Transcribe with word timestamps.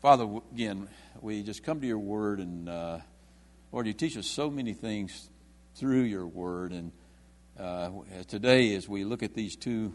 Father, 0.00 0.26
again, 0.54 0.88
we 1.20 1.42
just 1.42 1.62
come 1.62 1.82
to 1.82 1.86
your 1.86 1.98
word, 1.98 2.38
and 2.38 2.70
uh, 2.70 3.00
Lord, 3.70 3.86
you 3.86 3.92
teach 3.92 4.16
us 4.16 4.26
so 4.26 4.48
many 4.48 4.72
things 4.72 5.28
through 5.74 6.04
your 6.04 6.26
word. 6.26 6.72
And 6.72 6.92
uh, 7.58 7.90
today, 8.26 8.74
as 8.76 8.88
we 8.88 9.04
look 9.04 9.22
at 9.22 9.34
these 9.34 9.56
two 9.56 9.92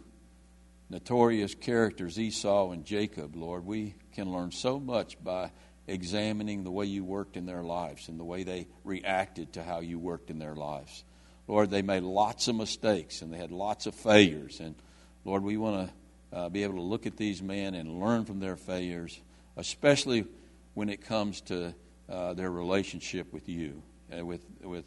notorious 0.92 1.56
characters, 1.56 2.20
Esau 2.20 2.70
and 2.70 2.86
Jacob, 2.86 3.36
Lord, 3.36 3.66
we 3.66 3.96
can 4.14 4.32
learn 4.32 4.52
so 4.52 4.80
much 4.80 5.18
by 5.24 5.50
examining 5.88 6.64
the 6.64 6.72
way 6.72 6.86
you 6.86 7.04
worked 7.04 7.36
in 7.36 7.48
their 7.48 7.64
lives 7.64 8.08
and 8.08 8.20
the 8.20 8.24
way 8.24 8.44
they 8.44 8.68
reacted 8.84 9.54
to 9.54 9.64
how 9.64 9.80
you 9.80 9.98
worked 9.98 10.30
in 10.30 10.38
their 10.38 10.56
lives. 10.56 11.04
Lord, 11.48 11.72
they 11.72 11.82
made 11.82 12.04
lots 12.04 12.48
of 12.48 12.56
mistakes 12.56 13.24
and 13.24 13.34
they 13.34 13.38
had 13.40 13.52
lots 13.52 13.88
of 13.88 13.96
failures. 13.96 14.60
And 14.60 14.76
Lord, 15.24 15.42
we 15.42 15.58
want 15.58 15.90
to 16.32 16.38
uh, 16.38 16.50
be 16.50 16.62
able 16.62 16.76
to 16.76 16.82
look 16.82 17.08
at 17.08 17.18
these 17.18 17.42
men 17.42 17.74
and 17.74 18.00
learn 18.00 18.26
from 18.26 18.40
their 18.40 18.56
failures, 18.56 19.20
especially 19.58 20.26
when 20.74 20.90
it 20.90 21.02
comes 21.06 21.42
to 21.42 21.74
uh, 22.10 22.34
their 22.34 22.52
relationship 22.52 23.34
with 23.34 23.50
you, 23.50 23.82
uh, 24.16 24.24
with, 24.26 24.46
with 24.62 24.86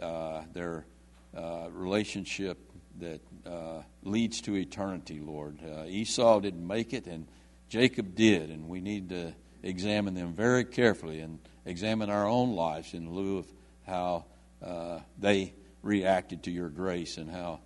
uh, 0.00 0.42
their 0.52 0.84
uh, 1.36 1.68
relationship 1.70 2.58
that 2.98 3.20
uh, 3.46 3.82
leads 4.02 4.40
to 4.42 4.56
eternity, 4.56 5.20
Lord. 5.20 5.58
Esau 5.86 6.40
didn't 6.40 6.66
make 6.66 6.92
it, 6.92 7.06
and 7.06 7.26
Jacob 7.68 8.14
did, 8.14 8.50
and 8.50 8.68
we 8.68 8.80
need 8.80 9.08
to 9.10 9.32
examine 9.62 10.14
them 10.14 10.34
very 10.34 10.64
carefully 10.64 11.20
and 11.20 11.38
examine 11.64 12.10
our 12.10 12.26
own 12.26 12.54
lives 12.54 12.92
in 12.92 13.14
lieu 13.14 13.38
of 13.38 13.46
how 13.86 14.24
they 15.18 15.54
reacted 15.82 16.42
to 16.42 16.50
your 16.50 16.68
grace 16.68 17.16
and 17.16 17.30
how 17.30 17.60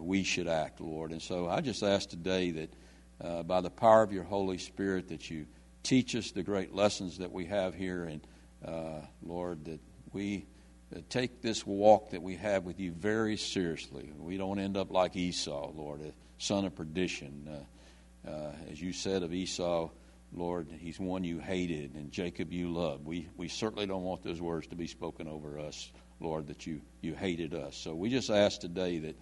we 0.00 0.24
should 0.24 0.48
act, 0.48 0.80
Lord. 0.80 1.12
And 1.12 1.22
so 1.22 1.48
I 1.48 1.60
just 1.60 1.82
ask 1.82 2.08
today 2.08 2.50
that 2.50 3.46
by 3.46 3.60
the 3.60 3.70
power 3.70 4.02
of 4.02 4.12
your 4.12 4.24
Holy 4.24 4.58
Spirit 4.58 5.08
that 5.08 5.30
you 5.30 5.46
teach 5.82 6.14
us 6.14 6.30
the 6.30 6.42
great 6.42 6.74
lessons 6.74 7.18
that 7.18 7.32
we 7.32 7.46
have 7.46 7.74
here, 7.74 8.04
and 8.04 8.20
uh, 8.64 9.00
Lord, 9.22 9.64
that 9.66 9.80
we 10.12 10.46
uh, 10.94 11.00
take 11.08 11.40
this 11.40 11.66
walk 11.66 12.10
that 12.10 12.22
we 12.22 12.36
have 12.36 12.64
with 12.64 12.80
you 12.80 12.92
very 12.92 13.36
seriously. 13.36 14.12
We 14.18 14.36
don't 14.36 14.58
end 14.58 14.76
up 14.76 14.90
like 14.90 15.16
Esau, 15.16 15.72
Lord, 15.74 16.02
a 16.02 16.12
son 16.38 16.64
of 16.64 16.74
perdition. 16.74 17.48
Uh, 17.48 18.30
uh, 18.30 18.52
as 18.70 18.80
you 18.80 18.92
said 18.92 19.22
of 19.22 19.32
Esau, 19.32 19.88
Lord, 20.32 20.68
he's 20.78 21.00
one 21.00 21.24
you 21.24 21.38
hated, 21.40 21.94
and 21.94 22.12
Jacob 22.12 22.52
you 22.52 22.72
loved. 22.72 23.04
We, 23.04 23.28
we 23.36 23.48
certainly 23.48 23.86
don't 23.86 24.04
want 24.04 24.22
those 24.22 24.40
words 24.40 24.68
to 24.68 24.76
be 24.76 24.86
spoken 24.86 25.26
over 25.26 25.58
us, 25.58 25.90
Lord, 26.20 26.46
that 26.48 26.66
you, 26.66 26.80
you 27.00 27.14
hated 27.14 27.54
us. 27.54 27.76
So 27.76 27.94
we 27.94 28.10
just 28.10 28.30
ask 28.30 28.60
today 28.60 28.98
that, 28.98 29.16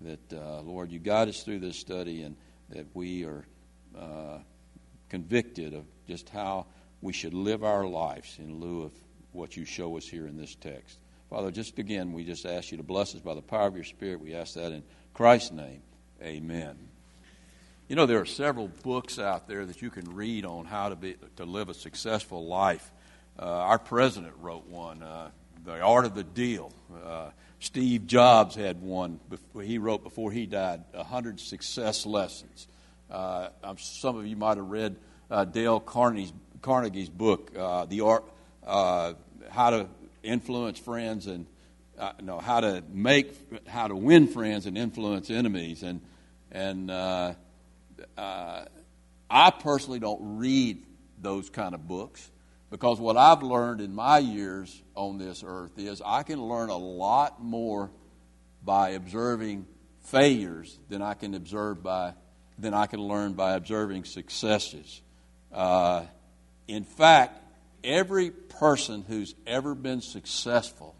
that 0.00 0.40
uh, 0.40 0.62
Lord, 0.62 0.90
you 0.90 0.98
guide 0.98 1.28
us 1.28 1.42
through 1.42 1.60
this 1.60 1.76
study 1.76 2.22
and 2.22 2.36
that 2.70 2.86
we 2.94 3.24
are 3.24 3.44
uh, 3.96 4.38
convicted 5.10 5.74
of 5.74 5.84
just 6.08 6.28
how 6.30 6.66
we 7.02 7.12
should 7.12 7.34
live 7.34 7.62
our 7.64 7.86
lives 7.86 8.36
in 8.38 8.60
lieu 8.60 8.82
of 8.82 8.92
what 9.32 9.56
you 9.56 9.64
show 9.64 9.96
us 9.96 10.06
here 10.06 10.26
in 10.26 10.36
this 10.36 10.54
text. 10.54 10.98
Father, 11.28 11.50
just 11.50 11.78
again, 11.78 12.12
we 12.12 12.24
just 12.24 12.46
ask 12.46 12.70
you 12.72 12.78
to 12.78 12.82
bless 12.82 13.14
us 13.14 13.20
by 13.20 13.34
the 13.34 13.42
power 13.42 13.66
of 13.66 13.74
your 13.74 13.84
Spirit. 13.84 14.20
We 14.20 14.34
ask 14.34 14.54
that 14.54 14.72
in 14.72 14.82
Christ's 15.14 15.52
name. 15.52 15.82
Amen. 16.22 16.76
You 17.88 17.96
know, 17.96 18.06
there 18.06 18.20
are 18.20 18.26
several 18.26 18.68
books 18.82 19.18
out 19.18 19.48
there 19.48 19.64
that 19.64 19.82
you 19.82 19.90
can 19.90 20.14
read 20.14 20.44
on 20.44 20.64
how 20.64 20.88
to, 20.88 20.96
be, 20.96 21.16
to 21.36 21.44
live 21.44 21.68
a 21.68 21.74
successful 21.74 22.46
life. 22.46 22.90
Uh, 23.38 23.44
our 23.44 23.78
president 23.78 24.34
wrote 24.40 24.66
one. 24.66 25.02
Uh, 25.02 25.30
the 25.64 25.80
Art 25.80 26.04
of 26.04 26.14
the 26.14 26.24
Deal. 26.24 26.72
Uh, 27.04 27.30
Steve 27.58 28.06
Jobs 28.06 28.54
had 28.54 28.80
one 28.80 29.20
he 29.62 29.78
wrote 29.78 30.02
before 30.02 30.32
he 30.32 30.46
died, 30.46 30.82
100 30.92 31.40
Success 31.40 32.06
Lessons. 32.06 32.66
Uh, 33.10 33.48
some 33.78 34.16
of 34.16 34.26
you 34.26 34.36
might 34.36 34.56
have 34.56 34.68
read 34.68 34.96
uh, 35.30 35.44
Dale 35.44 35.80
Carnegie's, 35.80 36.32
Carnegie's 36.62 37.08
book, 37.08 37.52
uh, 37.56 37.86
The 37.86 38.02
Art, 38.02 38.24
uh, 38.66 39.14
How 39.50 39.70
to 39.70 39.88
Influence 40.22 40.78
Friends 40.78 41.26
and 41.26 41.46
uh, 41.98 42.12
no, 42.22 42.38
how 42.38 42.60
to 42.60 42.82
make, 42.90 43.34
how 43.68 43.86
to 43.86 43.94
win 43.94 44.26
friends 44.26 44.64
and 44.64 44.78
influence 44.78 45.28
enemies. 45.28 45.82
And, 45.82 46.00
and 46.50 46.90
I 46.90 47.36
personally 49.60 49.98
don't 49.98 50.38
read 50.38 50.82
those 51.20 51.50
kind 51.50 51.74
of 51.74 51.86
books. 51.86 52.30
Because 52.70 53.00
what 53.00 53.16
I've 53.16 53.42
learned 53.42 53.80
in 53.80 53.94
my 53.94 54.18
years 54.18 54.80
on 54.94 55.18
this 55.18 55.42
earth 55.44 55.76
is 55.76 56.00
I 56.04 56.22
can 56.22 56.40
learn 56.40 56.70
a 56.70 56.76
lot 56.76 57.42
more 57.42 57.90
by 58.64 58.90
observing 58.90 59.66
failures 60.02 60.78
than 60.88 61.02
I 61.02 61.14
can 61.14 61.34
observe 61.34 61.82
by 61.82 62.14
than 62.60 62.74
I 62.74 62.86
can 62.86 63.00
learn 63.00 63.32
by 63.32 63.54
observing 63.54 64.04
successes. 64.04 65.00
Uh, 65.52 66.04
in 66.68 66.84
fact, 66.84 67.42
every 67.82 68.30
person 68.30 69.04
who's 69.08 69.34
ever 69.46 69.74
been 69.74 70.00
successful, 70.00 70.94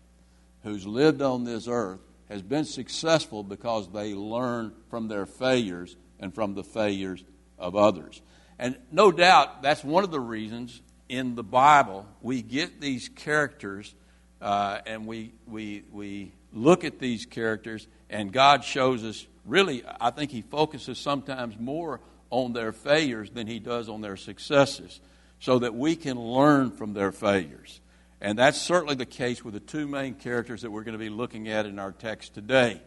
who's 0.62 0.86
lived 0.86 1.22
on 1.22 1.44
this 1.44 1.68
earth, 1.68 2.00
has 2.28 2.42
been 2.42 2.64
successful 2.64 3.42
because 3.42 3.90
they 3.92 4.14
learn 4.14 4.72
from 4.88 5.08
their 5.08 5.26
failures 5.26 5.96
and 6.18 6.34
from 6.34 6.54
the 6.54 6.64
failures 6.64 7.24
of 7.58 7.76
others. 7.76 8.22
And 8.58 8.76
no 8.92 9.10
doubt 9.10 9.62
that's 9.62 9.82
one 9.82 10.04
of 10.04 10.10
the 10.10 10.20
reasons 10.20 10.80
in 11.08 11.34
the 11.34 11.42
Bible, 11.42 12.06
we 12.22 12.40
get 12.40 12.80
these 12.80 13.08
characters 13.08 13.94
uh, 14.40 14.78
and 14.86 15.06
we, 15.06 15.32
we, 15.46 15.82
we 15.90 16.32
look 16.52 16.84
at 16.84 16.98
these 16.98 17.26
characters, 17.26 17.86
and 18.08 18.32
God 18.32 18.64
shows 18.64 19.04
us 19.04 19.26
really, 19.44 19.82
I 20.00 20.10
think 20.10 20.30
He 20.30 20.42
focuses 20.42 20.98
sometimes 20.98 21.58
more 21.58 22.00
on 22.30 22.52
their 22.52 22.72
failures 22.72 23.30
than 23.30 23.46
He 23.46 23.58
does 23.58 23.88
on 23.88 24.00
their 24.00 24.16
successes, 24.16 25.00
so 25.40 25.58
that 25.58 25.74
we 25.74 25.96
can 25.96 26.18
learn 26.18 26.70
from 26.70 26.92
their 26.92 27.12
failures. 27.12 27.80
And 28.20 28.38
that's 28.38 28.60
certainly 28.60 28.94
the 28.94 29.06
case 29.06 29.44
with 29.44 29.54
the 29.54 29.60
two 29.60 29.88
main 29.88 30.14
characters 30.14 30.62
that 30.62 30.70
we're 30.70 30.84
going 30.84 30.98
to 30.98 30.98
be 30.98 31.08
looking 31.08 31.48
at 31.48 31.64
in 31.64 31.78
our 31.78 31.92
text 31.92 32.34
today 32.34 32.80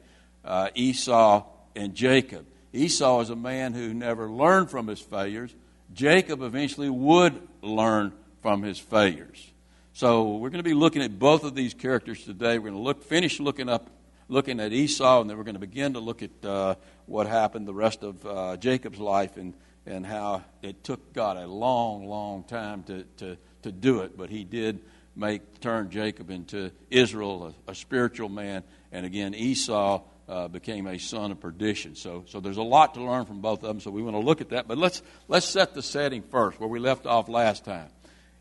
uh, 0.45 0.69
Esau 0.75 1.45
and 1.75 1.95
Jacob. 1.95 2.45
Esau 2.71 3.21
is 3.21 3.29
a 3.29 3.35
man 3.35 3.73
who 3.73 3.93
never 3.93 4.29
learned 4.29 4.69
from 4.69 4.87
his 4.87 4.99
failures, 4.99 5.53
Jacob 5.93 6.41
eventually 6.41 6.89
would 6.89 7.39
learn 7.61 8.13
from 8.41 8.63
his 8.63 8.79
failures. 8.79 9.51
So 9.93 10.37
we're 10.37 10.49
going 10.49 10.63
to 10.63 10.67
be 10.67 10.73
looking 10.73 11.03
at 11.03 11.19
both 11.19 11.43
of 11.43 11.53
these 11.53 11.73
characters 11.73 12.23
today. 12.23 12.57
We're 12.57 12.71
going 12.71 12.81
to 12.81 12.83
look, 12.83 13.03
finish 13.03 13.39
looking 13.39 13.69
up, 13.69 13.89
looking 14.33 14.59
at 14.59 14.73
Esau, 14.73 15.21
and 15.21 15.29
then 15.29 15.38
we're 15.38 15.44
going 15.44 15.55
to 15.55 15.59
begin 15.59 15.94
to 15.94 15.99
look 15.99 16.23
at 16.23 16.31
uh, 16.44 16.75
what 17.05 17.27
happened 17.27 17.67
the 17.67 17.73
rest 17.73 18.03
of 18.03 18.25
uh, 18.25 18.57
Jacob's 18.57 18.99
life 18.99 19.38
and 19.38 19.53
and 19.85 20.05
how 20.05 20.41
it 20.61 20.83
took 20.83 21.13
God 21.13 21.38
a 21.38 21.45
long, 21.45 22.07
long 22.07 22.44
time 22.44 22.83
to 22.83 23.03
to 23.17 23.38
to 23.61 23.71
do 23.71 24.01
it, 24.01 24.17
but 24.17 24.29
He 24.29 24.44
did 24.44 24.79
make 25.16 25.59
turn 25.61 25.91
Jacob 25.91 26.31
into 26.31 26.71
Israel, 26.89 27.53
a, 27.67 27.71
a 27.71 27.75
spiritual 27.75 28.27
man, 28.27 28.63
and 28.91 29.05
again 29.05 29.35
Esau 29.35 30.01
uh, 30.27 30.47
became 30.47 30.88
a 30.88 30.97
son 30.97 31.31
of 31.31 31.39
perdition. 31.39 31.95
So, 31.95 32.23
so 32.27 32.39
there's 32.39 32.57
a 32.57 32.63
lot 32.63 32.95
to 32.95 33.03
learn 33.03 33.25
from 33.25 33.41
both 33.41 33.61
of 33.61 33.67
them. 33.67 33.79
So 33.79 33.91
we 33.91 34.01
want 34.01 34.15
to 34.15 34.21
look 34.21 34.41
at 34.41 34.50
that. 34.50 34.67
But 34.67 34.77
let's 34.77 35.01
let's 35.27 35.47
set 35.47 35.75
the 35.75 35.83
setting 35.83 36.23
first, 36.23 36.59
where 36.59 36.69
we 36.69 36.79
left 36.79 37.05
off 37.05 37.29
last 37.29 37.65
time. 37.65 37.89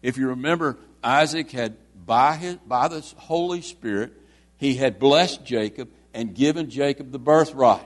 If 0.01 0.17
you 0.17 0.29
remember, 0.29 0.79
Isaac 1.03 1.51
had 1.51 1.77
by 2.07 2.37
his 2.37 2.57
by 2.57 2.89
the 2.89 3.01
Holy 3.19 3.61
Spirit, 3.61 4.13
he 4.63 4.77
had 4.77 5.01
blessed 5.01 5.45
Jacob 5.45 5.91
and 6.15 6.37
given 6.37 6.71
Jacob 6.71 7.11
the 7.11 7.19
birthright, 7.19 7.85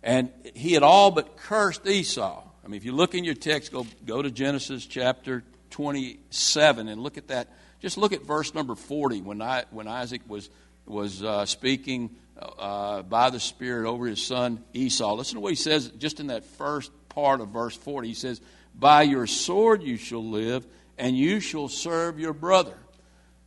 and 0.00 0.30
he 0.54 0.72
had 0.72 0.84
all 0.84 1.10
but 1.10 1.36
cursed 1.36 1.84
Esau. 1.88 2.40
I 2.64 2.68
mean, 2.68 2.76
if 2.76 2.84
you 2.84 2.92
look 2.92 3.16
in 3.16 3.24
your 3.24 3.34
text, 3.34 3.72
go 3.72 3.84
go 4.06 4.22
to 4.22 4.30
Genesis 4.30 4.86
chapter 4.86 5.42
27 5.70 6.86
and 6.86 7.02
look 7.02 7.18
at 7.18 7.26
that. 7.28 7.48
Just 7.80 7.98
look 7.98 8.12
at 8.12 8.22
verse 8.22 8.54
number 8.54 8.76
40 8.76 9.22
when 9.22 9.42
I, 9.42 9.64
when 9.72 9.88
Isaac 9.88 10.20
was 10.28 10.50
was 10.86 11.20
uh, 11.20 11.46
speaking 11.46 12.14
uh, 12.38 13.02
by 13.02 13.30
the 13.30 13.40
Spirit 13.40 13.88
over 13.88 14.06
his 14.06 14.24
son 14.24 14.62
Esau. 14.72 15.14
Listen 15.14 15.34
to 15.34 15.40
what 15.40 15.50
he 15.50 15.56
says 15.56 15.88
just 15.98 16.20
in 16.20 16.28
that 16.28 16.44
first 16.44 16.92
part 17.08 17.40
of 17.40 17.48
verse 17.48 17.76
40. 17.76 18.06
He 18.06 18.14
says, 18.14 18.40
By 18.72 19.02
your 19.02 19.26
sword 19.26 19.82
you 19.82 19.96
shall 19.96 20.24
live, 20.24 20.64
and 20.96 21.18
you 21.18 21.40
shall 21.40 21.66
serve 21.66 22.20
your 22.20 22.34
brother. 22.34 22.78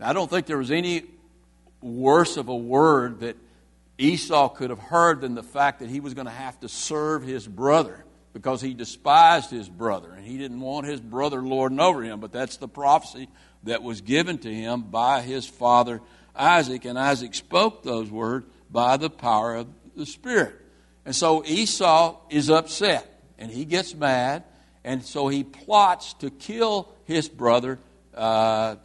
Now, 0.01 0.09
I 0.09 0.13
don't 0.13 0.29
think 0.29 0.47
there 0.47 0.57
was 0.57 0.69
any 0.69 1.05
worse 1.81 2.37
of 2.37 2.49
a 2.49 2.55
word 2.55 3.21
that 3.21 3.37
Esau 3.97 4.49
could 4.49 4.69
have 4.69 4.79
heard 4.79 5.21
than 5.21 5.35
the 5.35 5.43
fact 5.43 5.79
that 5.79 5.89
he 5.89 5.99
was 5.99 6.13
going 6.13 6.27
to 6.27 6.31
have 6.31 6.59
to 6.59 6.69
serve 6.69 7.23
his 7.23 7.47
brother 7.47 8.03
because 8.33 8.61
he 8.61 8.73
despised 8.73 9.49
his 9.49 9.67
brother 9.67 10.11
and 10.11 10.25
he 10.25 10.37
didn't 10.37 10.59
want 10.59 10.85
his 10.85 10.99
brother 10.99 11.41
lording 11.41 11.79
over 11.79 12.03
him. 12.03 12.19
But 12.19 12.31
that's 12.31 12.57
the 12.57 12.67
prophecy 12.67 13.27
that 13.63 13.81
was 13.81 14.01
given 14.01 14.37
to 14.39 14.53
him 14.53 14.83
by 14.83 15.21
his 15.21 15.47
father 15.47 16.01
Isaac, 16.35 16.85
and 16.85 16.99
Isaac 16.99 17.33
spoke 17.33 17.83
those 17.83 18.11
words 18.11 18.45
by 18.69 18.97
the 18.97 19.09
power 19.09 19.55
of 19.55 19.67
the 19.95 20.05
Spirit. 20.05 20.55
And 21.05 21.15
so 21.15 21.43
Esau 21.43 22.17
is 22.29 22.49
upset 22.49 23.11
and 23.39 23.51
he 23.51 23.65
gets 23.65 23.95
mad, 23.95 24.43
and 24.83 25.03
so 25.03 25.27
he 25.27 25.43
plots 25.43 26.13
to 26.15 26.29
kill 26.29 26.89
his 27.05 27.29
brother 27.29 27.79
uh, 28.13 28.75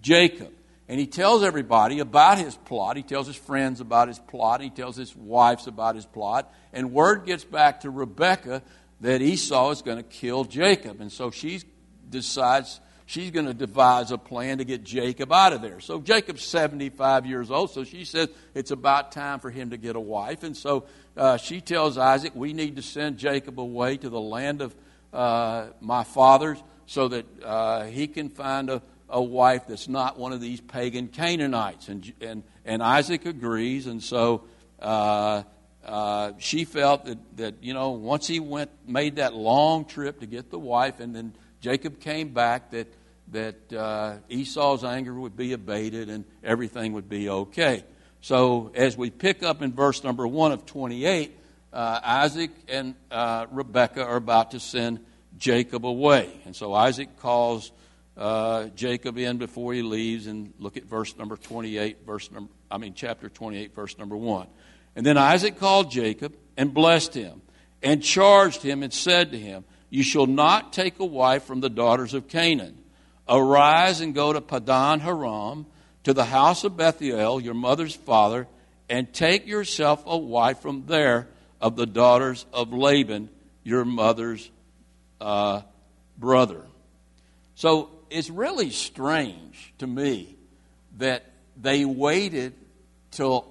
Jacob. 0.00 0.52
And 0.92 1.00
he 1.00 1.06
tells 1.06 1.42
everybody 1.42 2.00
about 2.00 2.36
his 2.36 2.54
plot. 2.54 2.98
He 2.98 3.02
tells 3.02 3.26
his 3.26 3.34
friends 3.34 3.80
about 3.80 4.08
his 4.08 4.18
plot. 4.18 4.60
He 4.60 4.68
tells 4.68 4.94
his 4.94 5.16
wives 5.16 5.66
about 5.66 5.94
his 5.94 6.04
plot. 6.04 6.52
And 6.70 6.92
word 6.92 7.24
gets 7.24 7.44
back 7.44 7.80
to 7.80 7.90
Rebekah 7.90 8.60
that 9.00 9.22
Esau 9.22 9.70
is 9.70 9.80
going 9.80 9.96
to 9.96 10.02
kill 10.02 10.44
Jacob. 10.44 11.00
And 11.00 11.10
so 11.10 11.30
she 11.30 11.62
decides 12.10 12.78
she's 13.06 13.30
going 13.30 13.46
to 13.46 13.54
devise 13.54 14.10
a 14.10 14.18
plan 14.18 14.58
to 14.58 14.64
get 14.64 14.84
Jacob 14.84 15.32
out 15.32 15.54
of 15.54 15.62
there. 15.62 15.80
So 15.80 15.98
Jacob's 15.98 16.44
75 16.44 17.24
years 17.24 17.50
old, 17.50 17.70
so 17.70 17.84
she 17.84 18.04
says 18.04 18.28
it's 18.54 18.70
about 18.70 19.12
time 19.12 19.40
for 19.40 19.48
him 19.48 19.70
to 19.70 19.78
get 19.78 19.96
a 19.96 20.00
wife. 20.00 20.42
And 20.42 20.54
so 20.54 20.84
uh, 21.16 21.38
she 21.38 21.62
tells 21.62 21.96
Isaac, 21.96 22.32
We 22.34 22.52
need 22.52 22.76
to 22.76 22.82
send 22.82 23.16
Jacob 23.16 23.58
away 23.58 23.96
to 23.96 24.10
the 24.10 24.20
land 24.20 24.60
of 24.60 24.76
uh, 25.10 25.68
my 25.80 26.04
fathers 26.04 26.62
so 26.84 27.08
that 27.08 27.24
uh, 27.42 27.84
he 27.84 28.06
can 28.06 28.28
find 28.28 28.68
a, 28.68 28.82
a 29.12 29.22
wife 29.22 29.68
that's 29.68 29.88
not 29.88 30.18
one 30.18 30.32
of 30.32 30.40
these 30.40 30.60
pagan 30.60 31.08
Canaanites. 31.08 31.88
And, 31.88 32.12
and, 32.20 32.42
and 32.64 32.82
Isaac 32.82 33.26
agrees, 33.26 33.86
and 33.86 34.02
so. 34.02 34.44
Uh, 34.80 35.44
uh, 35.84 36.32
she 36.38 36.64
felt 36.64 37.06
that, 37.06 37.18
that, 37.36 37.54
you 37.60 37.74
know, 37.74 37.90
once 37.90 38.28
he 38.28 38.38
went, 38.38 38.70
made 38.86 39.16
that 39.16 39.34
long 39.34 39.84
trip 39.84 40.20
to 40.20 40.26
get 40.26 40.48
the 40.48 40.58
wife, 40.58 41.00
and 41.00 41.14
then 41.14 41.34
Jacob 41.60 41.98
came 41.98 42.28
back, 42.28 42.70
that, 42.70 42.86
that 43.32 43.72
uh, 43.72 44.16
Esau's 44.28 44.84
anger 44.84 45.12
would 45.12 45.36
be 45.36 45.52
abated 45.52 46.08
and 46.08 46.24
everything 46.44 46.92
would 46.92 47.08
be 47.08 47.28
okay. 47.28 47.84
So 48.20 48.70
as 48.74 48.96
we 48.96 49.10
pick 49.10 49.42
up 49.42 49.62
in 49.62 49.72
verse 49.72 50.04
number 50.04 50.26
1 50.26 50.52
of 50.52 50.66
28, 50.66 51.36
uh, 51.72 52.00
Isaac 52.02 52.50
and 52.68 52.94
uh, 53.10 53.46
Rebekah 53.50 54.04
are 54.04 54.16
about 54.16 54.52
to 54.52 54.60
send 54.60 55.00
Jacob 55.38 55.84
away. 55.84 56.30
And 56.44 56.54
so 56.54 56.74
Isaac 56.74 57.18
calls 57.18 57.72
uh, 58.16 58.66
Jacob 58.68 59.16
in 59.18 59.38
before 59.38 59.72
he 59.72 59.82
leaves, 59.82 60.26
and 60.26 60.52
look 60.58 60.76
at 60.76 60.84
verse 60.84 61.16
number 61.16 61.36
28, 61.36 62.04
verse 62.06 62.30
number, 62.30 62.52
I 62.70 62.78
mean, 62.78 62.94
chapter 62.94 63.28
28, 63.28 63.74
verse 63.74 63.98
number 63.98 64.16
1. 64.16 64.46
And 64.96 65.06
then 65.06 65.16
Isaac 65.16 65.58
called 65.58 65.90
Jacob 65.90 66.36
and 66.56 66.74
blessed 66.74 67.14
him 67.14 67.42
and 67.82 68.02
charged 68.02 68.62
him 68.62 68.82
and 68.82 68.92
said 68.92 69.32
to 69.32 69.38
him, 69.38 69.64
You 69.90 70.02
shall 70.02 70.26
not 70.26 70.72
take 70.72 70.98
a 70.98 71.04
wife 71.04 71.44
from 71.44 71.60
the 71.60 71.70
daughters 71.70 72.14
of 72.14 72.28
Canaan. 72.28 72.78
Arise 73.28 74.00
and 74.00 74.14
go 74.14 74.32
to 74.32 74.40
Padan 74.40 75.00
Aram, 75.00 75.66
to 76.04 76.12
the 76.12 76.24
house 76.24 76.64
of 76.64 76.76
Bethuel, 76.76 77.40
your 77.40 77.54
mother's 77.54 77.94
father, 77.94 78.48
and 78.88 79.12
take 79.12 79.46
yourself 79.46 80.02
a 80.06 80.18
wife 80.18 80.60
from 80.60 80.84
there 80.86 81.28
of 81.60 81.76
the 81.76 81.86
daughters 81.86 82.44
of 82.52 82.72
Laban, 82.72 83.30
your 83.62 83.84
mother's 83.84 84.50
uh, 85.20 85.62
brother. 86.18 86.66
So 87.54 87.90
it's 88.12 88.30
really 88.30 88.70
strange 88.70 89.74
to 89.78 89.86
me 89.86 90.36
that 90.98 91.24
they 91.60 91.84
waited 91.84 92.54
till 93.10 93.46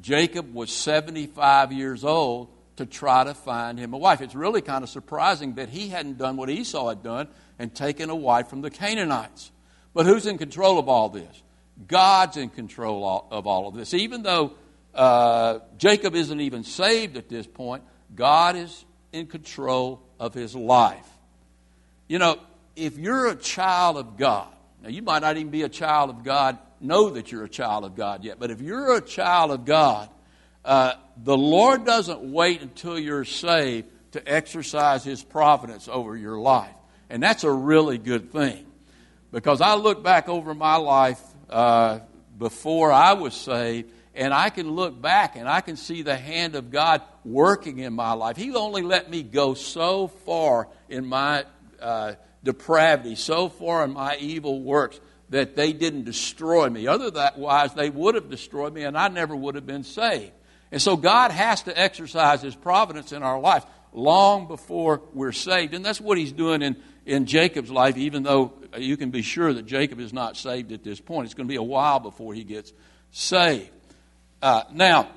Jacob 0.00 0.54
was 0.54 0.72
75 0.72 1.72
years 1.72 2.04
old 2.04 2.48
to 2.76 2.86
try 2.86 3.24
to 3.24 3.34
find 3.34 3.78
him 3.78 3.92
a 3.92 3.98
wife. 3.98 4.20
It's 4.20 4.34
really 4.34 4.60
kind 4.60 4.82
of 4.82 4.90
surprising 4.90 5.54
that 5.54 5.68
he 5.68 5.88
hadn't 5.88 6.18
done 6.18 6.36
what 6.36 6.50
Esau 6.50 6.88
had 6.88 7.02
done 7.02 7.28
and 7.58 7.74
taken 7.74 8.10
a 8.10 8.16
wife 8.16 8.48
from 8.48 8.62
the 8.62 8.70
Canaanites. 8.70 9.52
But 9.92 10.06
who's 10.06 10.26
in 10.26 10.38
control 10.38 10.78
of 10.78 10.88
all 10.88 11.08
this? 11.08 11.42
God's 11.86 12.36
in 12.36 12.50
control 12.50 13.26
of 13.30 13.46
all 13.46 13.68
of 13.68 13.74
this. 13.74 13.94
Even 13.94 14.22
though 14.22 14.52
uh, 14.94 15.60
Jacob 15.78 16.14
isn't 16.14 16.40
even 16.40 16.64
saved 16.64 17.16
at 17.16 17.28
this 17.28 17.46
point, 17.46 17.84
God 18.14 18.56
is 18.56 18.84
in 19.12 19.26
control 19.26 20.02
of 20.18 20.34
his 20.34 20.54
life. 20.54 21.08
You 22.08 22.18
know, 22.18 22.38
if 22.76 22.98
you're 22.98 23.26
a 23.26 23.36
child 23.36 23.96
of 23.96 24.16
God, 24.16 24.48
now 24.82 24.88
you 24.88 25.02
might 25.02 25.22
not 25.22 25.36
even 25.36 25.50
be 25.50 25.62
a 25.62 25.68
child 25.68 26.10
of 26.10 26.24
God 26.24 26.58
know 26.80 27.10
that 27.10 27.32
you're 27.32 27.44
a 27.44 27.48
child 27.48 27.84
of 27.84 27.96
God 27.96 28.24
yet. 28.24 28.38
But 28.38 28.50
if 28.50 28.60
you're 28.60 28.96
a 28.96 29.00
child 29.00 29.50
of 29.50 29.64
God, 29.64 30.08
uh, 30.64 30.94
the 31.22 31.36
Lord 31.36 31.84
doesn't 31.84 32.20
wait 32.20 32.62
until 32.62 32.98
you're 32.98 33.24
saved 33.24 33.88
to 34.12 34.28
exercise 34.32 35.04
His 35.04 35.22
providence 35.22 35.88
over 35.88 36.16
your 36.16 36.38
life. 36.38 36.74
And 37.10 37.22
that's 37.22 37.44
a 37.44 37.50
really 37.50 37.98
good 37.98 38.32
thing. 38.32 38.66
Because 39.32 39.60
I 39.60 39.74
look 39.74 40.02
back 40.02 40.28
over 40.28 40.54
my 40.54 40.76
life 40.76 41.20
uh, 41.50 42.00
before 42.38 42.92
I 42.92 43.14
was 43.14 43.34
saved, 43.34 43.90
and 44.14 44.32
I 44.32 44.50
can 44.50 44.70
look 44.70 45.00
back 45.00 45.34
and 45.34 45.48
I 45.48 45.60
can 45.60 45.76
see 45.76 46.02
the 46.02 46.16
hand 46.16 46.54
of 46.54 46.70
God 46.70 47.02
working 47.24 47.78
in 47.78 47.92
my 47.92 48.12
life. 48.12 48.36
He 48.36 48.54
only 48.54 48.82
let 48.82 49.10
me 49.10 49.24
go 49.24 49.54
so 49.54 50.06
far 50.06 50.68
in 50.88 51.06
my 51.06 51.44
uh, 51.84 52.14
depravity, 52.42 53.14
so 53.14 53.48
far 53.48 53.84
in 53.84 53.92
my 53.92 54.16
evil 54.16 54.62
works, 54.62 54.98
that 55.30 55.56
they 55.56 55.72
didn't 55.72 56.04
destroy 56.04 56.68
me. 56.68 56.86
Otherwise, 56.86 57.74
they 57.74 57.90
would 57.90 58.14
have 58.14 58.30
destroyed 58.30 58.72
me 58.72 58.84
and 58.84 58.96
I 58.96 59.08
never 59.08 59.34
would 59.34 59.54
have 59.54 59.66
been 59.66 59.84
saved. 59.84 60.32
And 60.72 60.80
so 60.80 60.96
God 60.96 61.30
has 61.30 61.62
to 61.62 61.78
exercise 61.78 62.42
His 62.42 62.56
providence 62.56 63.12
in 63.12 63.22
our 63.22 63.38
life 63.38 63.64
long 63.92 64.48
before 64.48 65.02
we're 65.12 65.32
saved. 65.32 65.74
And 65.74 65.84
that's 65.84 66.00
what 66.00 66.18
He's 66.18 66.32
doing 66.32 66.62
in, 66.62 66.76
in 67.06 67.26
Jacob's 67.26 67.70
life, 67.70 67.96
even 67.96 68.22
though 68.22 68.52
you 68.76 68.96
can 68.96 69.10
be 69.10 69.22
sure 69.22 69.52
that 69.52 69.66
Jacob 69.66 70.00
is 70.00 70.12
not 70.12 70.36
saved 70.36 70.72
at 70.72 70.82
this 70.82 71.00
point. 71.00 71.26
It's 71.26 71.34
going 71.34 71.46
to 71.46 71.52
be 71.52 71.56
a 71.56 71.62
while 71.62 72.00
before 72.00 72.34
he 72.34 72.44
gets 72.44 72.72
saved. 73.10 73.70
Uh, 74.42 74.64
now, 74.72 75.08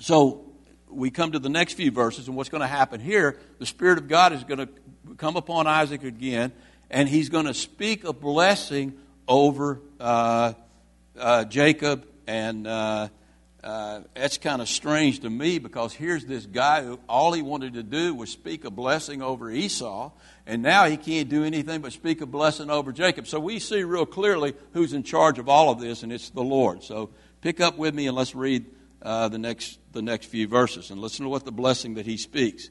so 0.00 0.47
we 0.90 1.10
come 1.10 1.32
to 1.32 1.38
the 1.38 1.48
next 1.48 1.74
few 1.74 1.90
verses, 1.90 2.28
and 2.28 2.36
what's 2.36 2.50
going 2.50 2.60
to 2.60 2.66
happen 2.66 3.00
here, 3.00 3.38
the 3.58 3.66
Spirit 3.66 3.98
of 3.98 4.08
God 4.08 4.32
is 4.32 4.44
going 4.44 4.58
to 4.58 4.68
come 5.16 5.36
upon 5.36 5.66
Isaac 5.66 6.02
again, 6.04 6.52
and 6.90 7.08
he's 7.08 7.28
going 7.28 7.46
to 7.46 7.54
speak 7.54 8.04
a 8.04 8.12
blessing 8.12 8.98
over 9.26 9.80
uh, 10.00 10.54
uh, 11.18 11.44
Jacob, 11.44 12.06
and 12.26 12.66
uh, 12.66 13.08
uh, 13.62 14.00
that's 14.14 14.38
kind 14.38 14.62
of 14.62 14.68
strange 14.68 15.20
to 15.20 15.30
me 15.30 15.58
because 15.58 15.92
here's 15.92 16.24
this 16.24 16.46
guy 16.46 16.82
who 16.82 16.98
all 17.08 17.32
he 17.32 17.42
wanted 17.42 17.74
to 17.74 17.82
do 17.82 18.14
was 18.14 18.30
speak 18.30 18.64
a 18.64 18.70
blessing 18.70 19.20
over 19.20 19.50
Esau, 19.50 20.10
and 20.46 20.62
now 20.62 20.86
he 20.86 20.96
can't 20.96 21.28
do 21.28 21.44
anything 21.44 21.80
but 21.80 21.92
speak 21.92 22.20
a 22.20 22.26
blessing 22.26 22.70
over 22.70 22.92
Jacob. 22.92 23.26
So 23.26 23.40
we 23.40 23.58
see 23.58 23.82
real 23.82 24.06
clearly 24.06 24.54
who's 24.72 24.92
in 24.92 25.02
charge 25.02 25.38
of 25.38 25.48
all 25.48 25.70
of 25.70 25.80
this, 25.80 26.02
and 26.02 26.12
it's 26.12 26.30
the 26.30 26.42
Lord. 26.42 26.82
So 26.82 27.10
pick 27.40 27.60
up 27.60 27.76
with 27.76 27.94
me 27.94 28.06
and 28.06 28.16
let's 28.16 28.34
read 28.34 28.64
uh, 29.02 29.28
the 29.28 29.38
next 29.38 29.78
the 29.92 30.02
next 30.02 30.26
few 30.26 30.46
verses 30.46 30.90
and 30.90 31.00
listen 31.00 31.24
to 31.24 31.30
what 31.30 31.44
the 31.44 31.52
blessing 31.52 31.94
that 31.94 32.06
he 32.06 32.16
speaks. 32.16 32.70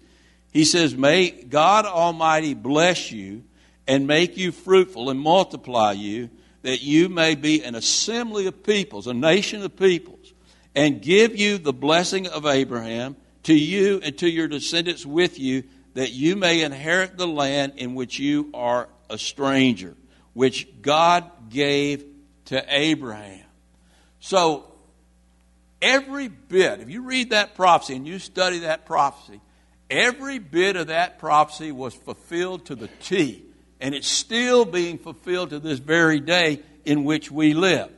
He 0.51 0.65
says, 0.65 0.95
"May 0.95 1.29
God 1.29 1.85
Almighty 1.85 2.53
bless 2.53 3.11
you." 3.11 3.43
And 3.89 4.05
make 4.05 4.35
you 4.35 4.51
fruitful 4.51 5.09
and 5.09 5.17
multiply 5.17 5.93
you, 5.93 6.29
that 6.61 6.81
you 6.81 7.07
may 7.07 7.35
be 7.35 7.63
an 7.63 7.73
assembly 7.73 8.45
of 8.45 8.61
peoples, 8.61 9.07
a 9.07 9.13
nation 9.13 9.61
of 9.61 9.77
peoples, 9.77 10.33
and 10.75 11.01
give 11.01 11.37
you 11.37 11.57
the 11.57 11.71
blessing 11.71 12.27
of 12.27 12.45
Abraham 12.45 13.15
to 13.43 13.53
you 13.53 14.01
and 14.03 14.17
to 14.17 14.29
your 14.29 14.49
descendants 14.49 15.05
with 15.05 15.39
you, 15.39 15.63
that 15.93 16.11
you 16.11 16.35
may 16.35 16.63
inherit 16.63 17.17
the 17.17 17.25
land 17.25 17.75
in 17.77 17.95
which 17.95 18.19
you 18.19 18.49
are 18.53 18.89
a 19.09 19.17
stranger, 19.17 19.95
which 20.33 20.67
God 20.81 21.23
gave 21.49 22.03
to 22.45 22.61
Abraham. 22.67 23.45
So, 24.19 24.65
every 25.81 26.27
bit, 26.27 26.79
if 26.79 26.89
you 26.89 27.03
read 27.03 27.31
that 27.31 27.55
prophecy 27.55 27.95
and 27.95 28.07
you 28.07 28.19
study 28.19 28.59
that 28.59 28.85
prophecy, 28.85 29.41
every 29.89 30.39
bit 30.39 30.75
of 30.75 30.87
that 30.87 31.19
prophecy 31.19 31.71
was 31.71 31.93
fulfilled 31.93 32.65
to 32.65 32.75
the 32.75 32.87
T 33.01 33.47
and 33.79 33.93
it's 33.93 34.07
still 34.07 34.65
being 34.65 34.97
fulfilled 34.97 35.51
to 35.51 35.59
this 35.59 35.79
very 35.79 36.19
day 36.19 36.59
in 36.85 37.03
which 37.03 37.31
we 37.31 37.53
live. 37.53 37.91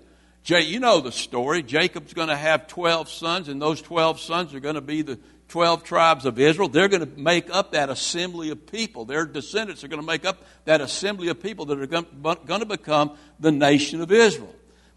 Jay, 0.44 0.62
You 0.62 0.80
know 0.80 1.00
the 1.00 1.12
story. 1.12 1.64
Jacob's 1.64 2.14
going 2.14 2.30
to 2.30 2.36
have 2.36 2.68
12 2.68 3.10
sons, 3.10 3.50
and 3.50 3.62
those 3.62 3.82
12 3.82 4.20
sons 4.20 4.54
are 4.54 4.60
going 4.60 4.76
to 4.76 4.82
be 4.82 5.02
the 5.02 5.20
12 5.50 5.84
tribes 5.84 6.26
of 6.26 6.40
Israel. 6.40 6.70
They're 6.70 6.88
going 6.88 7.06
to 7.06 7.20
make 7.20 7.50
up 7.54 7.72
that 7.72 7.90
assembly 7.90 8.50
of 8.50 8.68
people. 8.68 9.06
Their 9.06 9.26
descendants 9.26 9.84
are 9.84 9.88
going 9.88 10.02
to 10.02 10.06
make 10.06 10.26
up 10.26 10.44
that 10.66 10.82
assembly 10.82 11.30
of 11.30 11.42
people 11.42 11.66
that 11.66 11.80
are 11.80 11.88
going 11.88 12.60
to 12.60 12.66
become 12.66 13.18
the 13.40 13.52
nation 13.52 14.02
of 14.02 14.12
Israel. 14.12 14.54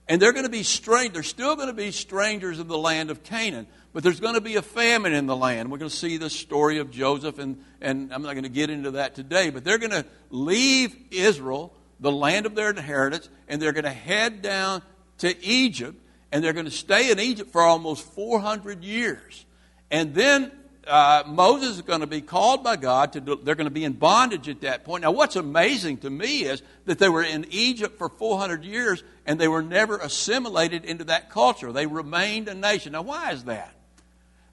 And 0.09 0.21
they're 0.21 0.33
going 0.33 0.45
to 0.45 0.51
be. 0.51 0.63
They're 0.63 1.23
still 1.23 1.57
going 1.57 1.69
to 1.69 1.75
be 1.75 1.91
strangers 1.91 2.59
in 2.59 2.69
the 2.69 2.79
land 2.79 3.11
of 3.11 3.23
Canaan. 3.23 3.67
But 3.93 4.03
there's 4.03 4.21
going 4.21 4.35
to 4.35 4.41
be 4.41 4.57
a 4.57 4.63
famine 4.63 5.13
in 5.13 5.27
the 5.27 5.37
land. 5.37 5.71
We're 5.71 5.79
going 5.79 5.91
to 5.91 5.97
see 5.97 6.17
the 6.17 6.31
story 6.31 6.79
of 6.79 6.91
Joseph, 6.91 7.39
and, 7.39 7.63
and 7.81 8.13
I'm 8.13 8.23
not 8.23 8.33
going 8.33 8.45
to 8.45 8.49
get 8.49 8.71
into 8.71 8.93
that 8.93 9.15
today. 9.15 9.51
But 9.51 9.65
they're 9.65 9.79
going 9.79 9.91
to 9.91 10.07
leave 10.31 10.97
Israel, 11.11 11.75
the 12.01 12.11
land 12.11 12.47
of 12.47 12.55
their 12.55 12.71
inheritance, 12.71 13.29
and 13.49 13.61
they're 13.61 13.73
going 13.73 13.85
to 13.85 13.91
head 13.91 14.41
down 14.41 14.83
to 15.19 15.45
Egypt, 15.45 15.95
and 16.33 16.43
they're 16.43 16.55
going 16.55 16.65
to 16.65 16.71
stay 16.71 17.11
in 17.11 17.21
Egypt 17.21 17.53
for 17.53 17.61
almost 17.61 18.05
400 18.15 18.83
years. 18.83 19.45
And 19.91 20.15
then 20.15 20.51
uh, 20.87 21.23
Moses 21.27 21.77
is 21.77 21.83
going 21.83 22.01
to 22.01 22.07
be 22.07 22.21
called 22.21 22.65
by 22.65 22.77
God 22.77 23.13
to 23.13 23.21
do, 23.21 23.41
they're 23.43 23.55
going 23.55 23.67
to 23.67 23.71
be 23.71 23.85
in 23.85 23.93
bondage 23.93 24.49
at 24.49 24.63
that 24.63 24.85
point. 24.85 25.03
Now, 25.03 25.13
what's 25.13 25.37
amazing 25.37 25.99
to 25.99 26.11
me 26.11 26.43
is 26.43 26.63
that 26.87 26.99
they 26.99 27.09
were 27.09 27.23
in 27.23 27.47
Egypt 27.51 27.99
for 27.99 28.09
400 28.09 28.65
years 28.65 29.05
and 29.25 29.41
they 29.41 29.49
were 29.49 29.63
never 29.63 29.99
assimilated 29.99 30.85
into 30.85 31.05
that 31.05 31.31
culture. 31.31 31.73
They 31.73 31.87
remained 31.87 32.49
a 32.49 32.55
nation. 32.55 32.93
Now, 32.93 33.03
why 33.03 33.33
is 33.33 33.45
that? 33.45 33.75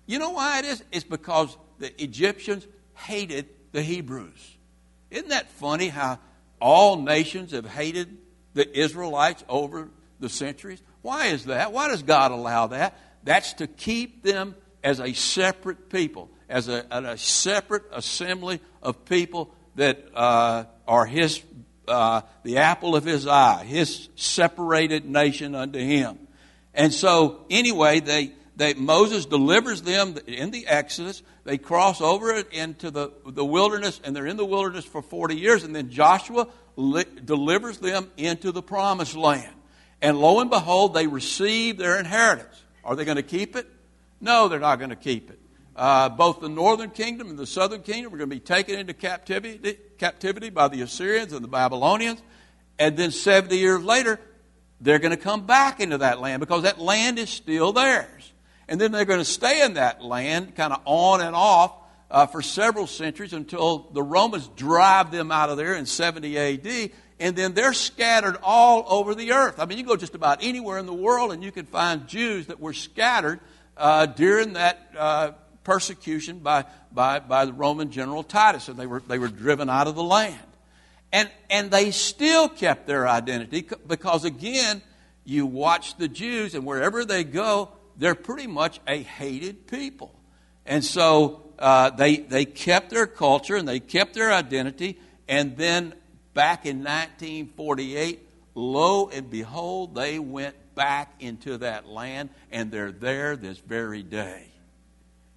You 0.06 0.20
know 0.20 0.32
why 0.32 0.60
it 0.60 0.66
is? 0.66 0.84
It's 0.92 1.04
because 1.04 1.58
the 1.80 2.02
Egyptians 2.02 2.68
hated 2.94 3.50
the 3.72 3.82
Hebrews. 3.82 4.58
Isn't 5.10 5.30
that 5.30 5.50
funny 5.52 5.88
how 5.88 6.20
all 6.62 7.02
nations 7.02 7.52
have 7.52 7.66
hated 7.66 8.18
the 8.54 8.78
Israelites 8.78 9.44
over 9.50 9.90
the 10.20 10.30
centuries? 10.30 10.82
Why 11.02 11.28
is 11.28 11.46
that? 11.46 11.72
Why 11.72 11.88
does 11.88 12.04
God 12.04 12.32
allow 12.32 12.68
that? 12.68 12.98
That's 13.24 13.54
to 13.54 13.68
keep 13.68 14.24
them 14.24 14.56
as 14.84 15.00
a 15.00 15.14
separate 15.14 15.90
people, 15.90 16.30
as 16.48 16.68
a, 16.68 16.86
a 16.90 17.18
separate 17.18 17.84
assembly 17.92 18.60
of 18.82 19.06
people 19.06 19.54
that 19.76 20.06
uh, 20.14 20.66
are 20.88 21.06
His 21.06 21.42
uh, 21.90 22.22
the 22.44 22.58
apple 22.58 22.96
of 22.96 23.04
his 23.04 23.28
eye, 23.28 23.64
his 23.66 24.10
separated 24.16 25.06
nation 25.06 25.56
unto 25.56 25.80
him. 25.80 26.20
And 26.74 26.94
so, 26.94 27.46
anyway, 27.50 28.00
they, 28.00 28.32
they, 28.56 28.76
Moses 28.76 29.26
delivers 29.26 29.82
them 29.82 30.16
in 30.28 30.52
the 30.52 30.68
Exodus. 30.68 31.24
They 31.44 31.58
cross 31.58 32.00
over 32.00 32.32
into 32.52 32.92
the, 32.92 33.12
the 33.26 33.44
wilderness, 33.44 34.00
and 34.04 34.16
they're 34.16 34.28
in 34.28 34.38
the 34.38 34.46
wilderness 34.46 34.86
for 34.86 35.02
40 35.02 35.36
years. 35.36 35.64
And 35.64 35.76
then 35.76 35.90
Joshua 35.90 36.48
li- 36.76 37.06
delivers 37.26 37.80
them 37.80 38.10
into 38.18 38.52
the 38.52 38.62
promised 38.62 39.16
land. 39.16 39.54
And 40.02 40.18
lo 40.20 40.40
and 40.40 40.50
behold, 40.50 40.94
they 40.94 41.08
receive 41.08 41.78
their 41.78 42.00
inheritance. 42.00 42.64
Are 42.84 42.96
they 42.96 43.04
going 43.04 43.18
to 43.18 43.24
keep 43.24 43.56
it? 43.56 43.68
No, 44.22 44.48
they're 44.48 44.60
not 44.60 44.78
going 44.78 44.90
to 44.90 44.96
keep 44.96 45.30
it. 45.30 45.40
Uh, 45.76 46.10
both 46.10 46.42
the 46.42 46.50
northern 46.50 46.90
kingdom 46.90 47.30
and 47.30 47.40
the 47.40 47.48
southern 47.48 47.82
kingdom 47.82 48.14
are 48.14 48.18
going 48.18 48.30
to 48.30 48.36
be 48.36 48.42
taken 48.42 48.78
into 48.78 48.94
captivity, 48.94 49.78
captivity 49.98 50.50
by 50.50 50.68
the 50.68 50.82
Assyrians 50.82 51.32
and 51.32 51.44
the 51.44 51.48
Babylonians. 51.48 52.22
And 52.78 52.98
then 52.98 53.12
70 53.12 53.58
years 53.58 53.82
later, 53.82 54.20
they're 54.82 55.00
going 55.00 55.12
to 55.12 55.18
come 55.18 55.46
back 55.46 55.80
into 55.80 56.00
that 56.00 56.20
land 56.20 56.42
because 56.42 56.64
that 56.64 56.80
land 56.80 57.18
is 57.18 57.30
still 57.30 57.72
theirs. 57.72 58.34
And 58.68 58.80
then 58.80 58.92
they're 58.92 59.06
going 59.06 59.20
to 59.20 59.26
stay 59.26 59.64
in 59.64 59.76
that 59.76 60.04
land, 60.04 60.56
kind 60.56 60.74
of 60.74 60.82
on 60.86 61.22
and 61.22 61.36
off, 61.36 61.74
uh, 62.12 62.26
for 62.26 62.42
several 62.42 62.88
centuries 62.88 63.34
until 63.34 63.90
the 63.94 64.04
Romans 64.04 64.50
drive 64.56 65.12
them 65.12 65.32
out 65.32 65.50
of 65.50 65.58
there 65.58 65.76
in 65.76 65.86
70 65.86 66.38
AD. 66.38 66.92
And 67.20 67.36
then 67.36 67.54
they're 67.54 67.74
scattered 67.74 68.38
all 68.44 68.86
over 68.88 69.16
the 69.16 69.32
earth. 69.34 69.60
I 69.60 69.66
mean, 69.66 69.78
you 69.78 69.86
go 69.86 69.96
just 69.96 70.16
about 70.16 70.40
anywhere 70.42 70.78
in 70.78 70.86
the 70.86 70.94
world 70.94 71.32
and 71.32 71.44
you 71.44 71.52
can 71.52 71.66
find 71.66 72.08
Jews 72.08 72.48
that 72.48 72.60
were 72.60 72.74
scattered 72.74 73.40
uh, 73.80 74.06
during 74.06 74.54
that 74.54 74.92
uh, 74.98 75.32
persecution 75.64 76.40
by, 76.40 76.66
by, 76.92 77.20
by 77.20 77.46
the 77.46 77.54
Roman 77.54 77.92
general 77.92 78.24
Titus, 78.24 78.68
and 78.68 78.78
they 78.78 78.86
were, 78.86 79.02
they 79.08 79.18
were 79.18 79.28
driven 79.28 79.70
out 79.70 79.88
of 79.88 79.96
the 79.96 80.04
land. 80.04 80.38
And, 81.12 81.30
and 81.50 81.72
they 81.72 81.90
still 81.92 82.50
kept 82.50 82.86
their 82.86 83.08
identity 83.08 83.68
because, 83.88 84.26
again, 84.26 84.84
you 85.26 85.46
watch 85.46 85.98
the 85.98 86.08
Jews, 86.08 86.54
and 86.54 86.66
wherever 86.66 87.06
they 87.06 87.24
go, 87.24 87.70
they're 87.98 88.16
pretty 88.16 88.48
much 88.48 88.80
a 88.88 89.02
hated 89.02 89.68
people. 89.68 90.14
And 90.66 90.84
so 90.84 91.52
uh, 91.58 91.90
they, 91.92 92.18
they 92.18 92.46
kept 92.46 92.92
their 92.92 93.08
culture 93.08 93.56
and 93.56 93.68
they 93.68 93.80
kept 93.80 94.14
their 94.14 94.32
identity, 94.32 95.00
and 95.28 95.58
then 95.58 95.94
back 96.34 96.66
in 96.66 96.80
1948, 96.80 98.28
lo 98.56 99.10
and 99.10 99.30
behold, 99.30 99.96
they 99.96 100.20
went 100.20 100.56
back 100.80 101.14
into 101.20 101.58
that 101.58 101.90
land, 101.90 102.30
and 102.54 102.72
they're 102.72 102.94
there 102.94 103.36
this 103.36 103.58
very 103.58 104.02
day. 104.02 104.46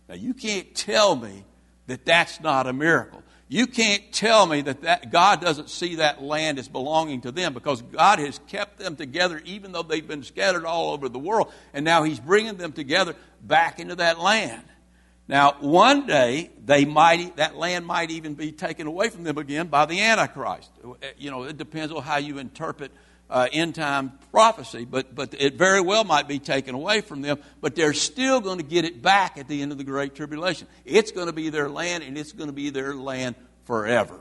Now, 0.09 0.15
you 0.15 0.35
can't 0.35 0.73
tell 0.73 1.17
me 1.17 1.43
that 1.89 2.05
that's 2.05 2.41
not 2.41 2.69
a 2.69 2.73
miracle. 2.73 3.25
You 3.49 3.67
can't 3.67 4.13
tell 4.13 4.47
me 4.47 4.61
that, 4.61 4.83
that 4.83 5.11
God 5.11 5.41
doesn't 5.41 5.69
see 5.69 5.97
that 5.97 6.23
land 6.23 6.61
as 6.61 6.69
belonging 6.69 7.23
to 7.23 7.33
them 7.33 7.55
because 7.55 7.83
God 7.83 8.21
has 8.21 8.39
kept 8.47 8.79
them 8.79 8.95
together 8.95 9.43
even 9.45 9.73
though 9.73 9.83
they've 9.83 10.07
been 10.07 10.23
scattered 10.23 10.65
all 10.65 10.93
over 10.93 11.09
the 11.09 11.19
world. 11.19 11.53
And 11.75 11.85
now 11.85 12.05
He's 12.05 12.21
bringing 12.21 12.57
them 12.57 12.71
together 12.71 13.17
back 13.43 13.81
into 13.81 13.97
that 13.97 14.21
land. 14.21 14.63
Now, 15.27 15.57
one 15.59 16.07
day, 16.07 16.51
they 16.65 16.85
might, 16.85 17.35
that 17.39 17.57
land 17.57 17.85
might 17.85 18.13
even 18.13 18.35
be 18.35 18.53
taken 18.53 18.87
away 18.87 19.09
from 19.09 19.25
them 19.25 19.39
again 19.39 19.67
by 19.67 19.87
the 19.87 20.03
Antichrist. 20.03 20.71
You 21.19 21.33
know, 21.33 21.43
it 21.43 21.57
depends 21.57 21.93
on 21.93 22.05
how 22.05 22.19
you 22.19 22.39
interpret 22.39 22.93
uh, 23.31 23.49
end 23.53 23.75
time 23.75 24.13
prophecy, 24.31 24.85
but, 24.85 25.15
but 25.15 25.35
it 25.39 25.55
very 25.55 25.81
well 25.81 26.05
might 26.05 26.29
be 26.29 26.39
taken 26.39 26.75
away 26.75 27.01
from 27.01 27.23
them, 27.23 27.39
but 27.61 27.75
they're 27.75 27.93
still 27.93 28.41
going 28.41 28.59
to 28.59 28.65
get 28.65 28.85
it 28.85 29.03
back 29.03 29.39
at 29.39 29.49
the 29.49 29.63
end 29.63 29.73
of 29.73 29.79
the 29.79 29.85
Great 29.85 30.15
Tribulation. 30.15 30.67
It's 30.85 31.13
going 31.13 31.27
to 31.27 31.33
be 31.33 31.51
their 31.51 31.69
land, 31.69 32.03
and 32.03 32.17
it's 32.19 32.33
going 32.33 32.49
to 32.49 32.55
be 32.55 32.71
their 32.71 32.95
land 32.95 33.35
forever. 33.65 34.19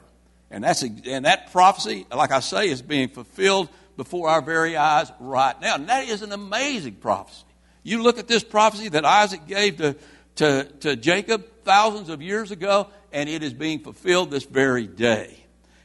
And, 0.50 0.63
that's, 0.63 0.84
and 0.84 1.25
that 1.25 1.51
prophecy, 1.51 2.05
like 2.13 2.31
I 2.31 2.41
say, 2.41 2.70
is 2.70 2.81
being 2.81 3.08
fulfilled 3.08 3.70
before 3.96 4.29
our 4.29 4.41
very 4.41 4.75
eyes 4.75 5.12
right 5.20 5.60
now. 5.62 5.75
And 5.75 5.88
that 5.89 6.08
is 6.08 6.22
an 6.22 6.31
amazing 6.31 6.96
prophecy. 6.96 7.46
You 7.84 8.03
look 8.03 8.20
at 8.20 8.27
this 8.27 8.43
prophecy 8.43 8.89
that 8.89 9.05
Isaac 9.05 9.48
gave 9.48 9.77
to, 9.77 9.96
to, 10.36 10.63
to 10.81 10.96
Jacob 10.96 11.46
thousands 11.63 12.10
of 12.10 12.22
years 12.22 12.51
ago, 12.51 12.88
and 13.12 13.29
it 13.29 13.43
is 13.43 13.53
being 13.53 13.79
fulfilled 13.79 14.29
this 14.31 14.43
very 14.43 14.88
day. 14.88 15.38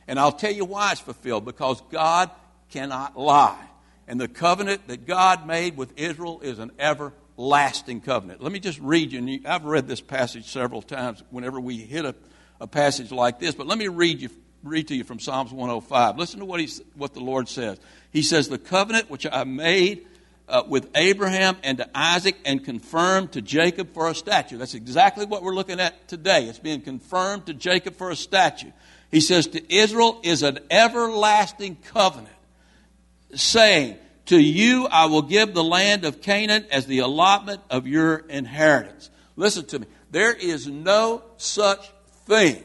And 0.08 0.18
I'll 0.18 0.32
tell 0.32 0.52
you 0.52 0.64
why 0.64 0.92
it's 0.92 1.00
fulfilled 1.00 1.44
because 1.44 1.80
God 1.90 2.30
cannot 2.76 3.18
lie. 3.18 3.64
And 4.06 4.20
the 4.20 4.28
covenant 4.28 4.88
that 4.88 5.06
God 5.06 5.46
made 5.46 5.78
with 5.78 5.98
Israel 5.98 6.40
is 6.42 6.58
an 6.58 6.72
everlasting 6.78 8.02
covenant. 8.02 8.42
Let 8.42 8.52
me 8.52 8.58
just 8.58 8.78
read 8.80 9.12
you, 9.12 9.18
and 9.18 9.46
I've 9.46 9.64
read 9.64 9.88
this 9.88 10.02
passage 10.02 10.50
several 10.50 10.82
times 10.82 11.22
whenever 11.30 11.58
we 11.58 11.78
hit 11.78 12.04
a, 12.04 12.14
a 12.60 12.66
passage 12.66 13.10
like 13.10 13.40
this, 13.40 13.54
but 13.54 13.66
let 13.66 13.78
me 13.78 13.88
read 13.88 14.20
you 14.20 14.28
read 14.62 14.88
to 14.88 14.96
you 14.96 15.04
from 15.04 15.20
Psalms 15.20 15.52
105. 15.52 16.18
Listen 16.18 16.40
to 16.40 16.44
what, 16.44 16.58
he, 16.58 16.68
what 16.96 17.14
the 17.14 17.20
Lord 17.20 17.48
says. 17.48 17.78
He 18.10 18.22
says, 18.22 18.48
The 18.48 18.58
covenant 18.58 19.08
which 19.08 19.24
I 19.30 19.44
made 19.44 20.04
uh, 20.48 20.64
with 20.66 20.90
Abraham 20.96 21.56
and 21.62 21.78
to 21.78 21.88
Isaac 21.94 22.36
and 22.44 22.64
confirmed 22.64 23.32
to 23.32 23.42
Jacob 23.42 23.94
for 23.94 24.10
a 24.10 24.14
statute. 24.14 24.58
That's 24.58 24.74
exactly 24.74 25.24
what 25.24 25.42
we're 25.42 25.54
looking 25.54 25.78
at 25.78 26.08
today. 26.08 26.46
It's 26.46 26.58
being 26.58 26.80
confirmed 26.80 27.46
to 27.46 27.54
Jacob 27.54 27.94
for 27.94 28.10
a 28.10 28.16
statute. 28.16 28.72
He 29.10 29.20
says, 29.20 29.46
To 29.48 29.74
Israel 29.74 30.20
is 30.24 30.42
an 30.42 30.58
everlasting 30.68 31.76
covenant 31.76 32.35
saying, 33.34 33.96
To 34.26 34.40
you 34.40 34.86
I 34.86 35.06
will 35.06 35.22
give 35.22 35.54
the 35.54 35.64
land 35.64 36.04
of 36.04 36.20
Canaan 36.20 36.66
as 36.70 36.86
the 36.86 37.00
allotment 37.00 37.60
of 37.70 37.86
your 37.86 38.16
inheritance. 38.16 39.10
Listen 39.36 39.66
to 39.66 39.80
me. 39.80 39.86
There 40.10 40.32
is 40.32 40.66
no 40.66 41.22
such 41.36 41.90
thing 42.26 42.62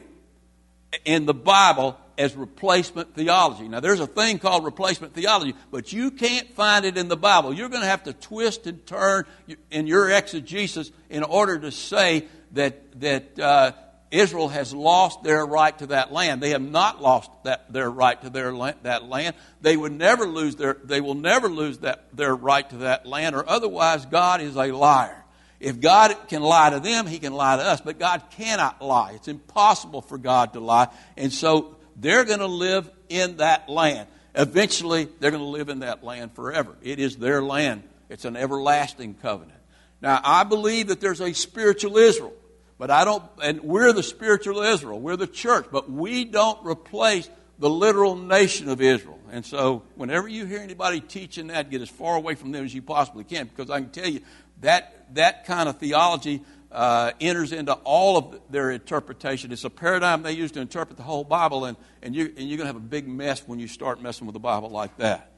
in 1.04 1.26
the 1.26 1.34
Bible 1.34 1.98
as 2.18 2.36
replacement 2.36 3.14
theology. 3.14 3.68
Now, 3.68 3.80
there's 3.80 4.00
a 4.00 4.06
thing 4.06 4.38
called 4.38 4.64
replacement 4.64 5.14
theology, 5.14 5.54
but 5.70 5.92
you 5.92 6.10
can't 6.10 6.48
find 6.54 6.84
it 6.84 6.96
in 6.96 7.08
the 7.08 7.16
Bible. 7.16 7.52
You're 7.52 7.68
going 7.68 7.82
to 7.82 7.88
have 7.88 8.04
to 8.04 8.12
twist 8.12 8.66
and 8.66 8.84
turn 8.86 9.24
in 9.70 9.86
your 9.86 10.10
exegesis 10.10 10.90
in 11.08 11.22
order 11.22 11.58
to 11.58 11.70
say 11.72 12.28
that, 12.52 13.00
that 13.00 13.38
uh, 13.38 13.72
Israel 14.12 14.48
has 14.48 14.74
lost 14.74 15.22
their 15.22 15.44
right 15.44 15.76
to 15.78 15.86
that 15.86 16.12
land. 16.12 16.42
They 16.42 16.50
have 16.50 16.62
not 16.62 17.00
lost 17.00 17.30
that, 17.44 17.72
their 17.72 17.90
right 17.90 18.20
to 18.20 18.28
their 18.30 18.52
that 18.82 19.04
land. 19.04 19.34
They 19.62 19.76
would 19.76 19.92
never 19.92 20.26
lose 20.26 20.54
their, 20.54 20.76
they 20.84 21.00
will 21.00 21.14
never 21.14 21.48
lose 21.48 21.78
that, 21.78 22.14
their 22.14 22.36
right 22.36 22.68
to 22.70 22.76
that 22.78 23.06
land, 23.06 23.34
or 23.34 23.48
otherwise 23.48 24.04
God 24.04 24.42
is 24.42 24.54
a 24.54 24.70
liar. 24.70 25.24
If 25.60 25.80
God 25.80 26.14
can 26.28 26.42
lie 26.42 26.70
to 26.70 26.80
them, 26.80 27.06
He 27.06 27.18
can 27.18 27.32
lie 27.32 27.56
to 27.56 27.62
us, 27.62 27.80
but 27.80 27.98
God 27.98 28.22
cannot 28.32 28.82
lie. 28.82 29.12
It's 29.12 29.28
impossible 29.28 30.02
for 30.02 30.18
God 30.18 30.52
to 30.52 30.60
lie. 30.60 30.88
And 31.16 31.32
so 31.32 31.76
they're 31.96 32.24
going 32.24 32.40
to 32.40 32.46
live 32.46 32.90
in 33.08 33.38
that 33.38 33.68
land. 33.68 34.08
Eventually, 34.34 35.08
they're 35.20 35.30
going 35.30 35.42
to 35.42 35.48
live 35.48 35.70
in 35.70 35.80
that 35.80 36.04
land 36.04 36.34
forever. 36.34 36.76
It 36.82 36.98
is 36.98 37.16
their 37.16 37.42
land. 37.42 37.84
It's 38.10 38.26
an 38.26 38.36
everlasting 38.36 39.14
covenant. 39.14 39.58
Now, 40.02 40.20
I 40.22 40.44
believe 40.44 40.88
that 40.88 41.00
there's 41.00 41.20
a 41.20 41.32
spiritual 41.32 41.96
Israel. 41.96 42.34
But 42.82 42.90
I 42.90 43.04
don't, 43.04 43.22
and 43.40 43.60
we're 43.60 43.92
the 43.92 44.02
spiritual 44.02 44.60
Israel, 44.60 44.98
we're 44.98 45.14
the 45.14 45.28
church, 45.28 45.66
but 45.70 45.88
we 45.88 46.24
don't 46.24 46.66
replace 46.66 47.30
the 47.60 47.70
literal 47.70 48.16
nation 48.16 48.68
of 48.68 48.80
Israel. 48.80 49.20
And 49.30 49.46
so, 49.46 49.84
whenever 49.94 50.26
you 50.26 50.46
hear 50.46 50.58
anybody 50.58 50.98
teaching 50.98 51.46
that, 51.46 51.70
get 51.70 51.80
as 51.80 51.88
far 51.88 52.16
away 52.16 52.34
from 52.34 52.50
them 52.50 52.64
as 52.64 52.74
you 52.74 52.82
possibly 52.82 53.22
can, 53.22 53.46
because 53.46 53.70
I 53.70 53.82
can 53.82 53.90
tell 53.90 54.08
you 54.08 54.22
that 54.62 55.14
that 55.14 55.46
kind 55.46 55.68
of 55.68 55.78
theology 55.78 56.42
uh, 56.72 57.12
enters 57.20 57.52
into 57.52 57.72
all 57.84 58.16
of 58.16 58.40
their 58.50 58.72
interpretation. 58.72 59.52
It's 59.52 59.62
a 59.62 59.70
paradigm 59.70 60.24
they 60.24 60.32
use 60.32 60.50
to 60.50 60.60
interpret 60.60 60.96
the 60.96 61.04
whole 61.04 61.22
Bible, 61.22 61.66
and, 61.66 61.76
and, 62.02 62.16
you, 62.16 62.34
and 62.36 62.48
you're 62.48 62.58
going 62.58 62.66
to 62.66 62.74
have 62.74 62.74
a 62.74 62.80
big 62.80 63.06
mess 63.06 63.46
when 63.46 63.60
you 63.60 63.68
start 63.68 64.02
messing 64.02 64.26
with 64.26 64.34
the 64.34 64.40
Bible 64.40 64.70
like 64.70 64.96
that. 64.96 65.30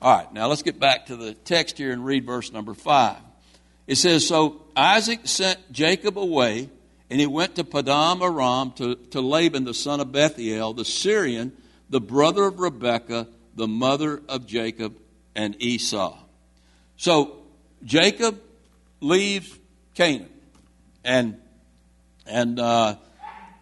All 0.00 0.16
right, 0.16 0.32
now 0.32 0.46
let's 0.46 0.62
get 0.62 0.78
back 0.78 1.06
to 1.06 1.16
the 1.16 1.34
text 1.34 1.76
here 1.76 1.90
and 1.90 2.04
read 2.04 2.24
verse 2.24 2.52
number 2.52 2.72
5. 2.72 3.16
It 3.88 3.96
says, 3.96 4.28
So 4.28 4.62
Isaac 4.76 5.22
sent 5.24 5.72
Jacob 5.72 6.16
away 6.16 6.70
and 7.14 7.20
he 7.20 7.28
went 7.28 7.54
to 7.54 7.62
Padan 7.62 8.20
Aram 8.22 8.72
to, 8.72 8.96
to 8.96 9.20
Laban, 9.20 9.62
the 9.62 9.72
son 9.72 10.00
of 10.00 10.10
Bethuel, 10.10 10.72
the 10.72 10.84
Syrian, 10.84 11.52
the 11.88 12.00
brother 12.00 12.42
of 12.42 12.58
Rebekah, 12.58 13.28
the 13.54 13.68
mother 13.68 14.20
of 14.28 14.48
Jacob 14.48 14.96
and 15.36 15.54
Esau. 15.62 16.18
So 16.96 17.44
Jacob 17.84 18.40
leaves 19.00 19.56
Canaan, 19.94 20.28
and 21.04 21.36
and 22.26 22.58
uh, 22.58 22.96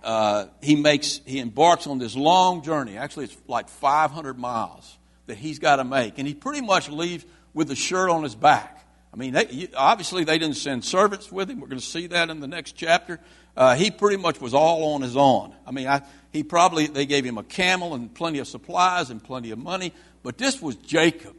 uh, 0.03 0.47
he 0.63 0.75
makes 0.75 1.21
he 1.27 1.39
embarks 1.39 1.87
on 1.87 1.99
this 1.99 2.17
long 2.17 2.63
journey. 2.63 2.97
Actually, 2.97 3.27
it's 3.27 3.37
like 3.49 3.69
500 3.69 4.39
miles 4.39 4.97
that 5.27 5.37
he's 5.37 5.59
got 5.59 5.77
to 5.77 5.85
make, 5.85 6.17
and 6.17 6.27
he 6.27 6.33
pretty 6.33 6.63
much 6.63 6.89
leaves 6.89 7.27
with 7.53 7.69
the 7.69 7.77
shirt 7.77 8.09
on 8.09 8.23
his 8.23 8.35
back. 8.35 8.79
I 9.13 9.19
mean, 9.19 9.35
they, 9.35 9.69
obviously 9.77 10.25
they 10.25 10.39
didn't 10.39 10.57
send 10.57 10.87
servants 10.87 11.31
with 11.31 11.51
him. 11.51 11.61
We're 11.61 11.69
going 11.69 11.81
to 11.81 11.85
see 11.85 12.07
that 12.07 12.31
in 12.31 12.41
the 12.41 12.47
next 12.47 12.73
chapter. 12.73 13.21
Uh, 13.57 13.75
he 13.75 13.91
pretty 13.91 14.17
much 14.17 14.41
was 14.41 14.55
all 14.55 14.95
on 14.95 15.03
his 15.03 15.17
own. 15.17 15.55
I 15.67 15.73
mean, 15.73 15.87
I, 15.87 16.03
he 16.33 16.43
probably 16.43 16.87
they 16.87 17.07
gave 17.07 17.25
him 17.25 17.39
a 17.39 17.43
camel 17.43 17.95
and 17.95 18.13
plenty 18.13 18.39
of 18.39 18.49
supplies 18.49 19.11
and 19.11 19.23
plenty 19.23 19.51
of 19.51 19.59
money, 19.59 19.93
but 20.23 20.39
this 20.39 20.61
was 20.63 20.77
Jacob. 20.77 21.37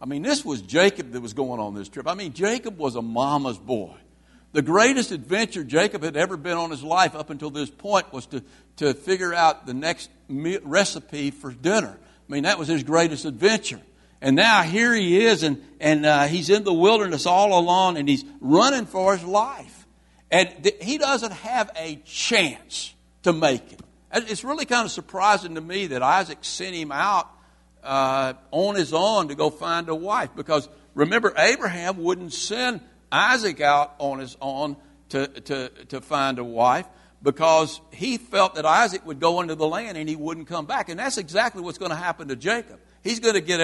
I 0.00 0.06
mean, 0.06 0.22
this 0.22 0.44
was 0.44 0.62
Jacob 0.62 1.12
that 1.12 1.20
was 1.20 1.32
going 1.32 1.58
on 1.58 1.74
this 1.74 1.88
trip. 1.88 2.06
I 2.06 2.14
mean, 2.14 2.32
Jacob 2.32 2.78
was 2.78 2.96
a 2.96 3.02
mama's 3.02 3.58
boy. 3.58 3.96
The 4.52 4.62
greatest 4.62 5.10
adventure 5.10 5.64
Jacob 5.64 6.02
had 6.02 6.16
ever 6.16 6.36
been 6.36 6.56
on 6.56 6.70
his 6.70 6.82
life 6.82 7.14
up 7.14 7.30
until 7.30 7.50
this 7.50 7.68
point 7.68 8.12
was 8.12 8.26
to, 8.26 8.42
to 8.76 8.94
figure 8.94 9.34
out 9.34 9.66
the 9.66 9.74
next 9.74 10.08
recipe 10.28 11.30
for 11.30 11.52
dinner. 11.52 11.98
I 11.98 12.32
mean, 12.32 12.44
that 12.44 12.58
was 12.58 12.68
his 12.68 12.82
greatest 12.82 13.24
adventure. 13.24 13.80
And 14.20 14.34
now 14.34 14.62
here 14.62 14.94
he 14.94 15.24
is, 15.24 15.42
and, 15.42 15.62
and 15.78 16.06
uh, 16.06 16.24
he's 16.24 16.48
in 16.48 16.64
the 16.64 16.72
wilderness 16.72 17.26
all 17.26 17.58
alone, 17.58 17.96
and 17.96 18.08
he's 18.08 18.24
running 18.40 18.86
for 18.86 19.14
his 19.14 19.26
life. 19.26 19.75
And 20.30 20.50
th- 20.62 20.76
he 20.80 20.98
doesn't 20.98 21.32
have 21.32 21.70
a 21.76 21.96
chance 22.04 22.94
to 23.22 23.32
make 23.32 23.72
it. 23.72 23.80
It's 24.12 24.44
really 24.44 24.64
kind 24.64 24.84
of 24.84 24.90
surprising 24.90 25.56
to 25.56 25.60
me 25.60 25.88
that 25.88 26.02
Isaac 26.02 26.38
sent 26.42 26.74
him 26.74 26.92
out 26.92 27.28
uh, 27.82 28.34
on 28.50 28.74
his 28.74 28.92
own 28.92 29.28
to 29.28 29.34
go 29.34 29.50
find 29.50 29.88
a 29.88 29.94
wife. 29.94 30.30
Because 30.34 30.68
remember, 30.94 31.32
Abraham 31.36 31.98
wouldn't 31.98 32.32
send 32.32 32.80
Isaac 33.10 33.60
out 33.60 33.94
on 33.98 34.18
his 34.18 34.36
own 34.40 34.76
to, 35.10 35.26
to, 35.26 35.68
to 35.88 36.00
find 36.00 36.38
a 36.38 36.44
wife 36.44 36.86
because 37.22 37.80
he 37.92 38.18
felt 38.18 38.54
that 38.54 38.66
Isaac 38.66 39.04
would 39.06 39.20
go 39.20 39.40
into 39.40 39.54
the 39.54 39.66
land 39.66 39.96
and 39.96 40.08
he 40.08 40.16
wouldn't 40.16 40.48
come 40.48 40.66
back. 40.66 40.88
And 40.88 40.98
that's 40.98 41.18
exactly 41.18 41.62
what's 41.62 41.78
going 41.78 41.90
to 41.90 41.96
happen 41.96 42.28
to 42.28 42.36
Jacob. 42.36 42.78
He's 43.02 43.20
going 43.20 43.34
to 43.34 43.40
get 43.40 43.60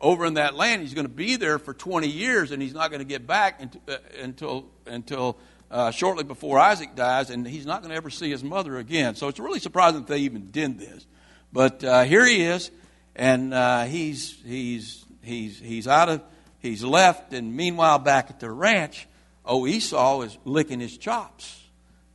over 0.00 0.24
in 0.24 0.34
that 0.34 0.54
land. 0.54 0.82
He's 0.82 0.94
going 0.94 1.06
to 1.06 1.12
be 1.12 1.36
there 1.36 1.58
for 1.58 1.74
20 1.74 2.08
years 2.08 2.50
and 2.52 2.62
he's 2.62 2.74
not 2.74 2.90
going 2.90 3.00
to 3.00 3.06
get 3.06 3.26
back 3.26 3.60
uh, 3.88 3.96
until, 4.20 4.66
until 4.86 5.36
uh, 5.70 5.90
shortly 5.90 6.24
before 6.24 6.58
Isaac 6.58 6.96
dies, 6.96 7.30
and 7.30 7.46
he's 7.46 7.66
not 7.66 7.82
going 7.82 7.90
to 7.90 7.96
ever 7.96 8.10
see 8.10 8.30
his 8.30 8.42
mother 8.42 8.76
again. 8.78 9.14
So 9.14 9.28
it's 9.28 9.38
really 9.38 9.60
surprising 9.60 10.00
that 10.00 10.08
they 10.08 10.20
even 10.20 10.50
did 10.50 10.78
this. 10.78 11.06
But 11.52 11.84
uh, 11.84 12.02
here 12.04 12.26
he 12.26 12.42
is, 12.42 12.70
and 13.14 13.54
uh, 13.54 13.84
he's, 13.84 14.36
he's, 14.44 15.04
he's, 15.22 15.58
he's 15.58 15.86
out 15.86 16.08
of, 16.08 16.22
he's 16.58 16.82
left, 16.82 17.32
and 17.32 17.54
meanwhile, 17.54 17.98
back 17.98 18.30
at 18.30 18.40
the 18.40 18.50
ranch, 18.50 19.06
oh, 19.44 19.66
Esau 19.66 20.22
is 20.22 20.36
licking 20.44 20.80
his 20.80 20.96
chops. 20.96 21.60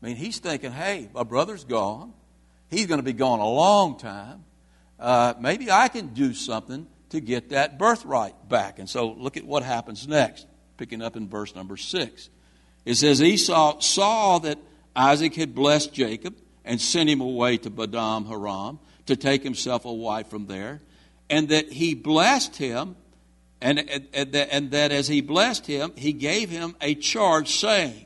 I 0.02 0.08
mean, 0.08 0.16
he's 0.18 0.40
thinking, 0.40 0.72
hey, 0.72 1.10
my 1.14 1.24
brother's 1.24 1.64
gone. 1.64 2.14
He's 2.70 2.88
going 2.88 3.00
to 3.00 3.04
be 3.04 3.14
gone 3.14 3.40
a 3.40 3.48
long 3.48 3.98
time. 3.98 4.44
Uh, 5.00 5.34
maybe 5.40 5.72
I 5.72 5.88
can 5.88 6.08
do 6.14 6.34
something 6.34 6.88
to 7.16 7.22
get 7.22 7.50
that 7.50 7.78
birthright 7.78 8.48
back. 8.48 8.80
And 8.80 8.90
so 8.90 9.12
look 9.12 9.38
at 9.38 9.46
what 9.46 9.64
happens 9.64 10.08
next, 10.08 10.46
picking 10.78 11.02
up 11.02 11.16
in 11.16 11.28
verse 11.28 11.56
number 11.56 11.78
six. 11.78 12.30
It 12.86 12.96
says 12.96 13.22
Esau 13.22 13.80
saw 13.80 14.40
that 14.40 14.60
Isaac 14.96 15.36
had 15.36 15.56
blessed 15.56 15.94
Jacob 15.94 16.36
and 16.64 16.80
sent 16.80 17.10
him 17.10 17.22
away 17.22 17.58
to 17.58 17.72
Padan 17.72 18.28
Aram 18.32 18.80
to 19.08 19.16
take 19.16 19.44
himself 19.44 19.86
a 19.86 19.94
wife 19.94 20.28
from 20.28 20.48
there, 20.48 20.82
and 21.30 21.50
that 21.50 21.72
he 21.72 21.94
blessed 21.94 22.56
him, 22.56 22.96
and, 23.62 23.80
and, 23.80 24.36
and 24.36 24.72
that 24.72 24.92
as 24.92 25.08
he 25.08 25.22
blessed 25.22 25.66
him, 25.68 25.92
he 25.96 26.14
gave 26.14 26.50
him 26.50 26.76
a 26.82 26.96
charge 26.96 27.56
saying, 27.56 28.06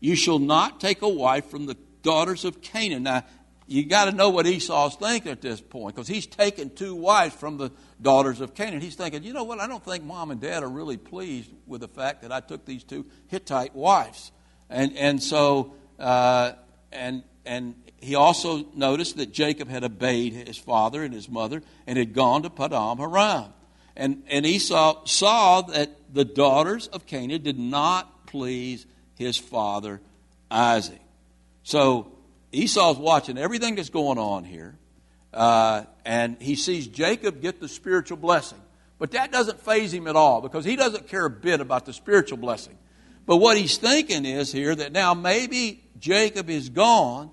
You 0.00 0.16
shall 0.16 0.38
not 0.38 0.80
take 0.80 1.02
a 1.02 1.08
wife 1.08 1.46
from 1.46 1.66
the 1.66 1.76
daughters 2.02 2.44
of 2.44 2.62
Canaan. 2.62 3.04
Now, 3.04 3.24
you 3.70 3.86
got 3.86 4.06
to 4.06 4.12
know 4.12 4.30
what 4.30 4.48
Esau's 4.48 4.96
thinking 4.96 5.30
at 5.30 5.40
this 5.40 5.60
point 5.60 5.94
because 5.94 6.08
he's 6.08 6.26
taken 6.26 6.70
two 6.70 6.96
wives 6.96 7.36
from 7.36 7.56
the 7.56 7.70
daughters 8.02 8.40
of 8.40 8.52
Canaan. 8.52 8.80
He's 8.80 8.96
thinking, 8.96 9.22
you 9.22 9.32
know 9.32 9.44
what? 9.44 9.60
I 9.60 9.68
don't 9.68 9.84
think 9.84 10.02
mom 10.02 10.32
and 10.32 10.40
dad 10.40 10.64
are 10.64 10.68
really 10.68 10.96
pleased 10.96 11.52
with 11.68 11.80
the 11.80 11.86
fact 11.86 12.22
that 12.22 12.32
I 12.32 12.40
took 12.40 12.64
these 12.64 12.82
two 12.82 13.06
Hittite 13.28 13.72
wives. 13.72 14.32
And, 14.68 14.96
and 14.96 15.22
so, 15.22 15.74
uh, 16.00 16.54
and, 16.90 17.22
and 17.46 17.76
he 18.00 18.16
also 18.16 18.66
noticed 18.74 19.18
that 19.18 19.30
Jacob 19.30 19.68
had 19.68 19.84
obeyed 19.84 20.32
his 20.32 20.58
father 20.58 21.04
and 21.04 21.14
his 21.14 21.28
mother 21.28 21.62
and 21.86 21.96
had 21.96 22.12
gone 22.12 22.42
to 22.42 22.50
Padan 22.50 23.00
Aram. 23.00 23.52
And, 23.96 24.24
and 24.28 24.44
Esau 24.44 25.04
saw 25.06 25.60
that 25.62 25.90
the 26.12 26.24
daughters 26.24 26.88
of 26.88 27.06
Canaan 27.06 27.42
did 27.42 27.58
not 27.58 28.26
please 28.26 28.84
his 29.16 29.36
father 29.36 30.00
Isaac. 30.50 31.00
So 31.62 32.10
Esau's 32.52 32.98
watching 32.98 33.38
everything 33.38 33.76
that's 33.76 33.90
going 33.90 34.18
on 34.18 34.44
here, 34.44 34.76
uh, 35.32 35.84
and 36.04 36.36
he 36.40 36.56
sees 36.56 36.86
Jacob 36.86 37.40
get 37.40 37.60
the 37.60 37.68
spiritual 37.68 38.16
blessing. 38.16 38.60
But 38.98 39.12
that 39.12 39.32
doesn't 39.32 39.60
faze 39.60 39.94
him 39.94 40.06
at 40.06 40.16
all 40.16 40.40
because 40.42 40.64
he 40.64 40.76
doesn't 40.76 41.08
care 41.08 41.24
a 41.24 41.30
bit 41.30 41.60
about 41.60 41.86
the 41.86 41.92
spiritual 41.92 42.38
blessing. 42.38 42.76
But 43.24 43.36
what 43.36 43.56
he's 43.56 43.78
thinking 43.78 44.24
is 44.24 44.52
here 44.52 44.74
that 44.74 44.92
now 44.92 45.14
maybe 45.14 45.82
Jacob 45.98 46.50
is 46.50 46.68
gone. 46.68 47.30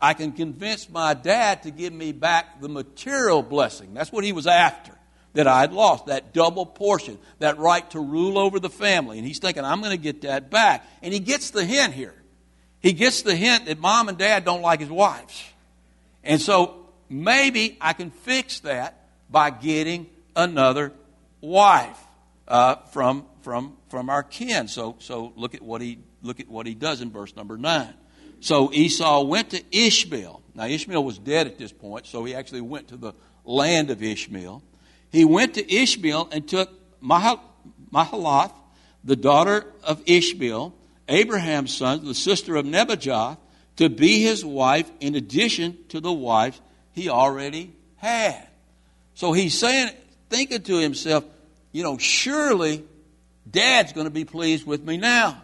I 0.00 0.14
can 0.14 0.32
convince 0.32 0.88
my 0.88 1.14
dad 1.14 1.64
to 1.64 1.72
give 1.72 1.92
me 1.92 2.12
back 2.12 2.60
the 2.60 2.68
material 2.68 3.42
blessing. 3.42 3.94
That's 3.94 4.12
what 4.12 4.22
he 4.22 4.32
was 4.32 4.46
after 4.46 4.92
that 5.34 5.46
I 5.46 5.60
had 5.60 5.72
lost, 5.72 6.06
that 6.06 6.32
double 6.32 6.66
portion, 6.66 7.18
that 7.38 7.58
right 7.58 7.88
to 7.90 8.00
rule 8.00 8.38
over 8.38 8.60
the 8.60 8.70
family. 8.70 9.18
And 9.18 9.26
he's 9.26 9.38
thinking, 9.38 9.64
I'm 9.64 9.80
going 9.80 9.96
to 9.96 10.02
get 10.02 10.22
that 10.22 10.50
back. 10.50 10.84
And 11.02 11.12
he 11.12 11.20
gets 11.20 11.50
the 11.50 11.64
hint 11.64 11.94
here. 11.94 12.14
He 12.80 12.92
gets 12.92 13.22
the 13.22 13.34
hint 13.34 13.66
that 13.66 13.78
mom 13.78 14.08
and 14.08 14.16
dad 14.16 14.44
don't 14.44 14.62
like 14.62 14.80
his 14.80 14.90
wives. 14.90 15.44
And 16.22 16.40
so 16.40 16.86
maybe 17.08 17.76
I 17.80 17.92
can 17.92 18.10
fix 18.10 18.60
that 18.60 19.08
by 19.30 19.50
getting 19.50 20.06
another 20.36 20.92
wife 21.40 21.98
uh, 22.46 22.76
from, 22.92 23.26
from, 23.42 23.76
from 23.90 24.10
our 24.10 24.22
kin. 24.22 24.68
So, 24.68 24.96
so 25.00 25.32
look, 25.36 25.54
at 25.54 25.62
what 25.62 25.80
he, 25.80 25.98
look 26.22 26.40
at 26.40 26.48
what 26.48 26.66
he 26.66 26.74
does 26.74 27.00
in 27.00 27.10
verse 27.10 27.34
number 27.36 27.56
9. 27.56 27.94
So 28.40 28.72
Esau 28.72 29.22
went 29.24 29.50
to 29.50 29.62
Ishmael. 29.72 30.42
Now, 30.54 30.66
Ishmael 30.66 31.02
was 31.02 31.18
dead 31.18 31.46
at 31.46 31.58
this 31.58 31.72
point, 31.72 32.06
so 32.06 32.24
he 32.24 32.34
actually 32.34 32.60
went 32.60 32.88
to 32.88 32.96
the 32.96 33.12
land 33.44 33.90
of 33.90 34.02
Ishmael. 34.02 34.62
He 35.10 35.24
went 35.24 35.54
to 35.54 35.74
Ishmael 35.74 36.28
and 36.32 36.48
took 36.48 36.70
Mahalath, 37.02 38.52
the 39.04 39.16
daughter 39.16 39.64
of 39.82 40.02
Ishmael, 40.06 40.74
Abraham's 41.08 41.74
son, 41.74 42.04
the 42.04 42.14
sister 42.14 42.56
of 42.56 42.66
Nebajoth, 42.66 43.38
to 43.76 43.88
be 43.88 44.22
his 44.22 44.44
wife 44.44 44.90
in 45.00 45.14
addition 45.14 45.78
to 45.88 46.00
the 46.00 46.12
wives 46.12 46.60
he 46.92 47.08
already 47.08 47.72
had. 47.96 48.46
So 49.14 49.32
he's 49.32 49.58
saying, 49.58 49.90
thinking 50.30 50.62
to 50.62 50.78
himself, 50.78 51.24
you 51.72 51.82
know, 51.82 51.98
surely 51.98 52.84
dad's 53.50 53.92
going 53.92 54.06
to 54.06 54.12
be 54.12 54.24
pleased 54.24 54.66
with 54.66 54.84
me 54.84 54.96
now. 54.96 55.42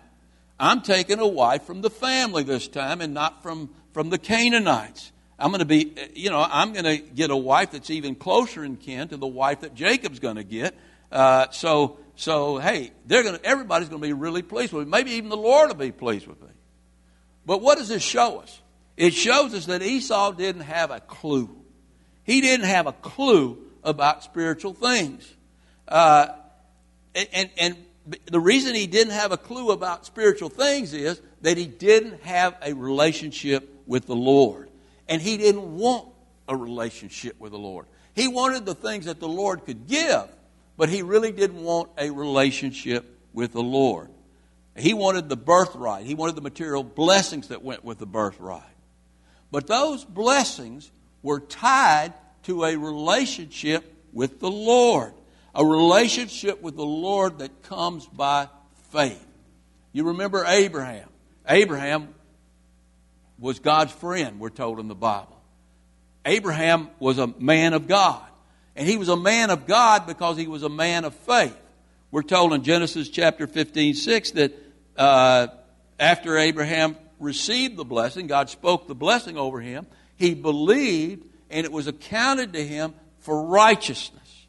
I'm 0.58 0.82
taking 0.82 1.18
a 1.18 1.26
wife 1.26 1.64
from 1.64 1.80
the 1.80 1.90
family 1.90 2.42
this 2.44 2.68
time 2.68 3.00
and 3.00 3.14
not 3.14 3.42
from, 3.42 3.70
from 3.92 4.10
the 4.10 4.18
Canaanites. 4.18 5.12
I'm 5.38 5.50
going 5.50 5.60
to 5.60 5.64
be, 5.64 5.94
you 6.14 6.30
know, 6.30 6.46
I'm 6.48 6.72
going 6.72 6.84
to 6.84 6.98
get 6.98 7.30
a 7.30 7.36
wife 7.36 7.72
that's 7.72 7.90
even 7.90 8.14
closer 8.14 8.64
in 8.64 8.76
kin 8.76 9.08
to 9.08 9.16
the 9.16 9.26
wife 9.26 9.60
that 9.60 9.74
Jacob's 9.74 10.20
going 10.20 10.36
to 10.36 10.44
get. 10.44 10.76
Uh, 11.10 11.50
so, 11.50 11.98
so 12.16 12.58
hey, 12.58 12.92
they're 13.06 13.22
to, 13.22 13.40
everybody's 13.44 13.88
going 13.88 14.00
to 14.00 14.06
be 14.06 14.12
really 14.12 14.42
pleased 14.42 14.72
with 14.72 14.86
me. 14.86 14.90
Maybe 14.90 15.12
even 15.12 15.30
the 15.30 15.36
Lord 15.36 15.68
will 15.68 15.76
be 15.76 15.92
pleased 15.92 16.26
with 16.26 16.40
me. 16.40 16.48
But 17.46 17.60
what 17.60 17.78
does 17.78 17.88
this 17.88 18.02
show 18.02 18.38
us? 18.38 18.60
It 18.96 19.12
shows 19.12 19.54
us 19.54 19.66
that 19.66 19.82
Esau 19.82 20.32
didn't 20.32 20.62
have 20.62 20.90
a 20.90 21.00
clue. 21.00 21.50
He 22.22 22.40
didn't 22.40 22.66
have 22.66 22.86
a 22.86 22.92
clue 22.92 23.58
about 23.82 24.24
spiritual 24.24 24.72
things. 24.72 25.30
Uh, 25.86 26.28
and, 27.14 27.50
and 27.58 27.76
the 28.26 28.40
reason 28.40 28.74
he 28.74 28.86
didn't 28.86 29.12
have 29.12 29.32
a 29.32 29.36
clue 29.36 29.70
about 29.70 30.06
spiritual 30.06 30.48
things 30.48 30.92
is 30.92 31.20
that 31.42 31.56
he 31.56 31.66
didn't 31.66 32.22
have 32.22 32.56
a 32.62 32.72
relationship 32.72 33.82
with 33.86 34.06
the 34.06 34.16
Lord. 34.16 34.70
And 35.08 35.20
he 35.20 35.36
didn't 35.36 35.76
want 35.76 36.08
a 36.48 36.56
relationship 36.56 37.38
with 37.38 37.52
the 37.52 37.58
Lord. 37.58 37.86
He 38.14 38.28
wanted 38.28 38.64
the 38.64 38.74
things 38.74 39.06
that 39.06 39.20
the 39.20 39.28
Lord 39.28 39.64
could 39.64 39.86
give, 39.86 40.28
but 40.76 40.88
he 40.88 41.02
really 41.02 41.32
didn't 41.32 41.62
want 41.62 41.90
a 41.98 42.10
relationship 42.10 43.18
with 43.32 43.52
the 43.52 43.62
Lord. 43.62 44.10
He 44.76 44.92
wanted 44.92 45.28
the 45.28 45.36
birthright, 45.36 46.06
he 46.06 46.14
wanted 46.14 46.36
the 46.36 46.42
material 46.42 46.82
blessings 46.82 47.48
that 47.48 47.62
went 47.62 47.84
with 47.84 47.98
the 47.98 48.06
birthright. 48.06 48.62
But 49.50 49.66
those 49.66 50.04
blessings 50.04 50.90
were 51.22 51.40
tied 51.40 52.12
to 52.44 52.64
a 52.64 52.76
relationship 52.76 53.84
with 54.12 54.40
the 54.40 54.50
Lord, 54.50 55.14
a 55.54 55.64
relationship 55.64 56.60
with 56.60 56.76
the 56.76 56.84
Lord 56.84 57.38
that 57.38 57.62
comes 57.62 58.06
by 58.06 58.48
faith. 58.90 59.24
You 59.92 60.08
remember 60.08 60.44
Abraham. 60.44 61.08
Abraham 61.48 62.14
was 63.38 63.60
God's 63.60 63.92
friend, 63.92 64.40
we're 64.40 64.50
told 64.50 64.80
in 64.80 64.88
the 64.88 64.94
Bible. 64.94 65.40
Abraham 66.24 66.90
was 66.98 67.18
a 67.18 67.26
man 67.26 67.74
of 67.74 67.86
God. 67.86 68.26
And 68.76 68.88
he 68.88 68.96
was 68.96 69.08
a 69.08 69.16
man 69.16 69.50
of 69.50 69.66
God 69.66 70.06
because 70.06 70.36
he 70.36 70.46
was 70.46 70.62
a 70.62 70.68
man 70.68 71.04
of 71.04 71.14
faith. 71.14 71.56
We're 72.10 72.22
told 72.22 72.52
in 72.52 72.62
Genesis 72.62 73.08
chapter 73.08 73.46
15, 73.46 73.94
6 73.94 74.30
that 74.32 74.52
uh, 74.96 75.48
after 75.98 76.38
Abraham 76.38 76.96
received 77.18 77.76
the 77.76 77.84
blessing, 77.84 78.26
God 78.26 78.50
spoke 78.50 78.86
the 78.86 78.94
blessing 78.94 79.36
over 79.36 79.60
him, 79.60 79.86
he 80.16 80.34
believed, 80.34 81.26
and 81.50 81.64
it 81.64 81.72
was 81.72 81.86
accounted 81.86 82.52
to 82.52 82.64
him 82.64 82.94
for 83.18 83.46
righteousness. 83.46 84.46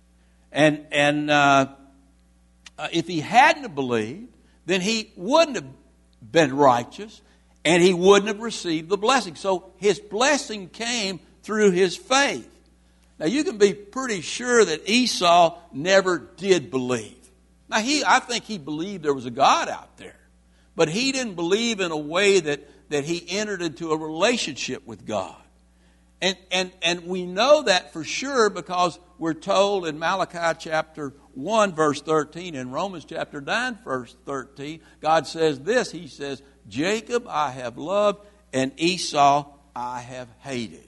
And, 0.51 0.85
and 0.91 1.29
uh, 1.29 1.67
uh, 2.77 2.87
if 2.91 3.07
he 3.07 3.19
hadn't 3.19 3.73
believed, 3.75 4.33
then 4.65 4.81
he 4.81 5.11
wouldn't 5.15 5.55
have 5.55 5.67
been 6.21 6.55
righteous 6.55 7.21
and 7.63 7.81
he 7.81 7.93
wouldn't 7.93 8.27
have 8.27 8.39
received 8.39 8.89
the 8.89 8.97
blessing. 8.97 9.35
So 9.35 9.73
his 9.77 9.99
blessing 9.99 10.69
came 10.69 11.19
through 11.41 11.71
his 11.71 11.97
faith. 11.97 12.49
Now 13.19 13.27
you 13.27 13.43
can 13.43 13.57
be 13.57 13.73
pretty 13.73 14.21
sure 14.21 14.63
that 14.65 14.87
Esau 14.89 15.57
never 15.71 16.19
did 16.19 16.69
believe. 16.69 17.15
Now 17.69 17.79
he, 17.79 18.03
I 18.05 18.19
think 18.19 18.43
he 18.43 18.57
believed 18.57 19.03
there 19.03 19.13
was 19.13 19.25
a 19.25 19.31
God 19.31 19.69
out 19.69 19.97
there. 19.97 20.19
But 20.75 20.89
he 20.89 21.11
didn't 21.11 21.35
believe 21.35 21.79
in 21.79 21.91
a 21.91 21.97
way 21.97 22.39
that, 22.41 22.89
that 22.89 23.05
he 23.05 23.25
entered 23.29 23.61
into 23.61 23.91
a 23.91 23.97
relationship 23.97 24.85
with 24.85 25.05
God. 25.05 25.41
And, 26.21 26.37
and, 26.51 26.71
and 26.81 27.07
we 27.07 27.25
know 27.25 27.63
that 27.63 27.93
for 27.93 28.03
sure 28.03 28.49
because 28.49 28.99
we're 29.17 29.33
told 29.33 29.85
in 29.85 29.99
Malachi 29.99 30.57
chapter 30.59 31.13
1, 31.33 31.73
verse 31.73 32.01
13, 32.01 32.55
and 32.55 32.73
Romans 32.73 33.05
chapter 33.05 33.41
9, 33.41 33.79
verse 33.83 34.15
13, 34.25 34.81
God 35.01 35.27
says 35.27 35.59
this 35.59 35.91
He 35.91 36.07
says, 36.07 36.41
Jacob 36.67 37.25
I 37.27 37.51
have 37.51 37.77
loved, 37.77 38.25
and 38.53 38.71
Esau 38.77 39.45
I 39.75 39.99
have 39.99 40.29
hated. 40.39 40.87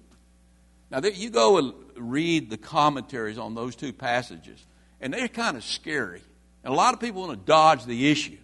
Now, 0.89 1.01
there, 1.01 1.11
you 1.11 1.29
go 1.29 1.57
read 1.97 2.49
the 2.49 2.57
commentaries 2.57 3.37
on 3.37 3.55
those 3.55 3.75
two 3.75 3.93
passages, 3.93 4.65
and 5.01 5.13
they're 5.13 5.27
kind 5.27 5.57
of 5.57 5.63
scary. 5.63 6.21
And 6.63 6.73
a 6.73 6.75
lot 6.75 6.93
of 6.93 6.99
people 6.99 7.21
want 7.21 7.39
to 7.39 7.45
dodge 7.45 7.85
the 7.85 8.11
issue. 8.11 8.37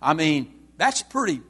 I 0.00 0.14
mean, 0.14 0.54
that's 0.76 1.02
pretty, 1.02 1.42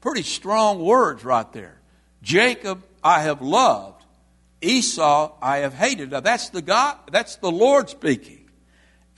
pretty 0.00 0.22
strong 0.22 0.82
words 0.82 1.24
right 1.24 1.50
there. 1.52 1.80
Jacob 2.22 2.82
I 3.02 3.22
have 3.22 3.42
loved, 3.42 4.04
Esau 4.60 5.32
I 5.40 5.58
have 5.58 5.74
hated. 5.74 6.10
Now 6.10 6.20
that's 6.20 6.48
the 6.50 6.62
God, 6.62 6.96
that's 7.10 7.36
the 7.36 7.50
Lord 7.50 7.88
speaking. 7.88 8.50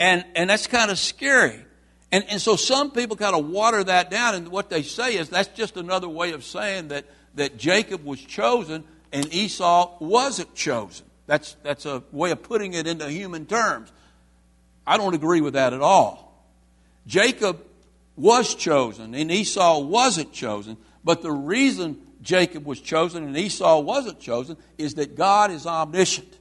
And, 0.01 0.25
and 0.35 0.51
that's 0.51 0.67
kind 0.67 0.91
of 0.91 0.99
scary. 0.99 1.65
And, 2.11 2.25
and 2.29 2.41
so 2.41 2.57
some 2.57 2.91
people 2.91 3.17
kind 3.17 3.37
of 3.37 3.49
water 3.49 3.85
that 3.85 4.11
down, 4.11 4.35
and 4.35 4.49
what 4.49 4.71
they 4.71 4.83
say 4.83 5.17
is 5.17 5.29
that's 5.29 5.49
just 5.49 5.77
another 5.77 6.09
way 6.09 6.33
of 6.33 6.45
saying 6.45 6.89
that, 6.89 7.05
that 7.35 7.59
Jacob 7.59 8.05
was 8.05 8.21
chosen 8.21 8.85
and 9.13 9.33
Esau 9.33 9.97
wasn't 10.01 10.55
chosen. 10.55 11.07
That's, 11.29 11.57
that's 11.63 11.85
a 11.85 12.03
way 12.11 12.31
of 12.31 12.43
putting 12.43 12.73
it 12.73 12.87
into 12.87 13.09
human 13.09 13.45
terms. 13.45 13.93
I 14.87 14.97
don't 14.97 15.15
agree 15.15 15.43
with 15.43 15.53
that 15.53 15.75
at 15.75 15.83
all. 15.83 16.43
Jacob 17.07 17.63
was 18.17 18.55
chosen 18.55 19.15
and 19.15 19.31
Esau 19.31 19.81
wasn't 19.81 20.33
chosen, 20.33 20.79
but 21.05 21.21
the 21.21 21.31
reason 21.31 21.99
Jacob 22.23 22.65
was 22.65 22.81
chosen 22.81 23.25
and 23.25 23.37
Esau 23.37 23.81
wasn't 23.81 24.19
chosen 24.19 24.57
is 24.79 24.95
that 24.95 25.17
God 25.17 25.51
is 25.51 25.67
omniscient, 25.67 26.39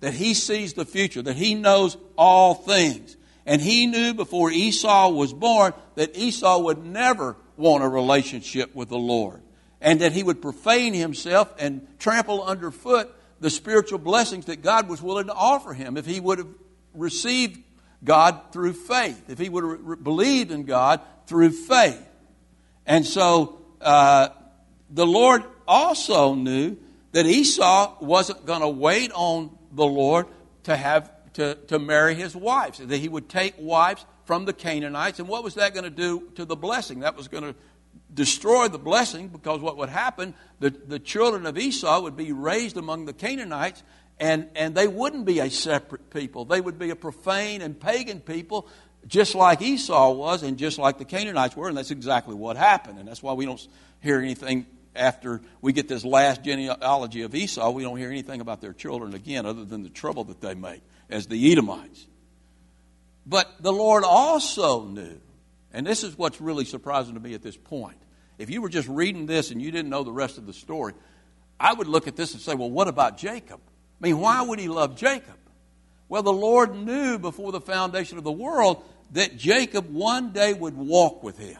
that 0.00 0.14
he 0.14 0.34
sees 0.34 0.74
the 0.74 0.84
future, 0.84 1.22
that 1.22 1.36
he 1.36 1.54
knows 1.54 1.96
all 2.18 2.54
things. 2.54 3.16
And 3.46 3.62
he 3.62 3.86
knew 3.86 4.14
before 4.14 4.50
Esau 4.50 5.10
was 5.10 5.32
born 5.32 5.74
that 5.94 6.16
Esau 6.16 6.58
would 6.58 6.84
never 6.84 7.36
want 7.56 7.84
a 7.84 7.88
relationship 7.88 8.74
with 8.74 8.88
the 8.88 8.98
Lord. 8.98 9.42
And 9.80 10.00
that 10.00 10.10
he 10.10 10.24
would 10.24 10.42
profane 10.42 10.92
himself 10.92 11.54
and 11.56 11.86
trample 12.00 12.42
underfoot 12.42 13.14
the 13.44 13.50
spiritual 13.50 13.98
blessings 13.98 14.46
that 14.46 14.62
God 14.62 14.88
was 14.88 15.02
willing 15.02 15.26
to 15.26 15.34
offer 15.34 15.74
him 15.74 15.98
if 15.98 16.06
he 16.06 16.18
would 16.18 16.38
have 16.38 16.48
received 16.94 17.62
God 18.02 18.40
through 18.52 18.72
faith, 18.72 19.22
if 19.28 19.38
he 19.38 19.50
would 19.50 19.64
have 19.64 20.02
believed 20.02 20.50
in 20.50 20.62
God 20.64 21.02
through 21.26 21.50
faith. 21.50 22.02
And 22.86 23.04
so 23.04 23.60
uh, 23.82 24.28
the 24.88 25.06
Lord 25.06 25.44
also 25.68 26.34
knew 26.34 26.78
that 27.12 27.26
Esau 27.26 27.98
wasn't 28.00 28.46
going 28.46 28.62
to 28.62 28.68
wait 28.68 29.12
on 29.12 29.50
the 29.72 29.84
Lord 29.84 30.24
to 30.62 30.74
have 30.74 31.12
to, 31.34 31.56
to 31.66 31.78
marry 31.78 32.14
his 32.14 32.34
wives, 32.34 32.78
that 32.78 32.96
he 32.96 33.10
would 33.10 33.28
take 33.28 33.56
wives 33.58 34.06
from 34.24 34.46
the 34.46 34.54
Canaanites. 34.54 35.18
And 35.18 35.28
what 35.28 35.44
was 35.44 35.56
that 35.56 35.74
going 35.74 35.84
to 35.84 35.90
do 35.90 36.30
to 36.36 36.46
the 36.46 36.56
blessing? 36.56 37.00
That 37.00 37.14
was 37.14 37.28
going 37.28 37.44
to 37.44 37.54
destroy 38.14 38.68
the 38.68 38.78
blessing 38.78 39.28
because 39.28 39.60
what 39.60 39.76
would 39.76 39.88
happen, 39.88 40.34
the, 40.60 40.70
the 40.70 40.98
children 40.98 41.46
of 41.46 41.58
Esau 41.58 42.00
would 42.02 42.16
be 42.16 42.32
raised 42.32 42.76
among 42.76 43.06
the 43.06 43.12
Canaanites 43.12 43.82
and, 44.20 44.48
and 44.54 44.74
they 44.74 44.86
wouldn't 44.86 45.24
be 45.24 45.40
a 45.40 45.50
separate 45.50 46.10
people. 46.10 46.44
They 46.44 46.60
would 46.60 46.78
be 46.78 46.90
a 46.90 46.96
profane 46.96 47.62
and 47.62 47.78
pagan 47.78 48.20
people, 48.20 48.68
just 49.06 49.34
like 49.34 49.60
Esau 49.60 50.12
was 50.12 50.42
and 50.42 50.56
just 50.56 50.78
like 50.78 50.98
the 50.98 51.04
Canaanites 51.04 51.56
were. 51.56 51.68
And 51.68 51.76
that's 51.76 51.90
exactly 51.90 52.34
what 52.34 52.56
happened. 52.56 52.98
And 52.98 53.08
that's 53.08 53.22
why 53.22 53.32
we 53.32 53.44
don't 53.44 53.66
hear 54.00 54.20
anything 54.20 54.66
after 54.96 55.40
we 55.60 55.72
get 55.72 55.88
this 55.88 56.04
last 56.04 56.42
genealogy 56.42 57.22
of 57.22 57.34
Esau, 57.34 57.70
we 57.70 57.82
don't 57.82 57.96
hear 57.96 58.10
anything 58.10 58.40
about 58.40 58.60
their 58.60 58.72
children 58.72 59.14
again 59.14 59.46
other 59.46 59.64
than 59.64 59.82
the 59.82 59.88
trouble 59.88 60.24
that 60.24 60.40
they 60.40 60.54
make 60.54 60.82
as 61.10 61.26
the 61.26 61.52
Edomites. 61.52 62.06
But 63.26 63.50
the 63.60 63.72
Lord 63.72 64.04
also 64.04 64.84
knew, 64.84 65.20
and 65.72 65.86
this 65.86 66.04
is 66.04 66.16
what's 66.16 66.40
really 66.40 66.64
surprising 66.64 67.14
to 67.14 67.20
me 67.20 67.34
at 67.34 67.42
this 67.42 67.56
point. 67.56 67.96
If 68.38 68.50
you 68.50 68.62
were 68.62 68.68
just 68.68 68.88
reading 68.88 69.26
this 69.26 69.50
and 69.50 69.62
you 69.62 69.70
didn't 69.70 69.90
know 69.90 70.02
the 70.02 70.12
rest 70.12 70.38
of 70.38 70.46
the 70.46 70.52
story, 70.52 70.94
I 71.58 71.72
would 71.72 71.86
look 71.86 72.08
at 72.08 72.16
this 72.16 72.32
and 72.32 72.42
say, 72.42 72.54
well, 72.54 72.70
what 72.70 72.88
about 72.88 73.16
Jacob? 73.16 73.60
I 74.00 74.06
mean, 74.06 74.18
why 74.18 74.42
would 74.42 74.58
he 74.58 74.68
love 74.68 74.96
Jacob? 74.96 75.36
Well, 76.08 76.22
the 76.22 76.32
Lord 76.32 76.74
knew 76.74 77.18
before 77.18 77.52
the 77.52 77.60
foundation 77.60 78.18
of 78.18 78.24
the 78.24 78.32
world 78.32 78.82
that 79.12 79.36
Jacob 79.36 79.92
one 79.92 80.32
day 80.32 80.52
would 80.52 80.76
walk 80.76 81.22
with 81.22 81.38
him 81.38 81.58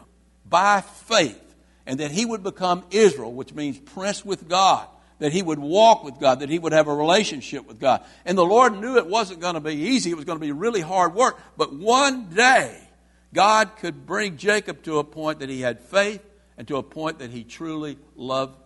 by 0.49 0.81
faith 0.81 1.41
and 1.87 2.01
that 2.01 2.11
he 2.11 2.25
would 2.25 2.43
become 2.43 2.85
Israel, 2.91 3.33
which 3.33 3.55
means 3.55 3.79
prince 3.79 4.25
with 4.25 4.49
God, 4.49 4.87
that 5.21 5.33
he 5.33 5.43
would 5.43 5.59
walk 5.59 6.03
with 6.03 6.19
God, 6.19 6.41
that 6.41 6.49
he 6.49 6.59
would 6.59 6.73
have 6.73 6.89
a 6.89 6.95
relationship 6.95 7.67
with 7.67 7.79
God. 7.79 8.03
And 8.25 8.37
the 8.37 8.45
Lord 8.45 8.79
knew 8.79 8.97
it 8.97 9.07
wasn't 9.07 9.41
going 9.41 9.55
to 9.55 9.61
be 9.61 9.75
easy, 9.75 10.11
it 10.11 10.17
was 10.17 10.25
going 10.25 10.39
to 10.39 10.45
be 10.45 10.53
really 10.53 10.81
hard 10.81 11.15
work, 11.15 11.39
but 11.57 11.73
one 11.73 12.31
day 12.31 12.81
God 13.33 13.77
could 13.77 14.07
bring 14.07 14.37
Jacob 14.37 14.83
to 14.85 14.99
a 14.99 15.05
point 15.05 15.41
that 15.41 15.49
he 15.49 15.61
had 15.61 15.81
faith 15.81 16.23
and 16.57 16.69
to 16.69 16.77
a 16.77 16.83
point 16.83 17.19
that 17.19 17.31
he 17.31 17.45
truly 17.45 17.99
loved 18.17 18.57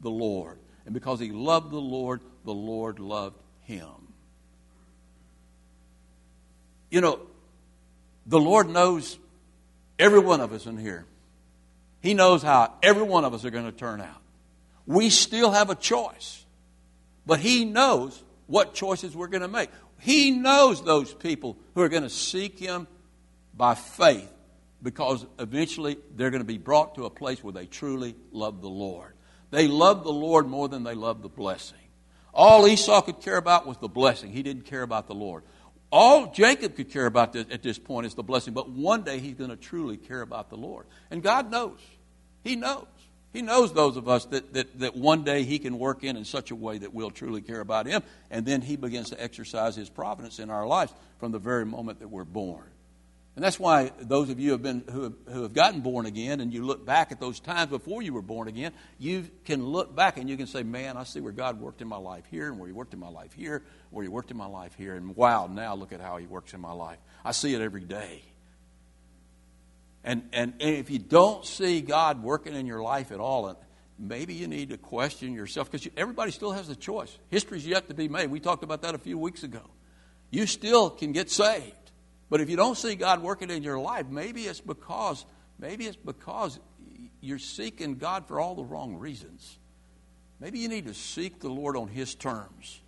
the 0.00 0.10
Lord. 0.10 0.58
And 0.84 0.94
because 0.94 1.20
he 1.20 1.30
loved 1.30 1.70
the 1.70 1.80
Lord, 1.80 2.20
the 2.44 2.54
Lord 2.54 2.98
loved 2.98 3.36
him. 3.62 3.88
You 6.90 7.00
know, 7.00 7.20
the 8.26 8.40
Lord 8.40 8.68
knows 8.68 9.18
every 9.98 10.20
one 10.20 10.40
of 10.40 10.52
us 10.52 10.66
in 10.66 10.78
here. 10.78 11.04
He 12.00 12.14
knows 12.14 12.42
how 12.42 12.74
every 12.82 13.02
one 13.02 13.24
of 13.24 13.34
us 13.34 13.44
are 13.44 13.50
going 13.50 13.64
to 13.64 13.72
turn 13.72 14.00
out. 14.00 14.22
We 14.86 15.10
still 15.10 15.50
have 15.50 15.68
a 15.68 15.74
choice, 15.74 16.44
but 17.26 17.40
He 17.40 17.64
knows 17.64 18.22
what 18.46 18.72
choices 18.72 19.14
we're 19.14 19.26
going 19.26 19.42
to 19.42 19.48
make. 19.48 19.70
He 20.00 20.30
knows 20.30 20.82
those 20.82 21.12
people 21.12 21.58
who 21.74 21.82
are 21.82 21.88
going 21.88 22.04
to 22.04 22.10
seek 22.10 22.58
Him 22.58 22.86
by 23.54 23.74
faith 23.74 24.30
because 24.82 25.26
eventually 25.38 25.98
they're 26.14 26.30
going 26.30 26.42
to 26.42 26.46
be 26.46 26.58
brought 26.58 26.94
to 26.94 27.04
a 27.04 27.10
place 27.10 27.42
where 27.42 27.52
they 27.52 27.66
truly 27.66 28.14
love 28.32 28.62
the 28.62 28.68
Lord. 28.68 29.12
They 29.50 29.66
love 29.66 30.04
the 30.04 30.12
Lord 30.12 30.46
more 30.46 30.68
than 30.68 30.84
they 30.84 30.94
love 30.94 31.22
the 31.22 31.28
blessing. 31.28 31.78
All 32.34 32.66
Esau 32.66 33.00
could 33.02 33.20
care 33.20 33.36
about 33.36 33.66
was 33.66 33.78
the 33.78 33.88
blessing. 33.88 34.30
He 34.30 34.42
didn't 34.42 34.66
care 34.66 34.82
about 34.82 35.08
the 35.08 35.14
Lord. 35.14 35.42
All 35.90 36.30
Jacob 36.30 36.76
could 36.76 36.90
care 36.90 37.06
about 37.06 37.32
this, 37.32 37.46
at 37.50 37.62
this 37.62 37.78
point 37.78 38.06
is 38.06 38.14
the 38.14 38.22
blessing, 38.22 38.52
but 38.52 38.68
one 38.68 39.02
day 39.02 39.18
he's 39.18 39.34
going 39.34 39.50
to 39.50 39.56
truly 39.56 39.96
care 39.96 40.20
about 40.20 40.50
the 40.50 40.56
Lord. 40.56 40.86
And 41.10 41.22
God 41.22 41.50
knows. 41.50 41.78
He 42.44 42.56
knows. 42.56 42.86
He 43.32 43.42
knows 43.42 43.72
those 43.72 43.96
of 43.96 44.08
us 44.08 44.24
that, 44.26 44.54
that, 44.54 44.78
that 44.80 44.96
one 44.96 45.22
day 45.22 45.42
He 45.42 45.58
can 45.58 45.78
work 45.78 46.02
in 46.02 46.16
in 46.16 46.24
such 46.24 46.50
a 46.50 46.56
way 46.56 46.78
that 46.78 46.94
we'll 46.94 47.10
truly 47.10 47.42
care 47.42 47.60
about 47.60 47.86
Him, 47.86 48.02
and 48.30 48.46
then 48.46 48.62
He 48.62 48.76
begins 48.76 49.10
to 49.10 49.22
exercise 49.22 49.76
His 49.76 49.90
providence 49.90 50.38
in 50.38 50.50
our 50.50 50.66
lives 50.66 50.92
from 51.18 51.32
the 51.32 51.38
very 51.38 51.66
moment 51.66 52.00
that 52.00 52.08
we're 52.08 52.24
born. 52.24 52.64
And 53.38 53.44
that's 53.44 53.60
why 53.60 53.92
those 54.00 54.30
of 54.30 54.40
you 54.40 54.50
have 54.50 54.62
been, 54.62 54.82
who, 54.90 55.04
have, 55.04 55.12
who 55.32 55.42
have 55.42 55.52
gotten 55.52 55.80
born 55.80 56.06
again 56.06 56.40
and 56.40 56.52
you 56.52 56.64
look 56.64 56.84
back 56.84 57.12
at 57.12 57.20
those 57.20 57.38
times 57.38 57.70
before 57.70 58.02
you 58.02 58.12
were 58.12 58.20
born 58.20 58.48
again, 58.48 58.72
you 58.98 59.30
can 59.44 59.64
look 59.64 59.94
back 59.94 60.18
and 60.18 60.28
you 60.28 60.36
can 60.36 60.48
say, 60.48 60.64
Man, 60.64 60.96
I 60.96 61.04
see 61.04 61.20
where 61.20 61.30
God 61.30 61.60
worked 61.60 61.80
in 61.80 61.86
my 61.86 61.98
life 61.98 62.24
here, 62.28 62.48
and 62.48 62.58
where 62.58 62.66
He 62.66 62.72
worked 62.72 62.94
in 62.94 62.98
my 62.98 63.08
life 63.08 63.32
here, 63.32 63.62
where 63.90 64.02
He 64.02 64.08
worked 64.08 64.32
in 64.32 64.36
my 64.36 64.48
life 64.48 64.74
here, 64.74 64.96
and 64.96 65.14
wow, 65.14 65.46
now 65.46 65.76
look 65.76 65.92
at 65.92 66.00
how 66.00 66.16
He 66.16 66.26
works 66.26 66.52
in 66.52 66.60
my 66.60 66.72
life. 66.72 66.98
I 67.24 67.30
see 67.30 67.54
it 67.54 67.60
every 67.60 67.84
day. 67.84 68.22
And, 70.02 70.28
and, 70.32 70.54
and 70.58 70.74
if 70.74 70.90
you 70.90 70.98
don't 70.98 71.46
see 71.46 71.80
God 71.80 72.20
working 72.24 72.56
in 72.56 72.66
your 72.66 72.82
life 72.82 73.12
at 73.12 73.20
all, 73.20 73.56
maybe 74.00 74.34
you 74.34 74.48
need 74.48 74.70
to 74.70 74.78
question 74.78 75.32
yourself 75.32 75.70
because 75.70 75.86
everybody 75.96 76.32
still 76.32 76.50
has 76.50 76.68
a 76.70 76.74
choice. 76.74 77.16
History's 77.30 77.68
yet 77.68 77.86
to 77.86 77.94
be 77.94 78.08
made. 78.08 78.32
We 78.32 78.40
talked 78.40 78.64
about 78.64 78.82
that 78.82 78.96
a 78.96 78.98
few 78.98 79.16
weeks 79.16 79.44
ago. 79.44 79.62
You 80.28 80.48
still 80.48 80.90
can 80.90 81.12
get 81.12 81.30
saved. 81.30 81.72
But 82.30 82.40
if 82.40 82.50
you 82.50 82.56
don't 82.56 82.76
see 82.76 82.94
God 82.94 83.22
working 83.22 83.50
in 83.50 83.62
your 83.62 83.78
life, 83.78 84.06
maybe 84.08 84.42
it's 84.42 84.60
because 84.60 85.24
maybe 85.58 85.86
it's 85.86 85.96
because 85.96 86.58
you're 87.20 87.38
seeking 87.38 87.96
God 87.96 88.26
for 88.26 88.38
all 88.40 88.54
the 88.54 88.64
wrong 88.64 88.96
reasons. 88.96 89.58
Maybe 90.40 90.60
you 90.60 90.68
need 90.68 90.86
to 90.86 90.94
seek 90.94 91.40
the 91.40 91.48
Lord 91.48 91.76
on 91.76 91.88
His 91.88 92.14
terms. 92.14 92.80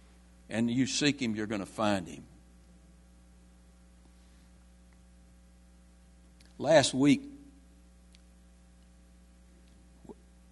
And 0.49 0.71
you 0.71 0.87
seek 0.87 1.21
Him, 1.21 1.35
you're 1.35 1.47
going 1.47 1.61
to 1.61 1.67
find 1.67 2.07
Him. 2.07 2.25
Last 6.59 6.93
week, 6.93 7.23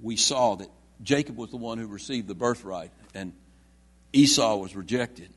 we 0.01 0.17
saw 0.17 0.57
that 0.57 0.71
Jacob 1.03 1.37
was 1.37 1.51
the 1.51 1.57
one 1.57 1.79
who 1.79 1.87
received 1.87 2.29
the 2.29 2.35
birthright, 2.35 2.93
and 3.15 3.33
Esau 4.13 4.57
was 4.57 4.75
rejected. 4.75 5.29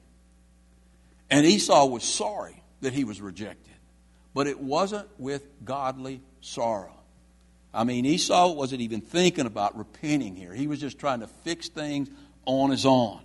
And 1.29 1.45
Esau 1.45 1.85
was 1.87 2.03
sorry 2.03 2.60
that 2.81 2.93
he 2.93 3.03
was 3.03 3.21
rejected. 3.21 3.73
But 4.33 4.47
it 4.47 4.59
wasn't 4.59 5.07
with 5.17 5.43
godly 5.63 6.21
sorrow. 6.41 6.95
I 7.73 7.83
mean, 7.83 8.05
Esau 8.05 8.53
wasn't 8.53 8.81
even 8.81 9.01
thinking 9.01 9.45
about 9.45 9.77
repenting 9.77 10.35
here. 10.35 10.53
He 10.53 10.67
was 10.67 10.79
just 10.79 10.99
trying 10.99 11.21
to 11.21 11.27
fix 11.27 11.69
things 11.69 12.09
on 12.45 12.69
his 12.69 12.85
own. 12.85 13.21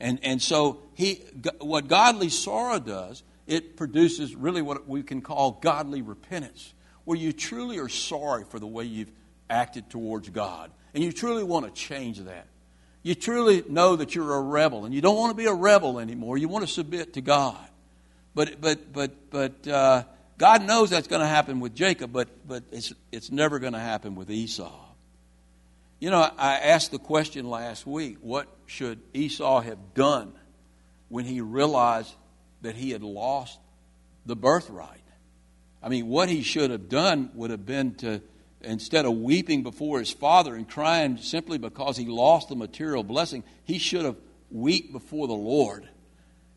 And, 0.00 0.18
and 0.22 0.42
so 0.42 0.80
he, 0.94 1.22
what 1.60 1.88
godly 1.88 2.28
sorrow 2.28 2.78
does, 2.78 3.22
it 3.46 3.76
produces 3.76 4.34
really 4.34 4.60
what 4.60 4.88
we 4.88 5.02
can 5.02 5.22
call 5.22 5.52
godly 5.52 6.02
repentance, 6.02 6.74
where 7.04 7.16
you 7.16 7.32
truly 7.32 7.78
are 7.78 7.88
sorry 7.88 8.44
for 8.44 8.58
the 8.58 8.66
way 8.66 8.84
you've 8.84 9.12
acted 9.48 9.88
towards 9.88 10.28
God. 10.30 10.70
And 10.94 11.04
you 11.04 11.12
truly 11.12 11.44
want 11.44 11.66
to 11.66 11.72
change 11.72 12.18
that. 12.20 12.46
you 13.02 13.14
truly 13.14 13.62
know 13.68 13.94
that 13.94 14.16
you're 14.16 14.34
a 14.34 14.40
rebel 14.40 14.84
and 14.84 14.92
you 14.92 15.00
don't 15.00 15.16
want 15.16 15.30
to 15.30 15.36
be 15.36 15.46
a 15.46 15.54
rebel 15.54 16.00
anymore. 16.00 16.36
You 16.38 16.48
want 16.48 16.66
to 16.66 16.72
submit 16.72 17.12
to 17.14 17.20
God. 17.20 17.68
But, 18.36 18.60
but, 18.60 18.92
but, 18.92 19.30
but 19.30 19.66
uh, 19.66 20.02
God 20.36 20.62
knows 20.66 20.90
that's 20.90 21.08
going 21.08 21.22
to 21.22 21.26
happen 21.26 21.58
with 21.58 21.74
Jacob, 21.74 22.12
but, 22.12 22.28
but 22.46 22.64
it's, 22.70 22.92
it's 23.10 23.32
never 23.32 23.58
going 23.58 23.72
to 23.72 23.78
happen 23.78 24.14
with 24.14 24.30
Esau. 24.30 24.78
You 26.00 26.10
know, 26.10 26.20
I 26.36 26.56
asked 26.56 26.90
the 26.90 26.98
question 26.98 27.48
last 27.48 27.86
week 27.86 28.18
what 28.20 28.46
should 28.66 29.00
Esau 29.14 29.62
have 29.62 29.94
done 29.94 30.34
when 31.08 31.24
he 31.24 31.40
realized 31.40 32.14
that 32.60 32.76
he 32.76 32.90
had 32.90 33.02
lost 33.02 33.58
the 34.26 34.36
birthright? 34.36 35.00
I 35.82 35.88
mean, 35.88 36.06
what 36.06 36.28
he 36.28 36.42
should 36.42 36.70
have 36.70 36.90
done 36.90 37.30
would 37.32 37.48
have 37.48 37.64
been 37.64 37.94
to, 37.96 38.20
instead 38.60 39.06
of 39.06 39.14
weeping 39.14 39.62
before 39.62 39.98
his 39.98 40.10
father 40.10 40.54
and 40.54 40.68
crying 40.68 41.16
simply 41.16 41.56
because 41.56 41.96
he 41.96 42.04
lost 42.04 42.50
the 42.50 42.56
material 42.56 43.02
blessing, 43.02 43.44
he 43.64 43.78
should 43.78 44.04
have 44.04 44.16
wept 44.50 44.92
before 44.92 45.26
the 45.26 45.32
Lord. 45.32 45.88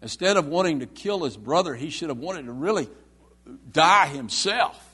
Instead 0.01 0.37
of 0.37 0.47
wanting 0.47 0.79
to 0.79 0.85
kill 0.85 1.23
his 1.23 1.35
brother, 1.35 1.75
he 1.75 1.89
should 1.89 2.09
have 2.09 2.17
wanted 2.17 2.45
to 2.45 2.51
really 2.51 2.89
die 3.71 4.07
himself. 4.07 4.85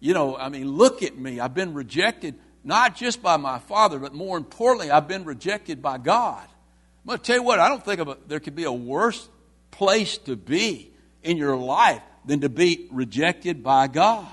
You 0.00 0.12
know, 0.12 0.36
I 0.36 0.50
mean, 0.50 0.68
look 0.68 1.02
at 1.02 1.16
me. 1.16 1.40
I've 1.40 1.54
been 1.54 1.72
rejected 1.72 2.34
not 2.62 2.96
just 2.96 3.22
by 3.22 3.36
my 3.36 3.58
father, 3.58 3.98
but 3.98 4.14
more 4.14 4.36
importantly, 4.36 4.90
I've 4.90 5.08
been 5.08 5.24
rejected 5.24 5.80
by 5.80 5.98
God. 5.98 6.42
I'm 6.42 7.08
going 7.08 7.18
to 7.18 7.24
tell 7.24 7.36
you 7.36 7.42
what, 7.42 7.58
I 7.58 7.68
don't 7.68 7.84
think 7.84 8.00
a, 8.00 8.16
there 8.26 8.40
could 8.40 8.54
be 8.54 8.64
a 8.64 8.72
worse 8.72 9.28
place 9.70 10.18
to 10.18 10.36
be 10.36 10.92
in 11.22 11.36
your 11.36 11.56
life 11.56 12.02
than 12.24 12.40
to 12.40 12.48
be 12.48 12.88
rejected 12.90 13.62
by 13.62 13.88
God. 13.88 14.28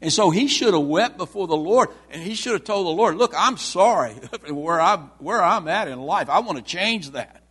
And 0.00 0.12
so 0.12 0.30
he 0.30 0.48
should 0.48 0.74
have 0.74 0.82
wept 0.82 1.16
before 1.16 1.46
the 1.46 1.56
Lord 1.56 1.88
and 2.10 2.20
he 2.20 2.34
should 2.34 2.52
have 2.52 2.64
told 2.64 2.86
the 2.86 2.90
Lord, 2.90 3.16
Look, 3.16 3.32
I'm 3.36 3.56
sorry 3.56 4.12
where 4.50 4.80
I'm, 4.80 5.10
where 5.18 5.42
I'm 5.42 5.68
at 5.68 5.88
in 5.88 6.00
life. 6.00 6.28
I 6.28 6.40
want 6.40 6.58
to 6.58 6.64
change 6.64 7.12
that. 7.12 7.42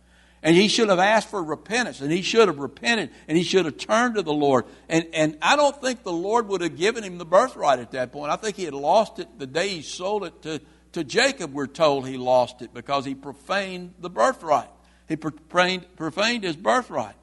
And 0.46 0.54
he 0.54 0.68
should 0.68 0.90
have 0.90 1.00
asked 1.00 1.28
for 1.28 1.42
repentance, 1.42 2.00
and 2.00 2.12
he 2.12 2.22
should 2.22 2.46
have 2.46 2.60
repented, 2.60 3.10
and 3.26 3.36
he 3.36 3.42
should 3.42 3.64
have 3.64 3.78
turned 3.78 4.14
to 4.14 4.22
the 4.22 4.32
Lord. 4.32 4.64
And, 4.88 5.04
and 5.12 5.36
I 5.42 5.56
don't 5.56 5.74
think 5.80 6.04
the 6.04 6.12
Lord 6.12 6.46
would 6.46 6.60
have 6.60 6.76
given 6.76 7.02
him 7.02 7.18
the 7.18 7.24
birthright 7.24 7.80
at 7.80 7.90
that 7.90 8.12
point. 8.12 8.30
I 8.30 8.36
think 8.36 8.54
he 8.54 8.62
had 8.62 8.72
lost 8.72 9.18
it 9.18 9.40
the 9.40 9.48
day 9.48 9.70
he 9.70 9.82
sold 9.82 10.22
it 10.22 10.42
to, 10.42 10.60
to 10.92 11.02
Jacob. 11.02 11.52
We're 11.52 11.66
told 11.66 12.06
he 12.06 12.16
lost 12.16 12.62
it 12.62 12.72
because 12.72 13.04
he 13.04 13.16
profaned 13.16 13.94
the 13.98 14.08
birthright. 14.08 14.68
He 15.08 15.16
profaned, 15.16 15.84
profaned 15.96 16.44
his 16.44 16.54
birthright. 16.54 17.16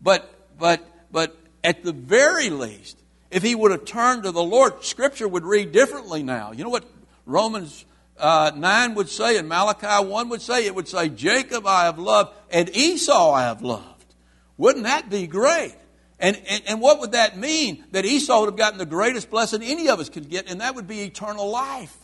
But, 0.00 0.32
but, 0.58 0.82
but 1.12 1.36
at 1.62 1.84
the 1.84 1.92
very 1.92 2.48
least, 2.48 2.98
if 3.30 3.42
he 3.42 3.54
would 3.54 3.72
have 3.72 3.84
turned 3.84 4.22
to 4.22 4.32
the 4.32 4.42
Lord, 4.42 4.86
Scripture 4.86 5.28
would 5.28 5.44
read 5.44 5.72
differently 5.72 6.22
now. 6.22 6.52
You 6.52 6.64
know 6.64 6.70
what 6.70 6.88
Romans 7.26 7.84
uh, 8.20 8.52
9 8.54 8.94
would 8.94 9.08
say, 9.08 9.36
and 9.38 9.48
Malachi 9.48 10.06
1 10.06 10.28
would 10.28 10.42
say, 10.42 10.66
it 10.66 10.74
would 10.74 10.88
say, 10.88 11.08
Jacob 11.08 11.66
I 11.66 11.84
have 11.84 11.98
loved, 11.98 12.34
and 12.50 12.68
Esau 12.74 13.32
I 13.32 13.42
have 13.42 13.62
loved. 13.62 14.14
Wouldn't 14.56 14.84
that 14.84 15.10
be 15.10 15.26
great? 15.26 15.74
And, 16.18 16.36
and, 16.46 16.62
and 16.66 16.80
what 16.80 17.00
would 17.00 17.12
that 17.12 17.38
mean? 17.38 17.84
That 17.92 18.04
Esau 18.04 18.40
would 18.40 18.46
have 18.46 18.56
gotten 18.56 18.78
the 18.78 18.86
greatest 18.86 19.30
blessing 19.30 19.62
any 19.62 19.88
of 19.88 20.00
us 20.00 20.08
could 20.08 20.28
get, 20.28 20.50
and 20.50 20.60
that 20.60 20.74
would 20.74 20.86
be 20.86 21.00
eternal 21.00 21.50
life. 21.50 21.96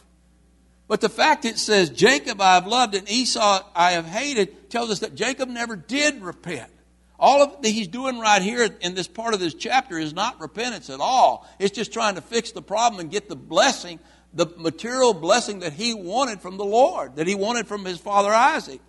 But 0.88 1.00
the 1.00 1.08
fact 1.08 1.44
it 1.44 1.58
says, 1.58 1.90
Jacob 1.90 2.40
I 2.40 2.54
have 2.54 2.66
loved 2.66 2.94
and 2.94 3.08
Esau 3.10 3.62
I 3.74 3.92
have 3.92 4.06
hated, 4.06 4.70
tells 4.70 4.90
us 4.90 5.00
that 5.00 5.14
Jacob 5.14 5.48
never 5.48 5.76
did 5.76 6.22
repent. 6.22 6.70
All 7.18 7.42
of 7.42 7.62
that 7.62 7.68
he's 7.68 7.88
doing 7.88 8.18
right 8.18 8.42
here 8.42 8.68
in 8.80 8.94
this 8.94 9.08
part 9.08 9.34
of 9.34 9.40
this 9.40 9.54
chapter 9.54 9.98
is 9.98 10.12
not 10.12 10.40
repentance 10.40 10.90
at 10.90 11.00
all. 11.00 11.48
It's 11.58 11.74
just 11.74 11.92
trying 11.92 12.16
to 12.16 12.20
fix 12.20 12.52
the 12.52 12.62
problem 12.62 13.00
and 13.00 13.10
get 13.10 13.28
the 13.28 13.36
blessing 13.36 13.98
the 14.36 14.46
material 14.58 15.14
blessing 15.14 15.60
that 15.60 15.72
he 15.72 15.94
wanted 15.94 16.42
from 16.42 16.58
the 16.58 16.64
Lord, 16.64 17.16
that 17.16 17.26
he 17.26 17.34
wanted 17.34 17.66
from 17.66 17.86
his 17.86 17.98
father 17.98 18.32
Isaac. 18.32 18.80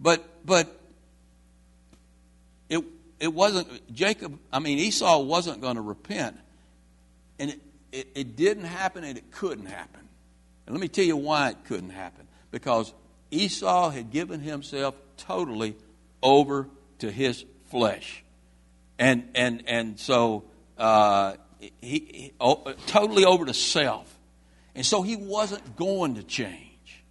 But 0.00 0.24
but 0.44 0.68
it 2.68 2.84
it 3.20 3.32
wasn't 3.32 3.94
Jacob. 3.94 4.36
I 4.52 4.58
mean 4.58 4.78
Esau 4.78 5.20
wasn't 5.20 5.60
going 5.60 5.76
to 5.76 5.80
repent, 5.80 6.36
and 7.38 7.50
it, 7.50 7.60
it, 7.92 8.08
it 8.16 8.36
didn't 8.36 8.64
happen, 8.64 9.04
and 9.04 9.16
it 9.16 9.30
couldn't 9.30 9.66
happen. 9.66 10.00
And 10.66 10.74
let 10.74 10.80
me 10.80 10.88
tell 10.88 11.04
you 11.04 11.16
why 11.16 11.50
it 11.50 11.64
couldn't 11.66 11.90
happen. 11.90 12.26
Because 12.50 12.92
Esau 13.30 13.90
had 13.90 14.10
given 14.10 14.40
himself 14.40 14.96
totally 15.16 15.76
over 16.20 16.68
to 16.98 17.12
his 17.12 17.44
flesh, 17.70 18.24
and 18.98 19.28
and 19.36 19.62
and 19.68 20.00
so. 20.00 20.42
Uh, 20.76 21.36
he, 21.60 21.72
he 21.80 22.32
oh, 22.40 22.72
totally 22.86 23.24
over 23.24 23.44
to 23.46 23.54
self. 23.54 24.12
And 24.74 24.84
so 24.84 25.02
he 25.02 25.16
wasn't 25.16 25.76
going 25.76 26.16
to 26.16 26.22
change. 26.22 27.02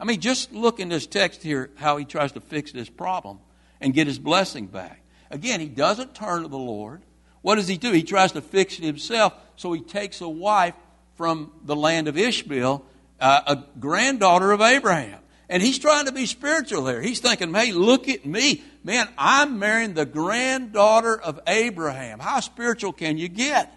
I 0.00 0.04
mean, 0.04 0.20
just 0.20 0.52
look 0.52 0.78
in 0.78 0.88
this 0.88 1.06
text 1.06 1.42
here 1.42 1.70
how 1.74 1.96
he 1.96 2.04
tries 2.04 2.32
to 2.32 2.40
fix 2.40 2.70
this 2.70 2.88
problem 2.88 3.40
and 3.80 3.92
get 3.92 4.06
his 4.06 4.18
blessing 4.18 4.66
back. 4.66 5.02
Again, 5.30 5.60
he 5.60 5.68
doesn't 5.68 6.14
turn 6.14 6.42
to 6.42 6.48
the 6.48 6.56
Lord. 6.56 7.02
What 7.42 7.56
does 7.56 7.68
he 7.68 7.76
do? 7.76 7.92
He 7.92 8.02
tries 8.02 8.32
to 8.32 8.40
fix 8.40 8.78
it 8.78 8.84
himself, 8.84 9.34
so 9.56 9.72
he 9.72 9.80
takes 9.80 10.20
a 10.20 10.28
wife 10.28 10.74
from 11.16 11.50
the 11.64 11.76
land 11.76 12.06
of 12.08 12.16
Ishmael, 12.16 12.84
uh, 13.20 13.40
a 13.46 13.64
granddaughter 13.78 14.52
of 14.52 14.60
Abraham. 14.60 15.18
And 15.48 15.62
he's 15.62 15.78
trying 15.78 16.06
to 16.06 16.12
be 16.12 16.26
spiritual 16.26 16.86
here. 16.86 17.00
He's 17.00 17.20
thinking, 17.20 17.54
hey, 17.54 17.72
look 17.72 18.08
at 18.08 18.26
me. 18.26 18.62
Man, 18.84 19.08
I'm 19.16 19.58
marrying 19.58 19.94
the 19.94 20.04
granddaughter 20.04 21.18
of 21.18 21.40
Abraham. 21.46 22.18
How 22.18 22.40
spiritual 22.40 22.92
can 22.92 23.16
you 23.16 23.28
get? 23.28 23.74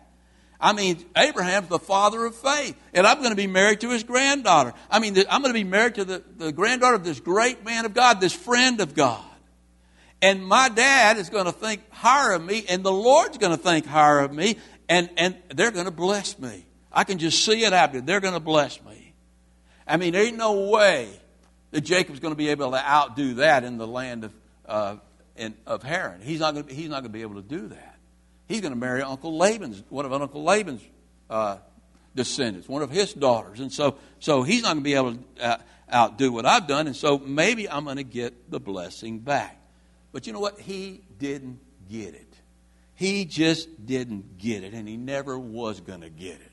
I 0.60 0.74
mean, 0.74 1.04
Abraham's 1.18 1.70
the 1.70 1.80
father 1.80 2.24
of 2.24 2.36
faith, 2.36 2.76
and 2.94 3.08
I'm 3.08 3.18
going 3.18 3.32
to 3.32 3.36
be 3.36 3.48
married 3.48 3.82
to 3.82 3.90
his 3.90 4.04
granddaughter. 4.04 4.74
I 4.92 5.00
mean, 5.00 5.18
I'm 5.28 5.42
going 5.42 5.54
to 5.54 5.60
be 5.60 5.64
married 5.64 5.96
to 5.96 6.06
the, 6.06 6.24
the 6.38 6.52
granddaughter 6.52 6.96
of 6.96 7.04
this 7.04 7.20
great 7.20 7.66
man 7.66 7.86
of 7.86 7.96
God, 7.96 8.22
this 8.22 8.34
friend 8.34 8.80
of 8.80 8.94
God. 8.94 9.24
And 10.22 10.46
my 10.46 10.70
dad 10.70 11.18
is 11.18 11.32
going 11.32 11.46
to 11.46 11.52
think 11.52 11.82
higher 11.90 12.34
of 12.34 12.46
me, 12.46 12.64
and 12.70 12.84
the 12.84 12.92
Lord's 12.92 13.40
going 13.40 13.58
to 13.58 13.62
think 13.62 13.88
higher 13.88 14.20
of 14.20 14.32
me, 14.32 14.58
and, 14.88 15.10
and 15.18 15.36
they're 15.56 15.72
going 15.72 15.86
to 15.86 15.92
bless 15.92 16.38
me. 16.38 16.66
I 16.94 17.06
can 17.06 17.18
just 17.18 17.44
see 17.44 17.64
it 17.64 17.74
happening. 17.74 18.06
They're 18.06 18.20
going 18.20 18.36
to 18.36 18.40
bless 18.40 18.84
me. 18.84 19.14
I 19.88 19.98
mean, 19.98 20.14
there 20.14 20.24
ain't 20.24 20.38
no 20.38 20.70
way 20.70 21.10
that 21.72 21.82
Jacob's 21.82 22.20
going 22.20 22.34
to 22.34 22.38
be 22.38 22.50
able 22.50 22.72
to 22.72 22.78
outdo 22.78 23.36
that 23.36 23.64
in 23.64 23.78
the 23.78 23.88
land 23.88 24.26
of, 24.26 24.34
uh, 24.66 24.96
in, 25.36 25.56
of 25.66 25.84
Haran. 25.84 26.22
He's 26.22 26.40
not, 26.40 26.54
going 26.54 26.68
to, 26.68 26.74
he's 26.74 26.90
not 26.90 27.02
going 27.02 27.12
to 27.12 27.18
be 27.18 27.22
able 27.22 27.36
to 27.36 27.48
do 27.48 27.70
that. 27.70 27.98
He's 28.48 28.62
going 28.62 28.74
to 28.74 28.80
marry 28.80 29.02
Uncle 29.02 29.38
Laban's, 29.38 29.82
one 29.90 30.06
of 30.06 30.14
Uncle 30.14 30.44
Laban's 30.44 30.82
uh, 31.30 31.58
descendants, 32.14 32.68
one 32.68 32.82
of 32.82 32.92
his 32.92 33.14
daughters. 33.14 33.62
And 33.62 33.72
so, 33.72 33.98
so 34.20 34.44
he's 34.44 34.64
not 34.64 34.74
going 34.74 34.80
to 34.80 34.84
be 34.84 34.94
able 34.96 35.14
to 35.14 35.20
uh, 35.42 35.58
outdo 35.94 36.34
what 36.34 36.46
I've 36.46 36.68
done. 36.68 36.88
And 36.88 36.96
so 36.96 37.18
maybe 37.18 37.70
I'm 37.70 37.86
going 37.86 37.98
to 37.98 38.04
get 38.04 38.52
the 38.52 38.60
blessing 38.60 39.20
back. 39.20 39.58
But 40.12 40.28
you 40.28 40.34
know 40.34 40.42
what? 40.42 40.60
He 40.60 41.02
didn't 41.18 41.60
get 41.90 42.14
it. 42.14 42.28
He 42.96 43.26
just 43.26 43.84
didn't 43.84 44.38
get 44.38 44.64
it, 44.64 44.74
and 44.74 44.88
he 44.88 44.96
never 44.96 45.40
was 45.40 45.80
going 45.80 46.02
to 46.02 46.10
get 46.10 46.36
it. 46.36 46.52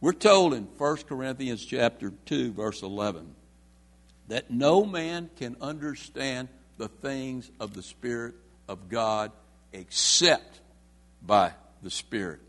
We're 0.00 0.12
told 0.12 0.54
in 0.54 0.62
1 0.78 0.96
Corinthians 1.08 1.62
chapter 1.64 2.12
2, 2.24 2.52
verse 2.52 2.82
11 2.82 3.34
that 4.28 4.50
no 4.50 4.84
man 4.84 5.30
can 5.36 5.56
understand 5.60 6.48
the 6.78 6.88
things 6.88 7.50
of 7.60 7.74
the 7.74 7.82
Spirit 7.82 8.34
of 8.68 8.88
God 8.88 9.32
except 9.72 10.60
by 11.22 11.52
the 11.82 11.90
Spirit 11.90 12.40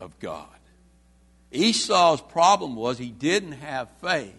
of 0.00 0.18
God. 0.18 0.48
Esau's 1.52 2.20
problem 2.20 2.76
was 2.76 2.98
he 2.98 3.10
didn't 3.10 3.52
have 3.52 3.88
faith, 4.02 4.34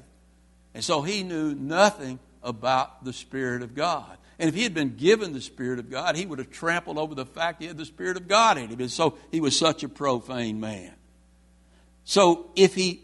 and 0.73 0.83
so 0.83 1.01
he 1.01 1.23
knew 1.23 1.53
nothing 1.55 2.19
about 2.43 3.03
the 3.03 3.13
Spirit 3.13 3.61
of 3.61 3.75
God. 3.75 4.17
And 4.39 4.47
if 4.47 4.55
he 4.55 4.63
had 4.63 4.73
been 4.73 4.95
given 4.95 5.33
the 5.33 5.41
Spirit 5.41 5.79
of 5.79 5.89
God, 5.89 6.15
he 6.15 6.25
would 6.25 6.37
have 6.37 6.51
trampled 6.51 6.97
over 6.97 7.15
the 7.15 7.25
fact 7.25 7.61
he 7.61 7.67
had 7.67 7.77
the 7.77 7.85
Spirit 7.85 8.17
of 8.17 8.27
God 8.27 8.57
in 8.57 8.69
him. 8.69 8.79
And 8.79 8.91
so 8.91 9.17
he 9.31 9.41
was 9.41 9.57
such 9.57 9.83
a 9.83 9.89
profane 9.89 10.59
man. 10.59 10.93
So 12.03 12.51
if 12.55 12.75
he 12.75 13.01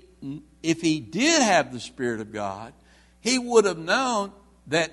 if 0.62 0.82
he 0.82 1.00
did 1.02 1.42
have 1.42 1.74
the 1.74 1.80
Spirit 1.80 2.22
of 2.22 2.32
God, 2.32 2.74
he 3.24 3.40
would 3.40 3.64
have 3.64 3.78
known 3.78 4.34
that 4.68 4.92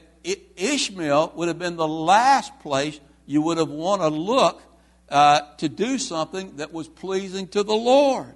Ishmael 0.56 1.32
would 1.34 1.48
have 1.48 1.58
been 1.58 1.76
the 1.76 1.88
last 1.88 2.58
place 2.60 3.00
you 3.26 3.42
would 3.42 3.58
have 3.58 3.68
want 3.68 4.02
to 4.02 4.08
look 4.08 4.62
uh, 5.08 5.40
to 5.56 5.68
do 5.68 5.98
something 5.98 6.56
that 6.56 6.72
was 6.72 6.86
pleasing 6.86 7.48
to 7.48 7.64
the 7.64 7.74
Lord. 7.74 8.32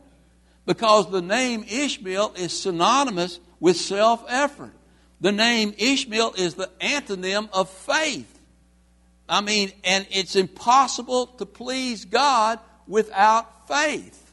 Because 0.66 1.10
the 1.10 1.22
name 1.22 1.64
Ishmael 1.68 2.34
is 2.36 2.58
synonymous 2.58 3.38
with 3.60 3.76
self 3.76 4.24
effort. 4.28 4.72
The 5.20 5.30
name 5.30 5.74
Ishmael 5.78 6.34
is 6.36 6.54
the 6.54 6.70
antonym 6.80 7.48
of 7.52 7.70
faith. 7.70 8.40
I 9.28 9.42
mean, 9.42 9.70
and 9.84 10.06
it's 10.10 10.34
impossible 10.34 11.26
to 11.38 11.46
please 11.46 12.04
God 12.04 12.58
without 12.88 13.68
faith. 13.68 14.23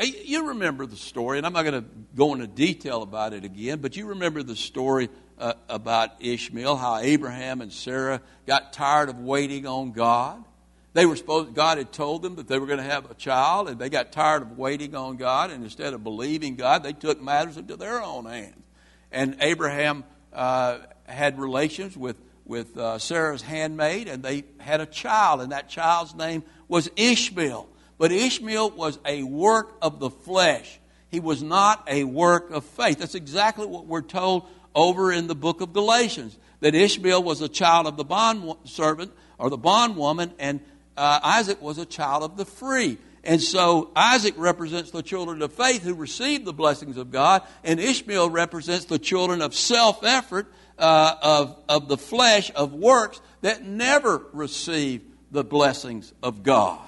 You 0.00 0.48
remember 0.48 0.86
the 0.86 0.96
story, 0.96 1.38
and 1.38 1.46
I'm 1.46 1.52
not 1.52 1.64
going 1.64 1.82
to 1.82 1.88
go 2.14 2.32
into 2.32 2.46
detail 2.46 3.02
about 3.02 3.32
it 3.32 3.44
again, 3.44 3.80
but 3.80 3.96
you 3.96 4.06
remember 4.06 4.44
the 4.44 4.54
story 4.54 5.08
uh, 5.38 5.54
about 5.68 6.10
Ishmael, 6.20 6.76
how 6.76 6.98
Abraham 6.98 7.60
and 7.60 7.72
Sarah 7.72 8.20
got 8.46 8.72
tired 8.72 9.08
of 9.08 9.18
waiting 9.18 9.66
on 9.66 9.90
God. 9.90 10.44
They 10.92 11.04
were 11.04 11.16
supposed, 11.16 11.52
God 11.52 11.78
had 11.78 11.92
told 11.92 12.22
them 12.22 12.36
that 12.36 12.46
they 12.46 12.60
were 12.60 12.66
going 12.66 12.78
to 12.78 12.84
have 12.84 13.10
a 13.10 13.14
child, 13.14 13.68
and 13.68 13.80
they 13.80 13.88
got 13.88 14.12
tired 14.12 14.42
of 14.42 14.56
waiting 14.56 14.94
on 14.94 15.16
God, 15.16 15.50
and 15.50 15.64
instead 15.64 15.92
of 15.94 16.04
believing 16.04 16.54
God, 16.54 16.84
they 16.84 16.92
took 16.92 17.20
matters 17.20 17.56
into 17.56 17.76
their 17.76 18.00
own 18.00 18.26
hands. 18.26 18.62
and 19.10 19.36
Abraham 19.40 20.04
uh, 20.32 20.78
had 21.06 21.40
relations 21.40 21.96
with, 21.96 22.16
with 22.44 22.76
uh, 22.78 22.98
Sarah's 23.00 23.42
handmaid, 23.42 24.06
and 24.06 24.22
they 24.22 24.44
had 24.58 24.80
a 24.80 24.86
child, 24.86 25.40
and 25.40 25.50
that 25.50 25.68
child's 25.68 26.14
name 26.14 26.44
was 26.68 26.88
Ishmael. 26.94 27.68
But 27.98 28.12
Ishmael 28.12 28.70
was 28.70 28.98
a 29.04 29.24
work 29.24 29.76
of 29.82 29.98
the 29.98 30.10
flesh. 30.10 30.78
He 31.10 31.20
was 31.20 31.42
not 31.42 31.84
a 31.88 32.04
work 32.04 32.50
of 32.50 32.64
faith. 32.64 32.98
That's 32.98 33.14
exactly 33.14 33.66
what 33.66 33.86
we're 33.86 34.02
told 34.02 34.48
over 34.74 35.12
in 35.12 35.26
the 35.26 35.34
book 35.34 35.60
of 35.60 35.72
Galatians 35.72 36.38
that 36.60 36.74
Ishmael 36.74 37.22
was 37.22 37.40
a 37.40 37.48
child 37.48 37.86
of 37.86 37.96
the 37.96 38.04
bond 38.04 38.54
servant 38.64 39.12
or 39.38 39.50
the 39.50 39.56
bondwoman, 39.56 40.32
and 40.38 40.60
uh, 40.96 41.20
Isaac 41.22 41.62
was 41.62 41.78
a 41.78 41.86
child 41.86 42.22
of 42.22 42.36
the 42.36 42.44
free. 42.44 42.98
And 43.24 43.40
so 43.42 43.90
Isaac 43.94 44.34
represents 44.36 44.90
the 44.90 45.02
children 45.02 45.42
of 45.42 45.52
faith 45.52 45.82
who 45.82 45.94
received 45.94 46.44
the 46.44 46.52
blessings 46.52 46.96
of 46.96 47.10
God, 47.10 47.42
and 47.64 47.78
Ishmael 47.78 48.30
represents 48.30 48.86
the 48.86 48.98
children 48.98 49.42
of 49.42 49.54
self 49.54 50.04
effort, 50.04 50.52
uh, 50.78 51.14
of, 51.20 51.56
of 51.68 51.88
the 51.88 51.98
flesh, 51.98 52.50
of 52.54 52.72
works 52.72 53.20
that 53.42 53.64
never 53.64 54.22
receive 54.32 55.02
the 55.30 55.44
blessings 55.44 56.12
of 56.22 56.42
God. 56.42 56.87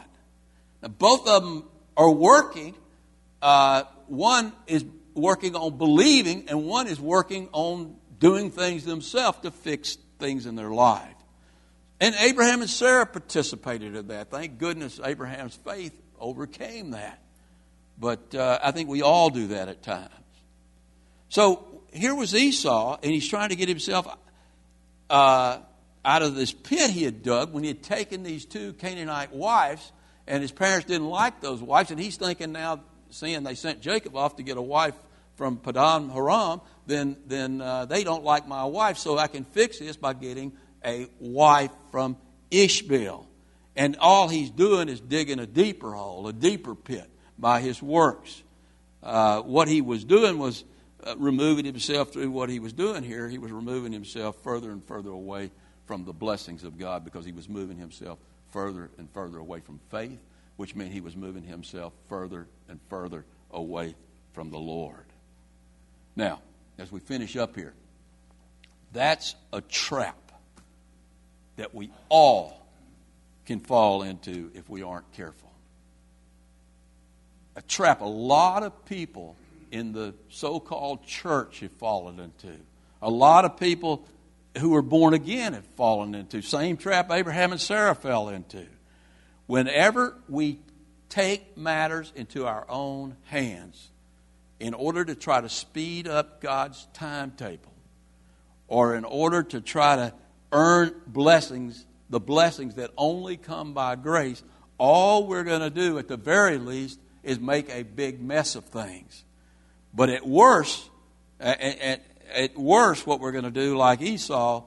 Now, 0.83 0.89
both 0.89 1.27
of 1.29 1.43
them 1.43 1.65
are 1.97 2.11
working. 2.11 2.75
Uh, 3.43 3.85
one 4.07 4.53
is 4.67 4.85
working 5.15 5.55
on 5.57 5.77
believing, 5.77 6.49
and 6.49 6.65
one 6.67 6.87
is 6.87 7.01
working 7.01 7.49
on 7.53 7.97
doing 8.19 8.51
things 8.51 8.85
themselves 8.85 9.39
to 9.41 9.51
fix 9.51 9.97
things 10.19 10.47
in 10.47 10.55
their 10.55 10.71
life. 10.71 11.15
And 12.01 12.15
Abraham 12.19 12.63
and 12.63 12.71
Sarah 12.71 13.07
participated 13.07 13.95
in 13.95 14.09
that. 14.09 14.31
Thank 14.31 14.59
goodness 14.59 15.01
Abraham's 15.03 15.55
faith 15.55 15.93
overcame 16.19 16.93
that. 16.93 17.23
But 17.99 18.35
uh, 18.35 18.59
I 18.63 18.71
think 18.71 18.89
we 18.89 19.03
all 19.03 19.29
do 19.29 19.49
that 19.49 19.69
at 19.69 19.83
times. 19.83 20.11
So 21.29 21.83
here 21.93 22.15
was 22.15 22.35
Esau, 22.35 22.99
and 23.03 23.13
he's 23.13 23.29
trying 23.29 23.51
to 23.51 23.57
get 23.57 23.69
himself 23.69 24.09
uh, 25.11 25.59
out 26.05 26.23
of 26.23 26.35
this 26.35 26.53
pit 26.53 26.91
he 26.91 27.05
had 27.05 27.23
dug 27.23 27.53
when 27.53 27.63
he 27.63 27.69
had 27.69 27.83
taken 27.83 28.23
these 28.23 28.47
two 28.47 28.73
Canaanite 28.75 29.35
wives, 29.35 29.93
and 30.31 30.43
his 30.43 30.53
parents 30.53 30.87
didn't 30.87 31.09
like 31.09 31.41
those 31.41 31.61
wives, 31.61 31.91
and 31.91 31.99
he's 31.99 32.17
thinking 32.17 32.53
now, 32.53 32.81
seeing 33.11 33.43
they 33.43 33.57
sent 33.57 33.81
Jacob 33.81 34.15
off 34.15 34.37
to 34.37 34.45
get 34.45 34.57
a 34.57 34.63
wife 34.63 34.95
from 35.35 35.57
Padan 35.57 36.13
Aram, 36.15 36.61
then, 36.87 37.17
then 37.27 37.61
uh, 37.61 37.85
they 37.87 38.05
don't 38.05 38.23
like 38.23 38.47
my 38.47 38.65
wife, 38.65 38.97
so 38.97 39.19
I 39.19 39.27
can 39.27 39.45
fix 39.45 39.81
this 39.81 39.97
by 39.97 40.13
getting 40.13 40.53
a 40.85 41.09
wife 41.19 41.73
from 41.91 42.17
Ishmael. 42.53 43.27
And 43.75 43.97
all 43.99 44.29
he's 44.29 44.51
doing 44.51 44.89
is 44.89 45.01
digging 45.01 45.41
a 45.41 45.47
deeper 45.47 45.95
hole, 45.95 46.29
a 46.29 46.33
deeper 46.33 46.77
pit 46.77 47.11
by 47.37 47.61
his 47.61 47.83
works. 47.83 48.45
Uh, 49.03 49.41
what 49.41 49.67
he 49.67 49.81
was 49.81 50.05
doing 50.05 50.39
was 50.39 50.63
uh, 51.03 51.17
removing 51.19 51.65
himself 51.65 52.13
through 52.13 52.31
what 52.31 52.49
he 52.49 52.61
was 52.61 52.73
doing 52.73 53.03
here. 53.03 53.29
He 53.29 53.39
was 53.39 53.51
removing 53.51 53.93
himself 53.93 54.37
further 54.45 54.71
and 54.71 54.85
further 54.85 55.11
away 55.11 55.51
from 55.87 56.05
the 56.05 56.13
blessings 56.13 56.63
of 56.63 56.79
God 56.79 57.05
because 57.05 57.25
he 57.25 57.33
was 57.33 57.49
moving 57.49 57.79
himself 57.79 58.21
further 58.51 58.91
and 58.99 59.09
further 59.13 59.39
away 59.39 59.61
from 59.61 59.81
faith, 59.91 60.19
which 60.57 60.75
meant 60.75 60.93
he 60.93 61.01
was 61.01 61.17
moving 61.17 61.43
himself 61.43 61.93
further 62.09 62.47
and 62.69 62.79
further 62.89 63.25
away 63.51 63.95
from 64.33 64.51
the 64.51 64.59
Lord. 64.59 65.05
Now, 66.17 66.41
as 66.79 66.91
we 66.91 67.01
finish 67.01 67.37
up 67.37 67.55
here, 67.55 67.75
that's 68.93 69.35
a 69.53 69.61
trap 69.61 70.17
that 71.57 71.75
we 71.75 71.91
all 72.09 72.67
can 73.47 73.61
fall 73.61 74.03
into 74.03 74.51
if 74.55 74.69
we 74.69 74.83
aren't 74.83 75.11
careful. 75.13 75.51
A 77.57 77.63
trap 77.63 78.01
a 78.01 78.05
lot 78.05 78.63
of 78.63 78.85
people 78.85 79.37
in 79.71 79.93
the 79.93 80.15
so 80.31 80.61
called 80.61 81.05
church 81.05 81.61
have 81.61 81.73
fallen 81.73 82.19
into. 82.19 82.57
A 83.03 83.11
lot 83.11 83.45
of 83.45 83.57
people 83.59 84.07
who 84.59 84.71
were 84.71 84.83
born 84.83 85.15
again 85.15 85.53
have 85.53 85.67
fallen 85.77 86.15
into. 86.15 86.43
Same 86.43 86.77
trap 86.77 87.11
Abraham 87.11 87.53
and 87.53 87.61
Sarah 87.61 87.95
fell 87.95 88.29
into. 88.29 88.67
Whenever 89.47 90.17
we 90.29 90.59
take 91.09 91.57
matters 91.57 92.13
into 92.15 92.47
our 92.47 92.65
own 92.69 93.17
hands 93.25 93.91
in 94.59 94.75
order 94.75 95.05
to 95.05 95.15
try 95.15 95.41
to 95.41 95.49
speed 95.49 96.07
up 96.07 96.41
God's 96.41 96.87
timetable 96.93 97.73
or 98.69 98.95
in 98.95 99.05
order 99.05 99.43
to 99.43 99.61
try 99.61 99.97
to 99.97 100.15
earn 100.53 100.95
blessings, 101.07 101.85
the 102.09 102.21
blessings 102.21 102.75
that 102.77 102.91
only 102.97 103.37
come 103.37 103.73
by 103.75 103.97
grace, 103.97 104.43
all 104.79 105.27
we're 105.27 105.45
going 105.45 105.61
to 105.61 105.71
do 105.71 105.99
at 105.99 106.09
the 106.09 106.17
very 106.17 106.59
least 106.59 106.99
is 107.23 107.39
make 107.39 107.69
a 107.71 107.83
big 107.83 108.21
mess 108.21 108.55
of 108.55 108.65
things. 108.67 109.25
But 109.93 110.09
at 110.11 110.27
worst, 110.27 110.89
at, 111.41 112.03
at 112.35 112.57
worst, 112.57 113.07
what 113.07 113.21
we're 113.21 113.33
going 113.33 113.45
to 113.45 113.51
do, 113.51 113.77
like 113.77 114.01
Esau, 114.01 114.65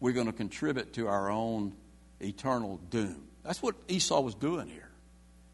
we're 0.00 0.12
going 0.12 0.26
to 0.26 0.32
contribute 0.32 0.92
to 0.94 1.08
our 1.08 1.30
own 1.30 1.74
eternal 2.20 2.78
doom. 2.90 3.28
That's 3.42 3.62
what 3.62 3.74
Esau 3.88 4.20
was 4.20 4.34
doing 4.34 4.68
here. 4.68 4.90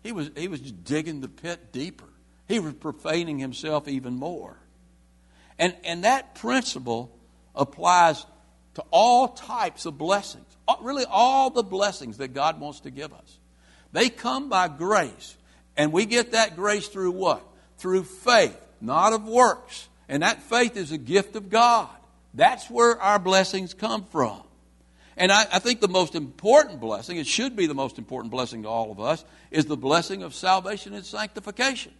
He 0.03 0.13
was, 0.13 0.31
he 0.37 0.49
was 0.49 0.61
just 0.61 0.85
digging 0.85 1.21
the 1.21 1.29
pit 1.29 1.73
deeper. 1.73 2.09
He 2.49 2.59
was 2.59 2.75
profaning 2.75 3.39
himself 3.39 3.87
even 3.87 4.15
more. 4.15 4.57
And, 5.59 5.77
and 5.85 6.05
that 6.05 6.35
principle 6.37 7.17
applies 7.55 8.25
to 8.75 8.85
all 8.91 9.29
types 9.29 9.85
of 9.85 9.99
blessings, 9.99 10.47
really 10.81 11.05
all 11.09 11.51
the 11.51 11.63
blessings 11.63 12.17
that 12.19 12.29
God 12.29 12.59
wants 12.59 12.81
to 12.81 12.91
give 12.91 13.13
us. 13.13 13.39
They 13.93 14.09
come 14.09 14.49
by 14.49 14.69
grace, 14.69 15.37
and 15.77 15.93
we 15.93 16.07
get 16.07 16.33
that 16.33 16.57
grace 16.57 16.89
through 16.89 17.11
what? 17.11 17.45
Through 17.77 18.05
faith, 18.05 18.59
not 18.81 19.13
of 19.13 19.27
works. 19.27 19.89
And 20.11 20.25
that 20.25 20.43
faith 20.43 20.77
is 20.77 20.91
a 20.91 20.99
gift 20.99 21.37
of 21.37 21.49
God. 21.49 21.89
That's 22.35 22.69
where 22.69 23.01
our 23.01 23.21
blessings 23.21 23.73
come 23.75 24.05
from. 24.05 24.43
And 25.17 25.31
I, 25.31 25.43
I, 25.53 25.59
think 25.61 25.81
the 25.81 25.89
most 25.89 26.17
important 26.17 26.81
blessing, 26.81 27.17
it 27.17 27.27
should 27.27 27.55
be 27.55 27.67
the 27.67 27.75
most 27.75 27.97
important 27.97 28.33
blessing 28.33 28.65
to 28.65 28.69
all 28.69 28.91
of 28.91 28.99
us, 28.99 29.25
is 29.51 29.67
the 29.67 29.77
blessing 29.77 30.25
of 30.25 30.35
salvation 30.35 30.95
and 30.95 31.05
sanctification. 31.05 31.93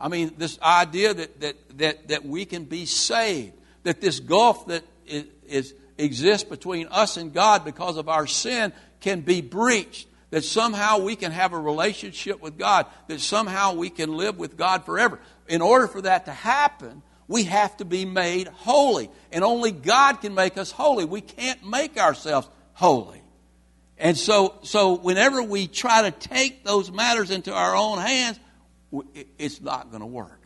I 0.00 0.08
mean, 0.08 0.32
this 0.38 0.58
idea 0.62 1.12
that, 1.12 1.40
that, 1.40 1.78
that, 1.78 2.08
that 2.08 2.24
we 2.24 2.46
can 2.46 2.64
be 2.64 2.86
saved, 2.86 3.52
that 3.82 4.00
this 4.00 4.20
gulf 4.20 4.66
that 4.68 4.82
is, 5.06 5.24
is 5.46 5.74
exists 5.98 6.48
between 6.48 6.86
us 6.86 7.18
and 7.18 7.34
God 7.34 7.64
because 7.64 7.98
of 7.98 8.08
our 8.08 8.26
sin 8.26 8.72
can 9.00 9.20
be 9.20 9.42
breached. 9.42 10.06
That 10.30 10.44
somehow 10.44 11.00
we 11.00 11.16
can 11.16 11.32
have 11.32 11.52
a 11.52 11.58
relationship 11.58 12.40
with 12.40 12.56
God, 12.56 12.86
that 13.08 13.20
somehow 13.20 13.74
we 13.74 13.90
can 13.90 14.16
live 14.16 14.38
with 14.38 14.56
God 14.56 14.86
forever. 14.86 15.18
In 15.48 15.60
order 15.60 15.88
for 15.88 16.00
that 16.02 16.26
to 16.26 16.32
happen, 16.32 17.02
we 17.30 17.44
have 17.44 17.76
to 17.76 17.84
be 17.84 18.04
made 18.04 18.48
holy. 18.48 19.08
And 19.30 19.44
only 19.44 19.70
God 19.70 20.20
can 20.20 20.34
make 20.34 20.58
us 20.58 20.72
holy. 20.72 21.04
We 21.04 21.20
can't 21.20 21.64
make 21.64 21.96
ourselves 21.96 22.48
holy. 22.72 23.22
And 23.98 24.18
so, 24.18 24.56
so 24.62 24.96
whenever 24.96 25.40
we 25.40 25.68
try 25.68 26.02
to 26.02 26.10
take 26.10 26.64
those 26.64 26.90
matters 26.90 27.30
into 27.30 27.54
our 27.54 27.76
own 27.76 27.98
hands, 27.98 28.40
it's 29.38 29.60
not 29.60 29.90
going 29.90 30.00
to 30.00 30.06
work. 30.06 30.42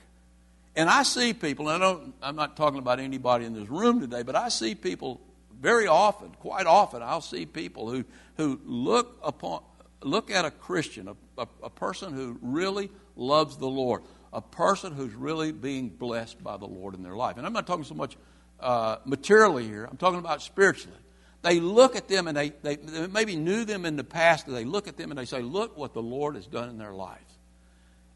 And 0.76 0.90
I 0.90 1.04
see 1.04 1.32
people, 1.32 1.70
and 1.70 1.82
I 1.82 1.86
don't, 1.86 2.14
I'm 2.20 2.36
not 2.36 2.54
talking 2.54 2.80
about 2.80 3.00
anybody 3.00 3.46
in 3.46 3.54
this 3.54 3.70
room 3.70 4.00
today, 4.00 4.22
but 4.22 4.36
I 4.36 4.50
see 4.50 4.74
people 4.74 5.22
very 5.58 5.86
often, 5.86 6.32
quite 6.40 6.66
often, 6.66 7.02
I'll 7.02 7.22
see 7.22 7.46
people 7.46 7.88
who, 7.88 8.04
who 8.36 8.60
look 8.62 9.18
upon 9.22 9.62
look 10.02 10.30
at 10.30 10.44
a 10.44 10.50
Christian, 10.50 11.08
a, 11.08 11.16
a, 11.38 11.48
a 11.62 11.70
person 11.70 12.12
who 12.12 12.38
really 12.42 12.90
loves 13.16 13.56
the 13.56 13.68
Lord, 13.68 14.02
a 14.34 14.42
person 14.42 14.92
who's 14.92 15.14
really 15.14 15.52
being 15.52 15.88
blessed 15.88 16.42
by 16.42 16.56
the 16.56 16.66
Lord 16.66 16.94
in 16.94 17.02
their 17.02 17.14
life. 17.14 17.36
And 17.36 17.46
I'm 17.46 17.52
not 17.52 17.66
talking 17.66 17.84
so 17.84 17.94
much 17.94 18.16
uh, 18.60 18.96
materially 19.04 19.66
here, 19.66 19.86
I'm 19.90 19.96
talking 19.96 20.18
about 20.18 20.42
spiritually. 20.42 20.98
They 21.42 21.60
look 21.60 21.94
at 21.94 22.08
them 22.08 22.26
and 22.26 22.36
they, 22.36 22.50
they, 22.62 22.76
they 22.76 23.06
maybe 23.06 23.36
knew 23.36 23.66
them 23.66 23.84
in 23.84 23.96
the 23.96 24.04
past, 24.04 24.46
and 24.46 24.56
they 24.56 24.64
look 24.64 24.88
at 24.88 24.96
them 24.96 25.10
and 25.10 25.18
they 25.18 25.26
say, 25.26 25.42
Look 25.42 25.76
what 25.76 25.92
the 25.92 26.00
Lord 26.00 26.36
has 26.36 26.46
done 26.46 26.70
in 26.70 26.78
their 26.78 26.94
life. 26.94 27.20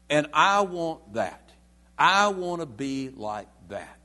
And 0.09 0.27
I 0.33 0.61
want 0.61 1.13
that. 1.13 1.51
I 1.97 2.29
want 2.29 2.61
to 2.61 2.65
be 2.65 3.09
like 3.09 3.47
that. 3.67 3.99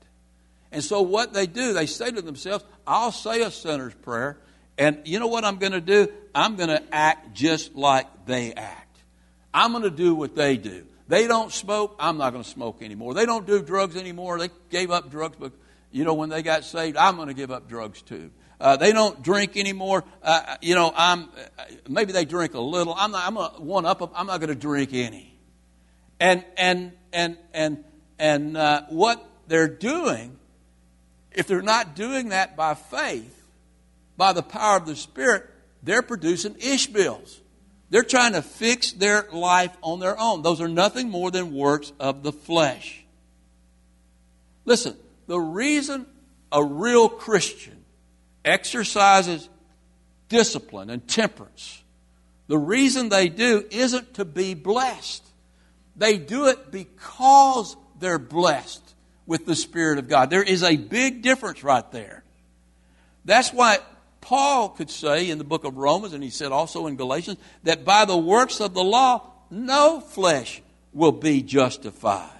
And 0.71 0.83
so 0.83 1.01
what 1.01 1.33
they 1.33 1.47
do, 1.47 1.73
they 1.73 1.87
say 1.87 2.11
to 2.11 2.21
themselves, 2.21 2.63
I'll 2.85 3.11
say 3.11 3.41
a 3.41 3.49
sinner's 3.49 3.95
prayer, 3.95 4.37
and 4.77 5.01
you 5.05 5.19
know 5.19 5.27
what 5.27 5.43
I'm 5.43 5.57
going 5.57 5.71
to 5.71 5.81
do? 5.81 6.11
I'm 6.35 6.55
going 6.55 6.69
to 6.69 6.83
act 6.93 7.33
just 7.33 7.75
like 7.75 8.27
they 8.27 8.53
act. 8.53 8.99
I'm 9.53 9.71
going 9.71 9.83
to 9.83 9.89
do 9.89 10.13
what 10.13 10.35
they 10.35 10.57
do. 10.57 10.85
They 11.07 11.27
don't 11.27 11.51
smoke, 11.51 11.95
I'm 11.99 12.17
not 12.17 12.31
going 12.31 12.43
to 12.43 12.49
smoke 12.49 12.81
anymore. 12.81 13.13
They 13.13 13.25
don't 13.25 13.45
do 13.45 13.61
drugs 13.61 13.95
anymore. 13.95 14.39
They 14.39 14.49
gave 14.69 14.89
up 14.91 15.11
drugs, 15.11 15.37
but 15.39 15.51
you 15.91 16.03
know, 16.03 16.13
when 16.13 16.29
they 16.29 16.41
got 16.41 16.63
saved, 16.63 16.97
I'm 16.97 17.15
going 17.15 17.27
to 17.27 17.33
give 17.33 17.51
up 17.51 17.69
drugs 17.69 18.01
too. 18.01 18.31
Uh, 18.59 18.77
they 18.77 18.91
don't 18.91 19.21
drink 19.21 19.57
anymore. 19.57 20.03
Uh, 20.23 20.55
you 20.61 20.75
know, 20.75 20.91
I'm 20.95 21.29
maybe 21.87 22.11
they 22.13 22.25
drink 22.25 22.53
a 22.53 22.59
little. 22.59 22.93
I'm 22.97 23.11
not. 23.11 23.27
I'm 23.27 23.37
a 23.37 23.49
one 23.57 23.85
up. 23.85 24.01
I'm 24.15 24.27
not 24.27 24.39
going 24.39 24.49
to 24.49 24.55
drink 24.55 24.93
any. 24.93 25.37
And 26.19 26.43
and 26.57 26.93
and 27.11 27.37
and 27.53 27.83
and 28.17 28.57
uh, 28.57 28.83
what 28.89 29.25
they're 29.47 29.67
doing 29.67 30.39
if 31.35 31.47
they're 31.47 31.61
not 31.61 31.95
doing 31.95 32.29
that 32.29 32.55
by 32.55 32.73
faith, 32.73 33.43
by 34.17 34.33
the 34.33 34.41
power 34.41 34.77
of 34.77 34.85
the 34.85 34.95
Spirit, 34.95 35.43
they're 35.83 36.01
producing 36.01 36.55
Ishmaels. 36.59 37.41
They're 37.89 38.03
trying 38.03 38.33
to 38.33 38.41
fix 38.41 38.91
their 38.91 39.27
life 39.31 39.75
on 39.81 39.99
their 39.99 40.19
own. 40.19 40.41
Those 40.41 40.61
are 40.61 40.67
nothing 40.67 41.09
more 41.09 41.31
than 41.31 41.53
works 41.53 41.91
of 41.99 42.23
the 42.23 42.31
flesh. 42.31 43.05
Listen, 44.65 44.95
the 45.27 45.39
reason 45.39 46.05
a 46.51 46.63
real 46.63 47.09
Christian 47.09 47.83
exercises 48.43 49.49
discipline 50.29 50.89
and 50.89 51.07
temperance, 51.07 51.83
the 52.47 52.57
reason 52.57 53.09
they 53.09 53.29
do 53.29 53.65
isn't 53.71 54.15
to 54.15 54.25
be 54.25 54.53
blessed. 54.53 55.23
They 55.95 56.17
do 56.17 56.47
it 56.47 56.71
because 56.71 57.77
they're 57.99 58.19
blessed 58.19 58.81
with 59.25 59.45
the 59.45 59.55
Spirit 59.55 59.99
of 59.99 60.07
God. 60.07 60.29
There 60.29 60.43
is 60.43 60.63
a 60.63 60.75
big 60.75 61.21
difference 61.21 61.63
right 61.63 61.89
there. 61.91 62.23
That's 63.23 63.51
why 63.51 63.79
Paul 64.25 64.69
could 64.69 64.89
say 64.89 65.29
in 65.29 65.37
the 65.37 65.43
book 65.43 65.65
of 65.65 65.77
Romans, 65.77 66.13
and 66.13 66.23
he 66.23 66.31
said 66.31 66.51
also 66.51 66.87
in 66.87 66.95
Galatians, 66.95 67.37
that 67.61 67.85
by 67.85 68.05
the 68.05 68.17
works 68.17 68.59
of 68.59 68.73
the 68.73 68.83
law, 68.83 69.21
no 69.51 69.99
flesh 69.99 70.63
will 70.93 71.11
be 71.11 71.43
justified. 71.43 72.31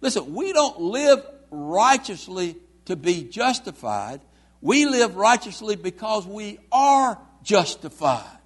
Listen, 0.00 0.34
we 0.34 0.52
don't 0.52 0.80
live 0.80 1.24
righteously 1.52 2.56
to 2.86 2.96
be 2.96 3.22
justified. 3.22 4.20
We 4.60 4.86
live 4.86 5.14
righteously 5.14 5.76
because 5.76 6.26
we 6.26 6.58
are 6.72 7.16
justified. 7.44 8.38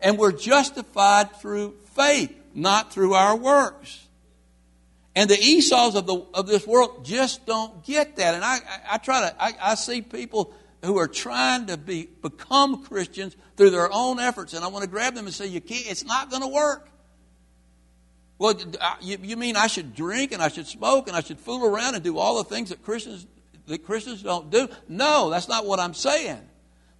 And 0.00 0.18
we're 0.18 0.30
justified 0.30 1.34
through 1.36 1.74
faith, 1.96 2.32
not 2.54 2.92
through 2.92 3.14
our 3.14 3.34
works. 3.34 4.06
And 5.16 5.28
the 5.28 5.36
Esau's 5.36 5.96
of, 5.96 6.06
the, 6.06 6.24
of 6.32 6.46
this 6.46 6.64
world 6.64 7.04
just 7.04 7.44
don't 7.44 7.84
get 7.84 8.14
that. 8.16 8.36
And 8.36 8.44
I, 8.44 8.54
I, 8.54 8.80
I 8.92 8.98
try 8.98 9.28
to, 9.28 9.42
I, 9.42 9.72
I 9.72 9.74
see 9.74 10.00
people 10.00 10.54
who 10.82 10.98
are 10.98 11.08
trying 11.08 11.66
to 11.66 11.76
be, 11.76 12.08
become 12.22 12.84
Christians 12.84 13.36
through 13.56 13.70
their 13.70 13.88
own 13.92 14.18
efforts. 14.18 14.52
And 14.52 14.64
I 14.64 14.68
want 14.68 14.84
to 14.84 14.90
grab 14.90 15.14
them 15.14 15.26
and 15.26 15.34
say, 15.34 15.46
you 15.46 15.60
can't, 15.60 15.88
it's 15.88 16.04
not 16.04 16.30
going 16.30 16.42
to 16.42 16.48
work. 16.48 16.88
Well, 18.38 18.54
you, 19.00 19.18
you 19.22 19.36
mean 19.36 19.56
I 19.56 19.68
should 19.68 19.94
drink 19.94 20.32
and 20.32 20.42
I 20.42 20.48
should 20.48 20.66
smoke 20.66 21.06
and 21.06 21.16
I 21.16 21.20
should 21.20 21.38
fool 21.38 21.64
around 21.64 21.94
and 21.94 22.02
do 22.02 22.18
all 22.18 22.38
the 22.38 22.44
things 22.44 22.70
that 22.70 22.82
Christians 22.82 23.26
that 23.68 23.84
Christians 23.84 24.24
don't 24.24 24.50
do? 24.50 24.68
No, 24.88 25.30
that's 25.30 25.48
not 25.48 25.64
what 25.64 25.78
I'm 25.78 25.94
saying. 25.94 26.40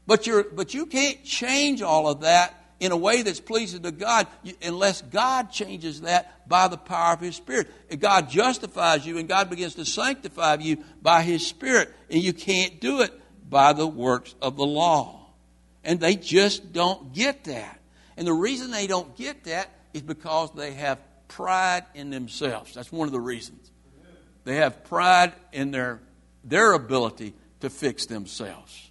But 0.07 0.29
you're 0.29 0.45
but 0.45 0.73
you 0.73 0.87
can't 0.87 1.25
change 1.25 1.83
all 1.83 2.09
of 2.09 2.21
that 2.21 2.55
in 2.79 2.93
a 2.93 2.97
way 2.97 3.23
that's 3.23 3.41
pleasing 3.41 3.83
to 3.83 3.91
God 3.91 4.29
unless 4.63 5.03
God 5.03 5.51
changes 5.51 6.03
that 6.03 6.49
by 6.49 6.69
the 6.69 6.77
power 6.77 7.15
of 7.15 7.21
His 7.21 7.35
Spirit. 7.35 7.69
God 7.99 8.31
justifies 8.31 9.05
you 9.05 9.19
and 9.19 9.29
God 9.29 9.51
begins 9.51 9.75
to 9.75 9.85
sanctify 9.85 10.59
you 10.61 10.85
by 11.01 11.23
His 11.23 11.45
Spirit, 11.45 11.93
and 12.09 12.23
you 12.23 12.33
can't 12.33 12.81
do 12.81 13.01
it 13.01 13.13
by 13.53 13.75
the 13.75 13.87
works 13.87 14.35
of 14.43 14.57
the 14.57 14.67
law. 14.67 15.21
And 15.85 16.01
they 16.01 16.17
just 16.17 16.73
don't 16.73 17.13
get 17.13 17.45
that. 17.45 17.79
And 18.17 18.27
the 18.27 18.33
reason 18.33 18.71
they 18.71 18.87
don't 18.87 19.15
get 19.17 19.45
that 19.45 19.69
is 19.93 20.03
because 20.03 20.51
they 20.53 20.73
have 20.73 20.99
pride 21.29 21.85
in 21.95 22.11
themselves. 22.11 22.75
That's 22.75 22.91
one 22.91 23.07
of 23.07 23.13
the 23.13 23.21
reasons. 23.21 23.71
They 24.45 24.57
have 24.57 24.85
pride 24.85 25.35
in 25.53 25.71
their, 25.71 26.01
their 26.43 26.73
ability 26.73 27.35
to 27.61 27.71
fix 27.71 28.07
themselves. 28.07 28.91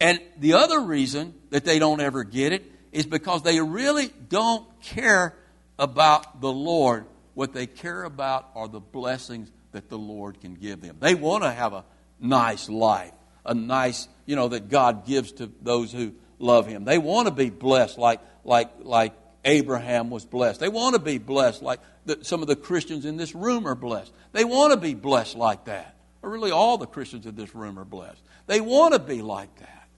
And 0.00 0.20
the 0.38 0.54
other 0.54 0.80
reason 0.80 1.34
that 1.50 1.64
they 1.64 1.78
don't 1.78 2.00
ever 2.00 2.24
get 2.24 2.52
it 2.52 2.64
is 2.90 3.06
because 3.06 3.42
they 3.42 3.60
really 3.60 4.10
don't 4.28 4.66
care 4.82 5.36
about 5.78 6.40
the 6.40 6.52
Lord. 6.52 7.06
What 7.34 7.54
they 7.54 7.66
care 7.66 8.02
about 8.02 8.50
are 8.54 8.68
the 8.68 8.80
blessings 8.80 9.50
that 9.70 9.88
the 9.88 9.98
Lord 9.98 10.40
can 10.40 10.54
give 10.54 10.80
them. 10.80 10.96
They 11.00 11.14
want 11.14 11.44
to 11.44 11.50
have 11.50 11.72
a 11.72 11.84
nice 12.20 12.68
life, 12.68 13.12
a 13.44 13.54
nice, 13.54 14.08
you 14.26 14.36
know, 14.36 14.48
that 14.48 14.68
God 14.68 15.06
gives 15.06 15.32
to 15.32 15.50
those 15.60 15.92
who 15.92 16.12
love 16.38 16.66
Him. 16.66 16.84
They 16.84 16.98
want 16.98 17.28
to 17.28 17.34
be 17.34 17.50
blessed 17.50 17.98
like, 17.98 18.20
like, 18.44 18.70
like 18.80 19.14
Abraham 19.44 20.10
was 20.10 20.24
blessed. 20.24 20.60
They 20.60 20.68
want 20.68 20.94
to 20.94 21.00
be 21.00 21.18
blessed 21.18 21.62
like 21.62 21.80
the, 22.04 22.18
some 22.22 22.42
of 22.42 22.48
the 22.48 22.56
Christians 22.56 23.04
in 23.04 23.16
this 23.16 23.34
room 23.34 23.66
are 23.66 23.74
blessed. 23.74 24.12
They 24.32 24.44
want 24.44 24.72
to 24.72 24.76
be 24.76 24.94
blessed 24.94 25.36
like 25.36 25.64
that. 25.66 25.96
Or 26.22 26.30
really, 26.30 26.50
all 26.50 26.78
the 26.78 26.86
Christians 26.86 27.26
in 27.26 27.34
this 27.34 27.54
room 27.54 27.78
are 27.78 27.84
blessed. 27.84 28.22
They 28.46 28.60
want 28.60 28.94
to 28.94 29.00
be 29.00 29.22
like 29.22 29.54
that. 29.56 29.88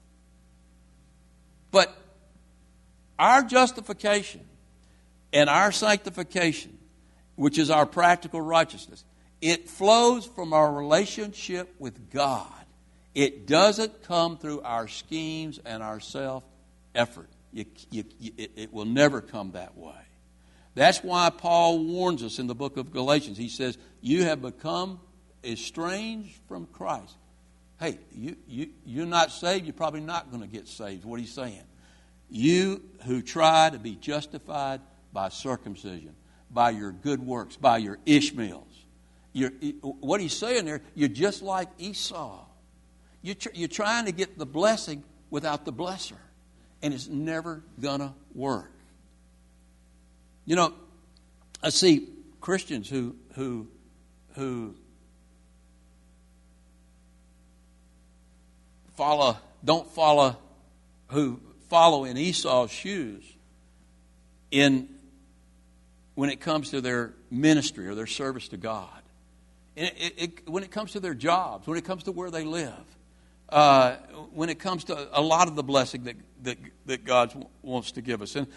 But 1.71 1.95
our 3.19 3.43
justification 3.43 4.41
and 5.33 5.49
our 5.49 5.71
sanctification, 5.71 6.77
which 7.35 7.57
is 7.57 7.69
our 7.69 7.85
practical 7.85 8.41
righteousness, 8.41 9.03
it 9.41 9.69
flows 9.69 10.25
from 10.25 10.53
our 10.53 10.71
relationship 10.71 11.75
with 11.77 12.11
God. 12.11 12.54
It 13.15 13.47
doesn't 13.47 14.03
come 14.03 14.37
through 14.37 14.61
our 14.61 14.89
schemes 14.89 15.59
and 15.65 15.81
our 15.81 16.01
self 16.01 16.43
effort. 16.93 17.29
You, 17.53 17.65
you, 17.89 18.03
you, 18.19 18.31
it, 18.37 18.51
it 18.57 18.73
will 18.73 18.85
never 18.85 19.21
come 19.21 19.51
that 19.53 19.77
way. 19.77 19.93
That's 20.75 21.01
why 21.01 21.29
Paul 21.29 21.85
warns 21.85 22.21
us 22.21 22.37
in 22.37 22.47
the 22.47 22.55
book 22.55 22.75
of 22.75 22.91
Galatians. 22.91 23.37
He 23.37 23.47
says, 23.47 23.77
You 24.01 24.25
have 24.25 24.41
become 24.41 24.99
estranged 25.43 26.37
from 26.49 26.67
Christ. 26.67 27.15
Hey, 27.79 27.99
you, 28.13 28.35
you, 28.47 28.69
you're 28.85 29.05
not 29.05 29.31
saved, 29.31 29.65
you're 29.65 29.73
probably 29.73 30.01
not 30.01 30.29
going 30.29 30.41
to 30.41 30.47
get 30.47 30.67
saved. 30.67 31.05
What 31.05 31.19
he's 31.19 31.33
saying. 31.33 31.63
You 32.29 32.83
who 33.05 33.21
try 33.21 33.69
to 33.69 33.79
be 33.79 33.95
justified 33.95 34.81
by 35.13 35.29
circumcision, 35.29 36.15
by 36.51 36.71
your 36.71 36.91
good 36.91 37.25
works, 37.25 37.55
by 37.55 37.77
your 37.77 37.97
Ishmaels. 38.05 38.63
You're, 39.31 39.51
what 39.81 40.19
he's 40.19 40.35
saying 40.35 40.65
there, 40.65 40.81
you're 40.95 41.07
just 41.07 41.41
like 41.41 41.69
Esau. 41.77 42.45
You're, 43.25 43.33
tr- 43.33 43.49
you're 43.55 43.67
trying 43.67 44.05
to 44.05 44.11
get 44.11 44.37
the 44.37 44.45
blessing 44.45 45.03
without 45.31 45.65
the 45.65 45.73
blesser 45.73 46.17
and 46.83 46.93
it's 46.93 47.07
never 47.07 47.63
going 47.81 48.01
to 48.01 48.13
work. 48.35 48.71
You 50.45 50.55
know, 50.55 50.75
I 51.63 51.69
see 51.69 52.07
Christians 52.39 52.87
who, 52.87 53.15
who, 53.33 53.67
who 54.35 54.75
follow, 58.95 59.37
don't 59.63 59.89
follow, 59.89 60.37
who 61.07 61.41
follow 61.67 62.03
in 62.05 62.17
Esau's 62.17 62.69
shoes 62.69 63.23
in 64.51 64.87
when 66.13 66.29
it 66.29 66.39
comes 66.39 66.69
to 66.69 66.79
their 66.79 67.15
ministry 67.31 67.87
or 67.87 67.95
their 67.95 68.05
service 68.05 68.49
to 68.49 68.57
God. 68.57 69.01
It, 69.75 69.95
it, 69.97 70.13
it, 70.15 70.47
when 70.47 70.61
it 70.61 70.69
comes 70.69 70.91
to 70.91 70.99
their 70.99 71.15
jobs, 71.15 71.65
when 71.65 71.79
it 71.79 71.85
comes 71.85 72.03
to 72.03 72.11
where 72.11 72.29
they 72.29 72.43
live, 72.43 72.94
uh, 73.49 73.95
when 74.33 74.49
it 74.49 74.59
comes 74.59 74.85
to 74.85 75.07
a 75.17 75.21
lot 75.21 75.47
of 75.47 75.55
the 75.55 75.63
blessing 75.63 76.05
that, 76.05 76.15
that, 76.43 76.57
that 76.85 77.05
God 77.05 77.45
wants 77.61 77.93
to 77.93 78.01
give 78.01 78.21
us. 78.21 78.35
And, 78.35 78.47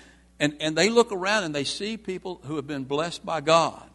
and, 0.40 0.56
and 0.60 0.76
they 0.76 0.88
look 0.90 1.12
around 1.12 1.44
and 1.44 1.54
they 1.54 1.64
see 1.64 1.96
people 1.96 2.40
who 2.44 2.56
have 2.56 2.66
been 2.66 2.84
blessed 2.84 3.24
by 3.24 3.40
God 3.40 3.88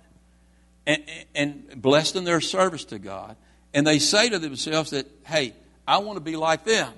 and, 0.85 1.03
and 1.33 1.81
blessed 1.81 2.15
in 2.15 2.23
their 2.23 2.41
service 2.41 2.85
to 2.85 2.99
God. 2.99 3.35
And 3.73 3.87
they 3.87 3.99
say 3.99 4.29
to 4.29 4.39
themselves 4.39 4.91
that, 4.91 5.07
hey, 5.25 5.53
I 5.87 5.97
want 5.99 6.17
to 6.17 6.21
be 6.21 6.35
like 6.35 6.63
them. 6.63 6.93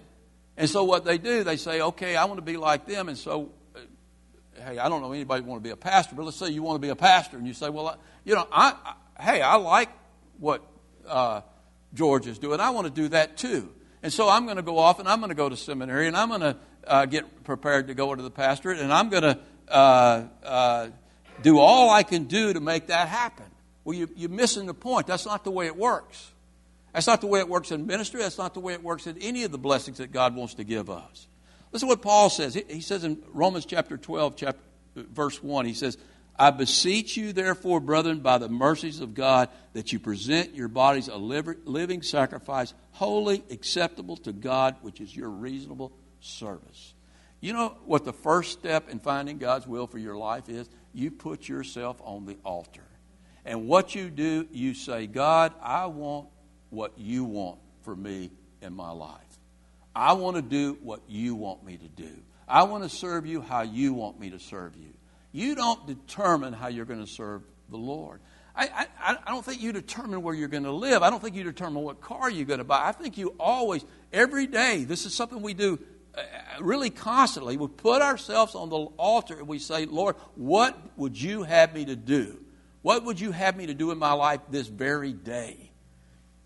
And 0.57 0.69
so 0.69 0.83
what 0.83 1.05
they 1.05 1.17
do, 1.17 1.43
they 1.43 1.57
say, 1.57 1.81
okay, 1.81 2.15
I 2.15 2.25
want 2.25 2.37
to 2.37 2.45
be 2.45 2.57
like 2.57 2.85
them. 2.85 3.09
And 3.09 3.17
so, 3.17 3.51
uh, 3.75 3.79
hey, 4.63 4.77
I 4.77 4.89
don't 4.89 5.01
know 5.01 5.11
anybody 5.11 5.43
want 5.43 5.61
to 5.61 5.67
be 5.67 5.71
a 5.71 5.75
pastor, 5.77 6.15
but 6.15 6.23
let's 6.23 6.37
say 6.37 6.49
you 6.49 6.63
want 6.63 6.75
to 6.75 6.85
be 6.85 6.89
a 6.89 6.95
pastor. 6.95 7.37
And 7.37 7.47
you 7.47 7.53
say, 7.53 7.69
well, 7.69 7.87
I, 7.87 7.95
you 8.23 8.35
know, 8.35 8.47
I, 8.51 8.73
I, 9.17 9.23
hey, 9.23 9.41
I 9.41 9.55
like 9.55 9.89
what 10.39 10.63
uh, 11.07 11.41
George 11.93 12.27
is 12.27 12.39
doing. 12.39 12.59
I 12.59 12.69
want 12.71 12.87
to 12.87 12.93
do 12.93 13.09
that 13.09 13.37
too. 13.37 13.69
And 14.05 14.13
so 14.13 14.29
I'm 14.29 14.45
going 14.45 14.57
to 14.57 14.61
go 14.61 14.77
off 14.77 14.99
and 14.99 15.09
I'm 15.09 15.17
going 15.17 15.29
to 15.29 15.35
go 15.35 15.49
to 15.49 15.57
seminary 15.57 16.07
and 16.07 16.15
I'm 16.15 16.29
going 16.29 16.41
to 16.41 16.55
uh, 16.85 17.05
get 17.07 17.43
prepared 17.43 17.87
to 17.87 17.95
go 17.95 18.11
into 18.11 18.23
the 18.23 18.29
pastorate 18.29 18.77
and 18.77 18.93
I'm 18.93 19.09
going 19.09 19.23
to 19.23 19.39
uh, 19.67 20.27
uh, 20.43 20.87
do 21.41 21.57
all 21.57 21.89
I 21.89 22.03
can 22.03 22.25
do 22.25 22.53
to 22.53 22.59
make 22.59 22.85
that 22.85 23.07
happen. 23.07 23.47
Well, 23.83 23.97
you, 23.97 24.07
you're 24.15 24.29
missing 24.29 24.67
the 24.67 24.75
point. 24.75 25.07
That's 25.07 25.25
not 25.25 25.43
the 25.43 25.49
way 25.49 25.65
it 25.65 25.75
works. 25.75 26.31
That's 26.93 27.07
not 27.07 27.19
the 27.19 27.25
way 27.25 27.39
it 27.39 27.49
works 27.49 27.71
in 27.71 27.87
ministry. 27.87 28.21
That's 28.21 28.37
not 28.37 28.53
the 28.53 28.59
way 28.59 28.73
it 28.73 28.83
works 28.83 29.07
in 29.07 29.17
any 29.17 29.41
of 29.41 29.51
the 29.51 29.57
blessings 29.57 29.97
that 29.97 30.11
God 30.11 30.35
wants 30.35 30.53
to 30.53 30.63
give 30.63 30.87
us. 30.91 31.27
Listen 31.71 31.87
to 31.87 31.93
what 31.93 32.03
Paul 32.03 32.29
says. 32.29 32.53
He, 32.53 32.63
he 32.69 32.81
says 32.81 33.05
in 33.05 33.23
Romans 33.33 33.65
chapter 33.65 33.97
12, 33.97 34.35
chapter, 34.35 34.61
verse 34.93 35.41
1, 35.41 35.65
he 35.65 35.73
says, 35.73 35.97
I 36.37 36.51
beseech 36.51 37.15
you, 37.15 37.31
therefore, 37.31 37.79
brethren, 37.79 38.19
by 38.19 38.37
the 38.37 38.49
mercies 38.49 38.99
of 38.99 39.13
God, 39.13 39.49
that 39.73 39.93
you 39.93 39.99
present 39.99 40.53
your 40.53 40.67
bodies 40.67 41.07
a 41.07 41.15
living 41.15 42.01
sacrifice, 42.01 42.73
holy, 42.91 43.43
acceptable 43.49 44.17
to 44.17 44.33
God, 44.33 44.75
which 44.81 44.99
is 44.99 45.15
your 45.15 45.29
reasonable 45.29 45.93
service. 46.19 46.93
You 47.39 47.53
know 47.53 47.77
what 47.85 48.05
the 48.05 48.13
first 48.13 48.51
step 48.51 48.89
in 48.89 48.99
finding 48.99 49.37
God's 49.37 49.67
will 49.67 49.87
for 49.87 49.97
your 49.97 50.17
life 50.17 50.49
is? 50.49 50.69
You 50.93 51.11
put 51.11 51.47
yourself 51.47 52.01
on 52.03 52.25
the 52.25 52.37
altar. 52.43 52.81
And 53.45 53.67
what 53.67 53.93
you 53.93 54.09
do, 54.09 54.47
you 54.51 54.73
say, 54.73 55.07
God, 55.07 55.53
I 55.61 55.85
want 55.85 56.27
what 56.69 56.97
you 56.97 57.23
want 57.23 57.59
for 57.83 57.95
me 57.95 58.31
in 58.61 58.73
my 58.73 58.91
life. 58.91 59.21
I 59.95 60.13
want 60.13 60.35
to 60.35 60.41
do 60.41 60.77
what 60.81 61.01
you 61.07 61.35
want 61.35 61.63
me 61.63 61.77
to 61.77 61.87
do. 61.87 62.09
I 62.47 62.63
want 62.63 62.83
to 62.83 62.89
serve 62.89 63.25
you 63.25 63.41
how 63.41 63.61
you 63.61 63.93
want 63.93 64.19
me 64.19 64.31
to 64.31 64.39
serve 64.39 64.75
you. 64.75 64.93
You 65.35 65.53
don't 65.53 65.85
determine 65.85 66.53
how 66.53 66.69
you're 66.69 66.85
going 66.85 67.01
to 67.01 67.11
serve 67.11 67.41
the 67.69 67.75
Lord. 67.75 68.21
I, 68.55 68.87
I, 68.97 69.17
I 69.25 69.31
don't 69.31 69.43
think 69.43 69.61
you 69.61 69.73
determine 69.73 70.21
where 70.21 70.33
you're 70.33 70.47
going 70.47 70.63
to 70.63 70.71
live. 70.71 71.03
I 71.03 71.09
don't 71.09 71.21
think 71.21 71.35
you 71.35 71.43
determine 71.43 71.83
what 71.83 71.99
car 71.99 72.29
you're 72.29 72.45
going 72.45 72.59
to 72.59 72.63
buy. 72.63 72.87
I 72.87 72.93
think 72.93 73.17
you 73.17 73.35
always, 73.37 73.83
every 74.13 74.47
day, 74.47 74.85
this 74.85 75.05
is 75.05 75.13
something 75.13 75.41
we 75.41 75.53
do 75.53 75.77
uh, 76.17 76.21
really 76.61 76.89
constantly. 76.89 77.57
We 77.57 77.67
put 77.67 78.01
ourselves 78.01 78.55
on 78.55 78.69
the 78.69 78.77
altar 78.95 79.37
and 79.37 79.45
we 79.45 79.59
say, 79.59 79.85
Lord, 79.85 80.15
what 80.35 80.77
would 80.95 81.21
you 81.21 81.43
have 81.43 81.73
me 81.73 81.83
to 81.83 81.97
do? 81.97 82.39
What 82.81 83.03
would 83.03 83.19
you 83.19 83.33
have 83.33 83.57
me 83.57 83.65
to 83.65 83.73
do 83.73 83.91
in 83.91 83.97
my 83.97 84.13
life 84.13 84.39
this 84.49 84.67
very 84.67 85.11
day? 85.11 85.69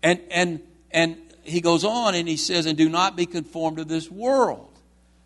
And, 0.02 0.20
and, 0.32 0.62
and 0.90 1.16
he 1.44 1.60
goes 1.60 1.84
on 1.84 2.16
and 2.16 2.26
he 2.26 2.36
says, 2.36 2.66
and 2.66 2.76
do 2.76 2.88
not 2.88 3.14
be 3.14 3.26
conformed 3.26 3.76
to 3.76 3.84
this 3.84 4.10
world. 4.10 4.76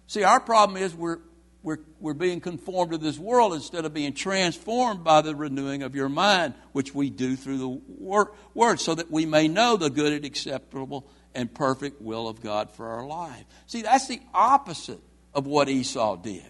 See, 0.06 0.22
our 0.22 0.38
problem 0.38 0.76
is 0.76 0.94
we're, 0.94 1.20
we're, 1.64 1.80
we're 1.98 2.14
being 2.14 2.40
conformed 2.40 2.92
to 2.92 2.98
this 2.98 3.18
world 3.18 3.54
instead 3.54 3.86
of 3.86 3.94
being 3.94 4.12
transformed 4.12 5.02
by 5.02 5.22
the 5.22 5.34
renewing 5.34 5.82
of 5.82 5.94
your 5.96 6.10
mind, 6.10 6.54
which 6.72 6.94
we 6.94 7.08
do 7.08 7.34
through 7.36 7.58
the 7.58 7.68
word, 7.68 8.28
word 8.52 8.78
so 8.78 8.94
that 8.94 9.10
we 9.10 9.24
may 9.24 9.48
know 9.48 9.76
the 9.76 9.88
good 9.88 10.12
and 10.12 10.26
acceptable 10.26 11.06
and 11.34 11.52
perfect 11.52 12.02
will 12.02 12.28
of 12.28 12.42
God 12.42 12.70
for 12.70 12.86
our 12.86 13.06
life. 13.06 13.44
See, 13.66 13.82
that's 13.82 14.06
the 14.06 14.20
opposite 14.34 15.00
of 15.32 15.46
what 15.46 15.68
Esau 15.70 16.16
did. 16.16 16.44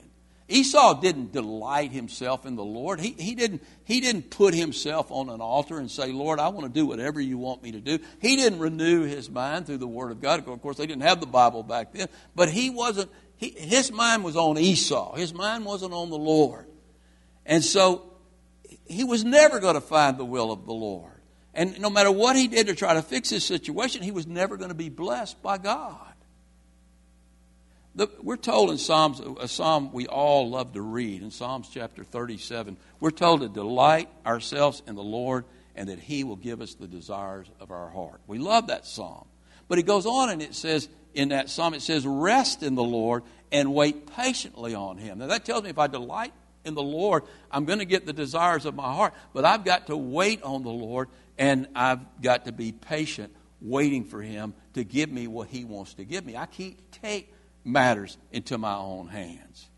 Esau 0.47 1.01
didn't 1.01 1.33
delight 1.33 1.91
himself 1.91 2.45
in 2.45 2.55
the 2.55 2.65
Lord. 2.65 3.01
He, 3.01 3.13
he, 3.19 3.35
didn't, 3.35 3.63
he 3.85 4.01
didn't 4.01 4.31
put 4.31 4.53
himself 4.53 5.11
on 5.11 5.31
an 5.31 5.41
altar 5.41 5.79
and 5.79 5.91
say, 5.91 6.13
Lord, 6.13 6.39
I 6.39 6.49
want 6.49 6.67
to 6.67 6.73
do 6.73 6.85
whatever 6.85 7.19
you 7.19 7.39
want 7.39 7.63
me 7.63 7.73
to 7.73 7.81
do. 7.81 7.99
He 8.21 8.37
didn't 8.37 8.59
renew 8.59 9.05
his 9.05 9.31
mind 9.31 9.67
through 9.67 9.79
the 9.79 9.87
Word 9.87 10.11
of 10.11 10.21
God. 10.21 10.47
Of 10.47 10.61
course, 10.61 10.77
they 10.77 10.87
didn't 10.87 11.03
have 11.03 11.21
the 11.21 11.27
Bible 11.27 11.63
back 11.63 11.95
then. 11.95 12.09
But 12.35 12.51
he 12.51 12.69
wasn't, 12.69 13.11
he, 13.37 13.51
his 13.51 13.93
mind 13.93 14.25
was 14.25 14.37
on 14.37 14.59
Esau. 14.59 15.15
His 15.17 15.35
mind 15.35 15.65
wasn't 15.65 15.93
on 15.93 16.11
the 16.11 16.19
Lord. 16.19 16.67
And 17.47 17.65
so 17.65 18.15
he 18.87 19.05
was 19.05 19.25
never 19.25 19.61
going 19.61 19.75
to 19.75 19.81
find 19.81 20.19
the 20.19 20.25
will 20.25 20.53
of 20.53 20.67
the 20.67 20.73
Lord. 20.73 21.11
And 21.53 21.81
no 21.81 21.91
matter 21.91 22.11
what 22.11 22.37
he 22.37 22.49
did 22.49 22.67
to 22.67 22.75
try 22.75 22.95
to 22.95 23.03
fix 23.03 23.31
his 23.31 23.45
situation, 23.45 24.03
he 24.03 24.11
was 24.11 24.27
never 24.27 24.57
going 24.57 24.71
to 24.71 24.75
be 24.75 24.89
blessed 24.89 25.41
by 25.43 25.59
God. 25.59 26.15
The, 27.95 28.09
we're 28.21 28.37
told 28.37 28.71
in 28.71 28.79
Psalms, 28.79 29.21
a 29.21 29.47
psalm 29.47 29.93
we 29.93 30.09
all 30.09 30.51
love 30.51 30.73
to 30.73 30.83
read, 30.83 31.23
in 31.23 31.31
Psalms 31.31 31.69
chapter 31.73 32.03
37, 32.03 32.77
we're 32.99 33.13
told 33.13 33.43
to 33.43 33.49
delight 33.49 34.09
ourselves 34.27 34.83
in 34.89 34.97
the 34.97 35.03
Lord 35.03 35.45
and 35.77 35.89
that 35.89 36.01
He 36.01 36.25
will 36.25 36.37
give 36.37 36.61
us 36.61 36.75
the 36.75 36.89
desires 36.89 37.47
of 37.61 37.71
our 37.71 37.91
heart. 37.91 38.21
We 38.27 38.39
love 38.39 38.67
that 38.67 38.85
psalm. 38.85 39.27
But 39.69 39.79
it 39.79 39.85
goes 39.85 40.07
on 40.07 40.31
and 40.31 40.43
it 40.43 40.57
says, 40.57 40.89
in 41.15 41.31
that 41.31 41.49
psalm, 41.51 41.75
it 41.75 41.83
says, 41.83 42.07
rest 42.07 42.63
in 42.63 42.75
the 42.75 42.83
Lord 42.83 43.23
and 43.53 43.73
wait 43.75 44.07
patiently 44.15 44.75
on 44.75 44.99
Him. 44.99 45.19
Now 45.19 45.29
that 45.29 45.45
tells 45.45 45.63
me 45.63 45.71
if 45.71 45.79
I 45.79 45.87
delight 45.87 46.33
in 46.65 46.75
the 46.75 46.83
Lord, 46.83 47.23
I'm 47.51 47.65
going 47.65 47.79
to 47.79 47.85
get 47.85 48.07
the 48.07 48.13
desires 48.13 48.67
of 48.67 48.75
my 48.75 48.93
heart. 48.93 49.15
But 49.33 49.45
I've 49.45 49.65
got 49.65 49.87
to 49.89 49.97
wait 49.97 50.43
on 50.43 50.63
the 50.63 50.71
Lord 50.71 51.09
and 51.39 51.69
I've 51.75 52.01
got 52.23 52.47
to 52.47 52.53
be 52.53 52.73
patient 52.73 53.35
waiting 53.61 54.05
for 54.05 54.21
Him 54.21 54.55
to 54.75 54.85
give 54.85 55.11
me 55.11 55.27
what 55.27 55.49
He 55.49 55.65
wants 55.65 55.95
to 55.95 56.05
give 56.05 56.25
me. 56.25 56.37
I 56.37 56.47
can't 56.47 56.77
take 56.93 57.33
matters 57.65 58.19
into 58.33 58.59
my 58.59 58.75
own 58.75 59.09
hands. 59.09 59.69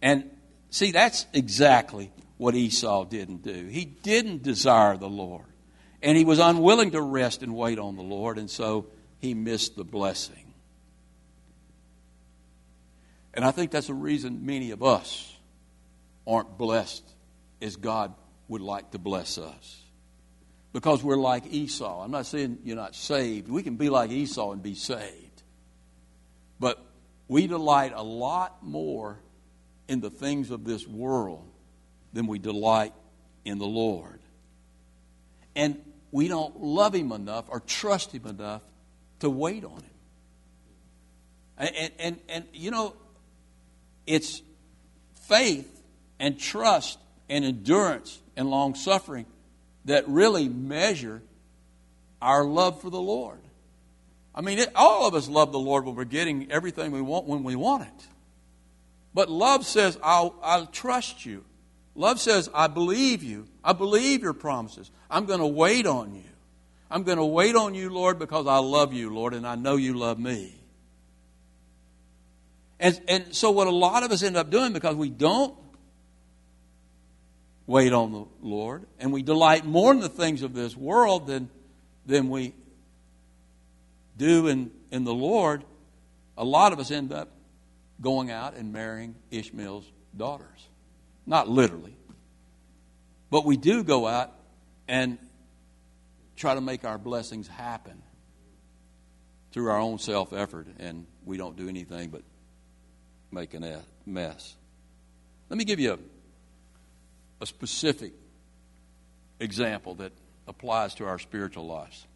And 0.00 0.30
see, 0.70 0.92
that's 0.92 1.26
exactly 1.32 2.12
what 2.36 2.54
Esau 2.54 3.04
didn't 3.04 3.42
do. 3.42 3.66
He 3.66 3.84
didn't 3.84 4.42
desire 4.42 4.96
the 4.96 5.08
Lord. 5.08 5.44
And 6.02 6.16
he 6.16 6.24
was 6.24 6.38
unwilling 6.38 6.90
to 6.90 7.00
rest 7.00 7.42
and 7.42 7.54
wait 7.54 7.78
on 7.78 7.96
the 7.96 8.02
Lord, 8.02 8.36
and 8.36 8.50
so 8.50 8.86
he 9.24 9.34
missed 9.34 9.74
the 9.74 9.84
blessing. 9.84 10.52
And 13.32 13.44
I 13.44 13.50
think 13.50 13.70
that's 13.70 13.86
the 13.88 13.94
reason 13.94 14.44
many 14.46 14.70
of 14.70 14.82
us 14.82 15.34
aren't 16.26 16.56
blessed 16.58 17.02
as 17.60 17.76
God 17.76 18.14
would 18.48 18.60
like 18.60 18.90
to 18.90 18.98
bless 18.98 19.38
us. 19.38 19.80
Because 20.72 21.02
we're 21.02 21.16
like 21.16 21.46
Esau. 21.46 22.04
I'm 22.04 22.10
not 22.10 22.26
saying 22.26 22.58
you're 22.64 22.76
not 22.76 22.94
saved. 22.94 23.48
We 23.48 23.62
can 23.62 23.76
be 23.76 23.88
like 23.88 24.10
Esau 24.10 24.52
and 24.52 24.62
be 24.62 24.74
saved. 24.74 25.42
But 26.60 26.84
we 27.26 27.46
delight 27.46 27.92
a 27.94 28.02
lot 28.02 28.62
more 28.62 29.18
in 29.88 30.00
the 30.00 30.10
things 30.10 30.50
of 30.50 30.64
this 30.64 30.86
world 30.86 31.48
than 32.12 32.26
we 32.26 32.38
delight 32.38 32.92
in 33.44 33.58
the 33.58 33.66
Lord. 33.66 34.20
And 35.56 35.80
we 36.12 36.28
don't 36.28 36.60
love 36.60 36.94
Him 36.94 37.10
enough 37.12 37.46
or 37.48 37.60
trust 37.60 38.12
Him 38.12 38.26
enough 38.26 38.62
to 39.24 39.30
wait 39.30 39.64
on 39.64 39.76
Him. 39.76 39.90
And, 41.56 41.92
and, 41.98 42.20
and, 42.28 42.44
you 42.52 42.70
know, 42.70 42.94
it's 44.06 44.42
faith 45.28 45.82
and 46.18 46.38
trust 46.38 46.98
and 47.28 47.44
endurance 47.44 48.20
and 48.36 48.50
long 48.50 48.74
suffering 48.74 49.26
that 49.84 50.08
really 50.08 50.48
measure 50.48 51.22
our 52.20 52.44
love 52.44 52.80
for 52.80 52.90
the 52.90 53.00
Lord. 53.00 53.38
I 54.34 54.40
mean, 54.40 54.58
it, 54.58 54.70
all 54.74 55.06
of 55.06 55.14
us 55.14 55.28
love 55.28 55.52
the 55.52 55.58
Lord 55.58 55.84
when 55.84 55.94
we're 55.94 56.04
getting 56.04 56.50
everything 56.50 56.90
we 56.90 57.00
want 57.00 57.26
when 57.26 57.44
we 57.44 57.54
want 57.54 57.82
it. 57.82 58.06
But 59.12 59.30
love 59.30 59.64
says, 59.64 59.96
I'll, 60.02 60.34
I'll 60.42 60.66
trust 60.66 61.24
you. 61.24 61.44
Love 61.94 62.20
says, 62.20 62.50
I 62.52 62.66
believe 62.66 63.22
you. 63.22 63.46
I 63.62 63.72
believe 63.72 64.22
your 64.22 64.32
promises. 64.32 64.90
I'm 65.08 65.26
going 65.26 65.38
to 65.38 65.46
wait 65.46 65.86
on 65.86 66.14
you. 66.14 66.24
I'm 66.90 67.02
going 67.02 67.18
to 67.18 67.24
wait 67.24 67.56
on 67.56 67.74
you, 67.74 67.90
Lord, 67.90 68.18
because 68.18 68.46
I 68.46 68.58
love 68.58 68.92
you, 68.92 69.12
Lord, 69.12 69.34
and 69.34 69.46
I 69.46 69.54
know 69.54 69.76
you 69.76 69.94
love 69.94 70.18
me. 70.18 70.54
And, 72.78 73.00
and 73.08 73.34
so, 73.34 73.50
what 73.50 73.66
a 73.66 73.70
lot 73.70 74.02
of 74.02 74.12
us 74.12 74.22
end 74.22 74.36
up 74.36 74.50
doing 74.50 74.72
because 74.72 74.94
we 74.96 75.08
don't 75.08 75.56
wait 77.66 77.92
on 77.92 78.12
the 78.12 78.24
Lord 78.42 78.84
and 78.98 79.12
we 79.12 79.22
delight 79.22 79.64
more 79.64 79.92
in 79.92 80.00
the 80.00 80.08
things 80.08 80.42
of 80.42 80.52
this 80.54 80.76
world 80.76 81.26
than, 81.26 81.48
than 82.04 82.28
we 82.28 82.52
do 84.16 84.48
in, 84.48 84.70
in 84.90 85.04
the 85.04 85.14
Lord, 85.14 85.64
a 86.36 86.44
lot 86.44 86.72
of 86.72 86.78
us 86.78 86.90
end 86.90 87.12
up 87.12 87.30
going 88.00 88.30
out 88.30 88.54
and 88.54 88.72
marrying 88.72 89.14
Ishmael's 89.30 89.90
daughters. 90.16 90.68
Not 91.26 91.48
literally. 91.48 91.96
But 93.30 93.44
we 93.44 93.56
do 93.56 93.82
go 93.82 94.06
out 94.06 94.32
and 94.86 95.18
try 96.36 96.54
to 96.54 96.60
make 96.60 96.84
our 96.84 96.98
blessings 96.98 97.48
happen 97.48 98.02
through 99.52 99.70
our 99.70 99.78
own 99.78 99.98
self 99.98 100.32
effort, 100.32 100.66
and 100.78 101.06
we 101.24 101.36
don't 101.36 101.56
do 101.56 101.68
anything 101.68 102.10
but 102.10 102.22
make 103.30 103.54
a 103.54 103.82
mess. 104.06 104.56
Let 105.48 105.58
me 105.58 105.64
give 105.64 105.80
you 105.80 105.92
a, 105.92 105.98
a 107.40 107.46
specific 107.46 108.12
example 109.40 109.94
that 109.96 110.12
applies 110.46 110.94
to 110.96 111.06
our 111.06 111.18
spiritual 111.18 111.66
lives. 111.66 112.06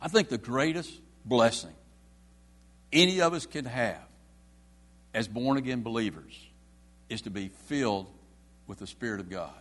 I 0.00 0.08
think 0.08 0.28
the 0.28 0.38
greatest 0.38 0.92
blessing 1.24 1.74
any 2.92 3.20
of 3.20 3.34
us 3.34 3.46
can 3.46 3.64
have 3.64 4.02
as 5.12 5.28
born 5.28 5.58
again 5.58 5.82
believers 5.82 6.38
is 7.08 7.22
to 7.22 7.30
be 7.30 7.48
filled 7.48 8.10
with 8.66 8.78
the 8.78 8.86
Spirit 8.86 9.20
of 9.20 9.28
God. 9.28 9.52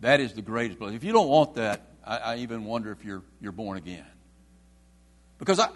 That 0.00 0.20
is 0.20 0.34
the 0.34 0.42
greatest 0.42 0.78
blessing. 0.78 0.96
If 0.96 1.04
you 1.04 1.12
don't 1.12 1.28
want 1.28 1.54
that, 1.54 1.82
I, 2.08 2.16
I 2.16 2.36
even 2.38 2.64
wonder 2.64 2.90
if 2.90 3.04
you're, 3.04 3.22
you're 3.40 3.52
born 3.52 3.78
again. 3.78 4.06
Because 5.38 5.60
I, 5.60 5.68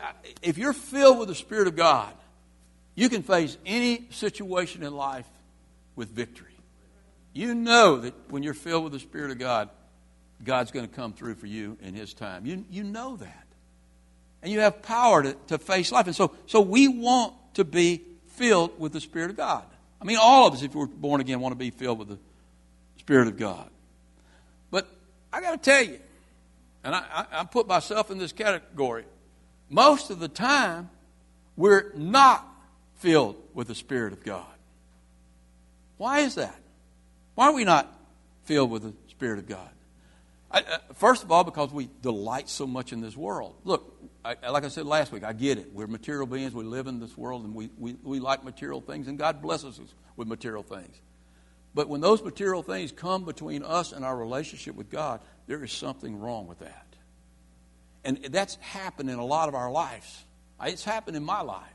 if 0.42 0.58
you're 0.58 0.72
filled 0.72 1.18
with 1.18 1.28
the 1.28 1.34
Spirit 1.36 1.68
of 1.68 1.76
God, 1.76 2.12
you 2.96 3.08
can 3.08 3.22
face 3.22 3.56
any 3.64 4.06
situation 4.10 4.82
in 4.82 4.94
life 4.94 5.28
with 5.94 6.08
victory. 6.08 6.48
You 7.32 7.54
know 7.54 7.98
that 7.98 8.14
when 8.28 8.42
you're 8.42 8.54
filled 8.54 8.84
with 8.84 8.92
the 8.92 8.98
Spirit 8.98 9.30
of 9.30 9.38
God, 9.38 9.68
God's 10.42 10.72
going 10.72 10.88
to 10.88 10.94
come 10.94 11.12
through 11.12 11.36
for 11.36 11.46
you 11.46 11.78
in 11.80 11.94
His 11.94 12.12
time. 12.12 12.46
You, 12.46 12.64
you 12.70 12.82
know 12.82 13.16
that 13.16 13.42
and 14.42 14.50
you 14.50 14.60
have 14.60 14.82
power 14.82 15.22
to, 15.22 15.36
to 15.48 15.58
face 15.58 15.92
life. 15.92 16.06
And 16.06 16.16
so, 16.16 16.32
so 16.46 16.60
we 16.60 16.88
want 16.88 17.34
to 17.54 17.64
be 17.64 18.02
filled 18.26 18.78
with 18.78 18.92
the 18.92 19.00
Spirit 19.00 19.30
of 19.30 19.36
God. 19.36 19.64
I 20.00 20.04
mean, 20.04 20.18
all 20.20 20.48
of 20.48 20.54
us, 20.54 20.62
if 20.62 20.74
we're 20.74 20.86
born 20.86 21.20
again, 21.20 21.40
want 21.40 21.52
to 21.52 21.58
be 21.58 21.70
filled 21.70 21.98
with 21.98 22.08
the 22.08 22.18
Spirit 22.98 23.28
of 23.28 23.38
God. 23.38 23.70
But 24.70 24.88
I 25.32 25.40
got 25.40 25.62
to 25.62 25.70
tell 25.70 25.82
you, 25.82 26.00
and 26.84 26.94
I, 26.94 27.04
I, 27.12 27.40
I 27.40 27.44
put 27.44 27.66
myself 27.66 28.10
in 28.10 28.18
this 28.18 28.32
category, 28.32 29.04
most 29.68 30.10
of 30.10 30.18
the 30.18 30.28
time, 30.28 30.90
we're 31.56 31.92
not 31.94 32.46
filled 32.96 33.36
with 33.54 33.68
the 33.68 33.74
Spirit 33.74 34.12
of 34.12 34.24
God. 34.24 34.46
Why 35.96 36.20
is 36.20 36.34
that? 36.36 36.58
Why 37.34 37.46
are 37.46 37.54
we 37.54 37.64
not 37.64 37.92
filled 38.44 38.70
with 38.70 38.82
the 38.82 38.92
Spirit 39.10 39.38
of 39.38 39.48
God? 39.48 39.68
I, 40.50 40.60
uh, 40.60 40.78
first 40.94 41.22
of 41.22 41.32
all, 41.32 41.44
because 41.44 41.72
we 41.72 41.88
delight 42.02 42.48
so 42.48 42.66
much 42.66 42.92
in 42.92 43.00
this 43.00 43.16
world. 43.16 43.54
Look, 43.64 43.94
I, 44.24 44.36
like 44.50 44.64
I 44.64 44.68
said 44.68 44.84
last 44.84 45.10
week, 45.10 45.24
I 45.24 45.32
get 45.32 45.58
it. 45.58 45.72
We're 45.72 45.86
material 45.86 46.26
beings. 46.26 46.52
We 46.52 46.64
live 46.64 46.86
in 46.86 47.00
this 47.00 47.16
world, 47.16 47.44
and 47.44 47.54
we, 47.54 47.70
we, 47.78 47.96
we 48.02 48.20
like 48.20 48.44
material 48.44 48.80
things, 48.80 49.08
and 49.08 49.18
God 49.18 49.40
blesses 49.40 49.80
us 49.80 49.94
with 50.16 50.28
material 50.28 50.62
things. 50.62 51.00
But 51.74 51.88
when 51.88 52.02
those 52.02 52.22
material 52.22 52.62
things 52.62 52.92
come 52.92 53.24
between 53.24 53.62
us 53.62 53.92
and 53.92 54.04
our 54.04 54.16
relationship 54.16 54.74
with 54.74 54.90
God, 54.90 55.20
there 55.52 55.62
is 55.62 55.70
something 55.70 56.18
wrong 56.18 56.46
with 56.46 56.60
that. 56.60 56.86
And 58.04 58.24
that's 58.30 58.54
happened 58.54 59.10
in 59.10 59.18
a 59.18 59.24
lot 59.24 59.50
of 59.50 59.54
our 59.54 59.70
lives. 59.70 60.24
It's 60.62 60.82
happened 60.82 61.14
in 61.14 61.22
my 61.22 61.42
life. 61.42 61.66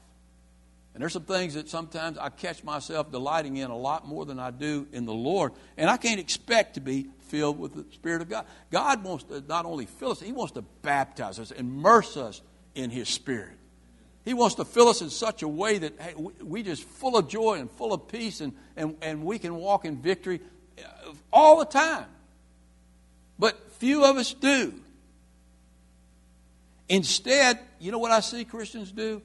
And 0.96 1.02
there's 1.04 1.14
some 1.14 1.26
things 1.26 1.54
that 1.54 1.70
sometimes 1.70 2.18
I 2.18 2.30
catch 2.30 2.64
myself 2.64 3.12
delighting 3.12 3.58
in 3.58 3.70
a 3.70 3.78
lot 3.78 4.08
more 4.08 4.26
than 4.26 4.40
I 4.40 4.50
do 4.50 4.88
in 4.92 5.06
the 5.06 5.14
Lord. 5.14 5.52
And 5.78 5.92
I 5.92 5.98
can't 5.98 6.20
expect 6.20 6.74
to 6.74 6.80
be 6.80 7.06
filled 7.28 7.60
with 7.60 7.76
the 7.76 7.86
Spirit 7.94 8.24
of 8.24 8.30
God. 8.30 8.48
God 8.72 9.04
wants 9.04 9.26
to 9.26 9.42
not 9.42 9.68
only 9.68 9.86
fill 9.86 10.10
us, 10.10 10.22
He 10.22 10.32
wants 10.32 10.54
to 10.54 10.64
baptize 10.82 11.38
us, 11.38 11.52
immerse 11.52 12.18
us 12.18 12.42
in 12.74 12.90
His 12.90 13.08
Spirit. 13.08 13.60
He 14.26 14.34
wants 14.34 14.56
to 14.56 14.66
fill 14.66 14.88
us 14.88 15.04
in 15.04 15.12
such 15.12 15.44
a 15.44 15.48
way 15.48 15.78
that 15.78 16.02
hey, 16.02 16.16
we 16.16 16.64
just 16.64 16.84
full 16.84 17.16
of 17.16 17.28
joy 17.28 17.60
and 17.60 17.70
full 17.70 17.94
of 17.94 18.08
peace, 18.08 18.42
and, 18.42 18.54
and, 18.76 18.98
and 19.04 19.24
we 19.24 19.38
can 19.38 19.54
walk 19.54 19.86
in 19.86 20.02
victory 20.02 20.42
uh, 20.80 21.12
all 21.32 21.60
the 21.60 21.66
time. 21.66 22.08
Few 23.80 24.04
of 24.04 24.18
us 24.18 24.34
do. 24.34 24.74
Instead, 26.90 27.60
you 27.80 27.92
know 27.92 28.00
what 28.00 28.12
I 28.12 28.22
see 28.22 28.46
Christians 28.46 28.92
do? 28.92 29.22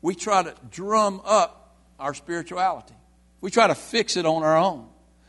We 0.00 0.14
try 0.14 0.42
to 0.42 0.54
drum 0.70 1.20
up 1.24 1.76
our 1.98 2.14
spirituality. 2.14 2.94
We 3.40 3.50
try 3.50 3.66
to 3.66 3.74
fix 3.74 4.16
it 4.16 4.26
on 4.26 4.42
our 4.42 4.56
own. 4.56 4.88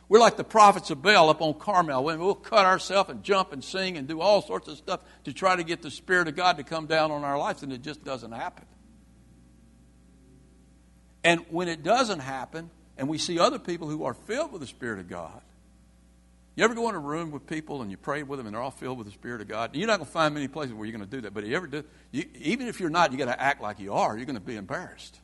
We're 0.09 0.19
like 0.19 0.37
the 0.37 0.43
prophets 0.43 0.91
of 0.91 1.01
Baal 1.01 1.29
up 1.29 1.41
on 1.41 1.55
Carmel. 1.55 2.03
We'll 2.03 2.35
cut 2.35 2.65
ourselves 2.65 3.09
and 3.09 3.23
jump 3.23 3.51
and 3.51 3.63
sing 3.63 3.97
and 3.97 4.07
do 4.07 4.21
all 4.21 4.41
sorts 4.41 4.67
of 4.67 4.77
stuff 4.77 5.01
to 5.23 5.33
try 5.33 5.55
to 5.55 5.63
get 5.63 5.81
the 5.81 5.91
Spirit 5.91 6.27
of 6.27 6.35
God 6.35 6.57
to 6.57 6.63
come 6.63 6.85
down 6.85 7.11
on 7.11 7.23
our 7.23 7.37
lives, 7.37 7.63
and 7.63 7.73
it 7.73 7.81
just 7.81 8.03
doesn't 8.03 8.31
happen. 8.31 8.65
And 11.23 11.45
when 11.49 11.67
it 11.67 11.83
doesn't 11.83 12.19
happen, 12.19 12.69
and 12.97 13.07
we 13.07 13.17
see 13.17 13.39
other 13.39 13.59
people 13.59 13.87
who 13.87 14.03
are 14.03 14.13
filled 14.13 14.51
with 14.51 14.61
the 14.61 14.67
Spirit 14.67 14.99
of 14.99 15.09
God, 15.09 15.41
you 16.55 16.63
ever 16.63 16.75
go 16.75 16.87
in 16.89 16.95
a 16.95 16.99
room 16.99 17.31
with 17.31 17.47
people 17.47 17.81
and 17.81 17.89
you 17.89 17.97
pray 17.97 18.21
with 18.21 18.37
them 18.37 18.45
and 18.45 18.53
they're 18.53 18.61
all 18.61 18.69
filled 18.69 18.99
with 18.99 19.07
the 19.07 19.13
Spirit 19.13 19.41
of 19.41 19.47
God? 19.47 19.75
You're 19.75 19.87
not 19.87 19.97
going 19.97 20.05
to 20.05 20.11
find 20.11 20.33
many 20.35 20.47
places 20.47 20.73
where 20.73 20.85
you're 20.85 20.95
going 20.95 21.09
to 21.09 21.15
do 21.15 21.21
that. 21.21 21.33
But 21.33 21.45
you 21.45 21.55
ever 21.55 21.65
do, 21.65 21.83
you, 22.11 22.25
even 22.35 22.67
if 22.67 22.79
you're 22.79 22.91
not, 22.91 23.11
you 23.11 23.17
got 23.17 23.25
to 23.25 23.41
act 23.41 23.59
like 23.61 23.79
you 23.79 23.93
are. 23.93 24.15
You're 24.15 24.27
going 24.27 24.35
to 24.35 24.41
be 24.41 24.55
embarrassed. 24.55 25.19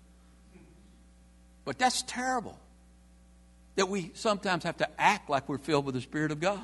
But 1.65 1.77
that's 1.77 2.01
terrible. 2.01 2.57
That 3.75 3.89
we 3.89 4.11
sometimes 4.15 4.63
have 4.63 4.77
to 4.77 4.89
act 4.99 5.29
like 5.29 5.47
we're 5.47 5.59
filled 5.59 5.85
with 5.85 5.93
the 5.93 6.01
Spirit 6.01 6.31
of 6.31 6.39
God. 6.39 6.59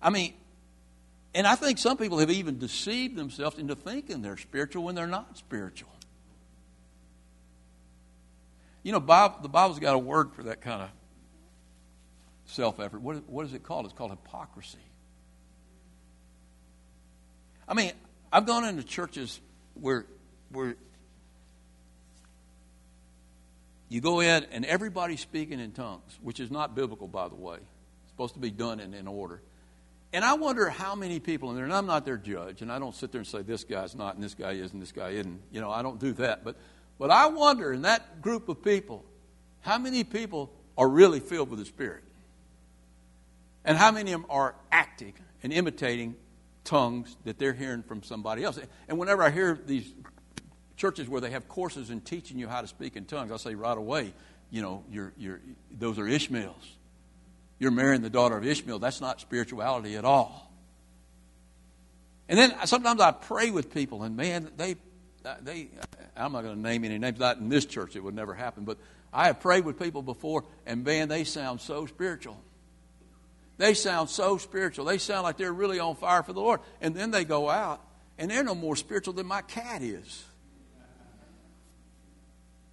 I 0.00 0.10
mean, 0.10 0.34
and 1.34 1.48
I 1.48 1.56
think 1.56 1.78
some 1.78 1.96
people 1.96 2.18
have 2.18 2.30
even 2.30 2.58
deceived 2.58 3.16
themselves 3.16 3.58
into 3.58 3.74
thinking 3.74 4.22
they're 4.22 4.36
spiritual 4.36 4.84
when 4.84 4.94
they're 4.94 5.08
not 5.08 5.36
spiritual. 5.36 5.90
You 8.84 8.92
know, 8.92 9.00
the 9.00 9.48
Bible's 9.48 9.80
got 9.80 9.94
a 9.94 9.98
word 9.98 10.32
for 10.34 10.44
that 10.44 10.60
kind 10.60 10.82
of 10.82 10.90
self 12.46 12.80
effort. 12.80 13.00
What, 13.00 13.28
what 13.28 13.46
is 13.46 13.54
it 13.54 13.62
called? 13.62 13.86
It's 13.86 13.94
called 13.94 14.10
hypocrisy. 14.10 14.78
I 17.66 17.74
mean, 17.74 17.92
I've 18.32 18.46
gone 18.46 18.64
into 18.64 18.82
churches 18.82 19.40
where, 19.74 20.06
where 20.50 20.76
you 23.88 24.00
go 24.00 24.20
in 24.20 24.44
and 24.50 24.64
everybody's 24.64 25.20
speaking 25.20 25.60
in 25.60 25.72
tongues, 25.72 26.18
which 26.22 26.40
is 26.40 26.50
not 26.50 26.74
biblical, 26.74 27.08
by 27.08 27.28
the 27.28 27.34
way. 27.34 27.56
It's 27.56 28.10
supposed 28.10 28.34
to 28.34 28.40
be 28.40 28.50
done 28.50 28.80
in, 28.80 28.92
in 28.92 29.06
order. 29.06 29.40
And 30.12 30.24
I 30.24 30.34
wonder 30.34 30.68
how 30.68 30.94
many 30.94 31.18
people 31.18 31.50
in 31.50 31.56
there, 31.56 31.64
and 31.64 31.74
I'm 31.74 31.86
not 31.86 32.04
their 32.04 32.16
judge, 32.16 32.62
and 32.62 32.70
I 32.70 32.78
don't 32.78 32.94
sit 32.94 33.10
there 33.10 33.18
and 33.18 33.26
say 33.26 33.42
this 33.42 33.64
guy's 33.64 33.96
not, 33.96 34.14
and 34.14 34.22
this 34.22 34.34
guy 34.34 34.52
is, 34.52 34.72
and 34.72 34.80
this 34.80 34.92
guy 34.92 35.10
isn't. 35.10 35.40
You 35.50 35.60
know, 35.60 35.70
I 35.70 35.82
don't 35.82 35.98
do 35.98 36.12
that. 36.14 36.44
But, 36.44 36.56
but 36.98 37.10
I 37.10 37.26
wonder 37.26 37.72
in 37.72 37.82
that 37.82 38.22
group 38.22 38.48
of 38.48 38.62
people, 38.62 39.04
how 39.62 39.78
many 39.78 40.04
people 40.04 40.52
are 40.78 40.88
really 40.88 41.18
filled 41.18 41.50
with 41.50 41.58
the 41.58 41.64
Spirit? 41.64 42.04
And 43.64 43.76
how 43.78 43.90
many 43.90 44.12
of 44.12 44.22
them 44.22 44.30
are 44.30 44.54
acting 44.70 45.14
and 45.42 45.52
imitating 45.52 46.16
tongues 46.64 47.16
that 47.24 47.38
they're 47.38 47.52
hearing 47.52 47.82
from 47.82 48.02
somebody 48.02 48.44
else? 48.44 48.58
And 48.88 48.98
whenever 48.98 49.22
I 49.22 49.30
hear 49.30 49.58
these 49.66 49.90
churches 50.76 51.08
where 51.08 51.20
they 51.20 51.30
have 51.30 51.48
courses 51.48 51.90
in 51.90 52.00
teaching 52.00 52.38
you 52.38 52.48
how 52.48 52.60
to 52.60 52.66
speak 52.66 52.96
in 52.96 53.04
tongues, 53.04 53.32
I 53.32 53.36
say 53.36 53.54
right 53.54 53.76
away, 53.76 54.12
you 54.50 54.62
know, 54.62 54.84
you're, 54.90 55.12
you're, 55.16 55.40
those 55.70 55.98
are 55.98 56.06
Ishmaels. 56.06 56.76
You're 57.58 57.70
marrying 57.70 58.02
the 58.02 58.10
daughter 58.10 58.36
of 58.36 58.44
Ishmael. 58.44 58.78
That's 58.78 59.00
not 59.00 59.20
spirituality 59.20 59.96
at 59.96 60.04
all. 60.04 60.52
And 62.28 62.38
then 62.38 62.54
sometimes 62.64 63.00
I 63.00 63.12
pray 63.12 63.50
with 63.50 63.72
people, 63.72 64.02
and 64.02 64.16
man, 64.16 64.50
they, 64.56 64.76
they 65.42 65.68
I'm 66.16 66.32
not 66.32 66.42
going 66.42 66.56
to 66.56 66.60
name 66.60 66.84
any 66.84 66.98
names, 66.98 67.18
not 67.18 67.38
in 67.38 67.48
this 67.48 67.66
church, 67.66 67.96
it 67.96 68.00
would 68.02 68.14
never 68.14 68.34
happen, 68.34 68.64
but 68.64 68.78
I 69.12 69.26
have 69.26 69.40
prayed 69.40 69.64
with 69.64 69.78
people 69.78 70.02
before, 70.02 70.44
and 70.66 70.84
man, 70.84 71.08
they 71.08 71.24
sound 71.24 71.60
so 71.60 71.86
spiritual. 71.86 72.40
They 73.56 73.74
sound 73.74 74.10
so 74.10 74.36
spiritual. 74.36 74.84
They 74.84 74.98
sound 74.98 75.22
like 75.22 75.36
they're 75.36 75.52
really 75.52 75.78
on 75.78 75.96
fire 75.96 76.22
for 76.22 76.32
the 76.32 76.40
Lord. 76.40 76.60
And 76.80 76.94
then 76.94 77.10
they 77.10 77.24
go 77.24 77.48
out, 77.48 77.80
and 78.18 78.30
they're 78.30 78.42
no 78.42 78.54
more 78.54 78.76
spiritual 78.76 79.14
than 79.14 79.26
my 79.26 79.42
cat 79.42 79.82
is. 79.82 80.24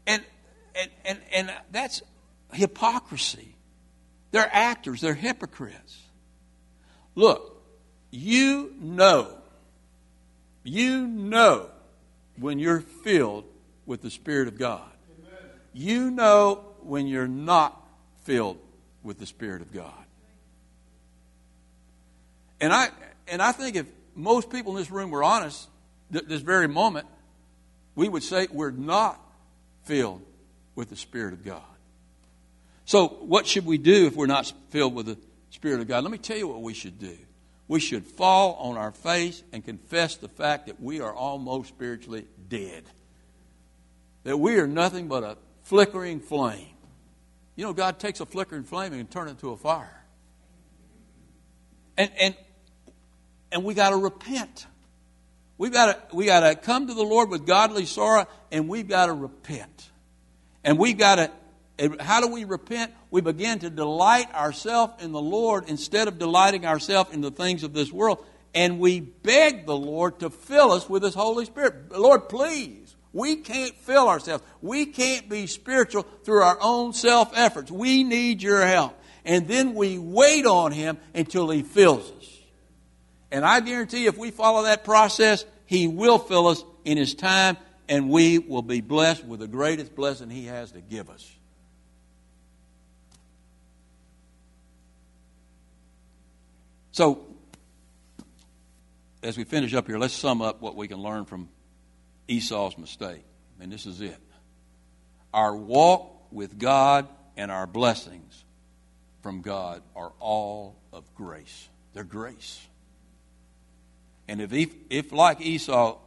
And, 0.08 0.24
and, 0.76 0.90
and, 1.06 1.20
and 1.32 1.54
that's 1.72 2.02
hypocrisy. 2.54 3.56
They're 4.32 4.50
actors, 4.52 5.02
they're 5.02 5.14
hypocrites. 5.14 6.00
Look, 7.16 7.62
you 8.10 8.74
know, 8.80 9.38
you 10.64 11.06
know 11.08 11.70
when 12.38 12.60
you're 12.60 12.82
filled 12.82 13.46
with 13.86 14.02
the 14.02 14.10
Spirit 14.10 14.48
of 14.48 14.58
God. 14.58 14.90
You 15.74 16.12
know 16.12 16.66
when 16.82 17.08
you're 17.08 17.28
not 17.28 17.82
filled 18.24 18.58
with 19.04 19.20
the 19.20 19.26
Spirit 19.26 19.62
of 19.62 19.72
God. 19.72 20.01
And 22.62 22.72
I, 22.72 22.90
and 23.28 23.42
I 23.42 23.52
think 23.52 23.76
if 23.76 23.88
most 24.16 24.52
people 24.52 24.74
in 24.74 24.78
this 24.78 24.92
room 24.92 25.10
were 25.10 25.24
honest, 25.24 25.68
th- 26.14 26.26
this 26.26 26.42
very 26.42 26.68
moment, 26.68 27.08
we 27.96 28.08
would 28.08 28.24
say 28.24 28.48
we're 28.52 28.72
not 28.72 29.20
filled 29.84 30.22
with 30.76 30.90
the 30.90 30.96
Spirit 30.96 31.34
of 31.34 31.44
God. 31.44 31.64
So, 32.86 33.08
what 33.08 33.48
should 33.48 33.66
we 33.66 33.78
do 33.78 34.06
if 34.06 34.16
we're 34.16 34.28
not 34.28 34.52
filled 34.70 34.94
with 34.94 35.08
the 35.08 35.18
Spirit 35.50 35.82
of 35.82 35.88
God? 35.88 36.04
Let 36.04 36.12
me 36.12 36.18
tell 36.18 36.38
you 36.38 36.48
what 36.48 36.62
we 36.62 36.74
should 36.74 37.00
do. 37.00 37.18
We 37.68 37.80
should 37.80 38.06
fall 38.06 38.56
on 38.56 38.78
our 38.78 38.92
face 38.92 39.44
and 39.52 39.64
confess 39.64 40.18
the 40.18 40.28
fact 40.28 40.68
that 40.68 40.82
we 40.82 41.00
are 41.00 41.14
almost 41.14 41.70
spiritually 41.70 42.28
dead. 42.50 42.84
That 44.24 44.38
we 44.38 44.60
are 44.60 44.68
nothing 44.68 45.08
but 45.08 45.24
a 45.24 45.38
flickering 45.64 46.20
flame. 46.20 46.68
You 47.56 47.66
know, 47.66 47.74
God 47.74 47.98
takes 47.98 48.20
a 48.20 48.26
flickering 48.26 48.66
flame 48.66 48.94
and 48.94 49.10
turns 49.10 49.30
it 49.30 49.32
into 49.32 49.52
a 49.52 49.58
fire. 49.58 50.04
And, 51.98 52.12
and 52.20 52.36
and 53.52 53.64
we 53.64 53.74
got 53.74 53.90
to 53.90 53.98
repent. 53.98 54.66
We've 55.58 55.72
got 55.72 56.10
to, 56.10 56.16
we 56.16 56.26
got 56.26 56.40
to 56.40 56.56
come 56.56 56.88
to 56.88 56.94
the 56.94 57.04
Lord 57.04 57.30
with 57.30 57.46
godly 57.46 57.86
sorrow, 57.86 58.26
and 58.52 58.68
we've 58.68 58.88
got 58.88 59.08
to 59.08 59.14
repent. 59.14 59.92
And 60.64 60.78
we've 60.80 60.98
got 60.98 61.16
to, 61.16 61.98
how 62.00 62.22
do 62.22 62.28
we 62.28 62.46
repent? 62.46 62.94
We 63.10 63.22
begin 63.22 63.60
to 63.60 63.70
delight 63.70 64.34
ourselves 64.34 65.04
in 65.04 65.12
the 65.12 65.22
Lord 65.22 65.66
instead 65.68 66.08
of 66.08 66.18
delighting 66.18 66.66
ourselves 66.66 67.14
in 67.14 67.22
the 67.22 67.32
things 67.32 67.64
of 67.64 67.74
this 67.74 67.92
world. 67.92 68.26
And 68.54 68.80
we 68.80 69.00
beg 69.00 69.66
the 69.66 69.78
Lord 69.78 70.20
to 70.20 70.30
fill 70.30 70.72
us 70.72 70.90
with 70.90 71.04
His 71.04 71.14
Holy 71.14 71.46
Spirit. 71.46 71.92
Lord, 71.92 72.28
please. 72.28 72.96
We 73.14 73.38
can't 73.38 73.76
fill 73.76 74.08
ourselves. 74.08 74.44
We 74.62 74.86
can't 74.86 75.30
be 75.30 75.48
spiritual 75.48 76.04
through 76.24 76.44
our 76.44 76.58
own 76.62 76.94
self 76.94 77.38
efforts. 77.38 77.70
We 77.70 78.04
need 78.04 78.42
your 78.42 78.66
help. 78.66 78.98
And 79.26 79.48
then 79.48 79.74
we 79.74 79.98
wait 79.98 80.46
on 80.46 80.72
Him 80.72 80.98
until 81.14 81.50
He 81.50 81.62
fills 81.62 82.10
us. 82.12 82.41
And 83.32 83.46
I 83.46 83.60
guarantee 83.62 84.06
if 84.06 84.18
we 84.18 84.32
follow 84.32 84.64
that 84.64 84.84
process, 84.84 85.46
He 85.66 85.88
will 85.88 86.20
fill 86.20 86.48
us 86.48 86.64
in 86.84 86.98
His 86.98 87.14
time, 87.14 87.58
and 87.88 88.10
we 88.10 88.40
will 88.40 88.62
be 88.62 88.82
blessed 88.82 89.24
with 89.24 89.40
the 89.40 89.48
greatest 89.48 89.96
blessing 89.96 90.30
He 90.30 90.46
has 90.46 90.72
to 90.72 90.82
give 90.82 91.10
us. 91.10 91.30
So, 96.92 97.26
as 99.24 99.38
we 99.38 99.46
finish 99.46 99.74
up 99.74 99.88
here, 99.88 99.98
let's 99.98 100.14
sum 100.14 100.42
up 100.42 100.62
what 100.62 100.76
we 100.76 100.88
can 100.88 100.98
learn 100.98 101.26
from 101.26 101.48
Esau's 102.28 102.78
mistake. 102.78 103.24
And 103.62 103.72
this 103.72 103.86
is 103.86 104.02
it. 104.02 104.18
Our 105.34 105.56
walk 105.56 106.32
with 106.32 106.58
God 106.58 107.08
and 107.38 107.50
our 107.50 107.66
blessings 107.66 108.44
from 109.22 109.42
God 109.42 109.84
are 109.96 110.12
all 110.20 110.76
of 110.92 111.04
grace. 111.16 111.70
They're 111.94 112.04
grace. 112.04 112.60
And 114.28 114.42
if, 114.42 114.74
if, 114.90 115.12
like 115.12 115.42
Esau, 115.42 115.98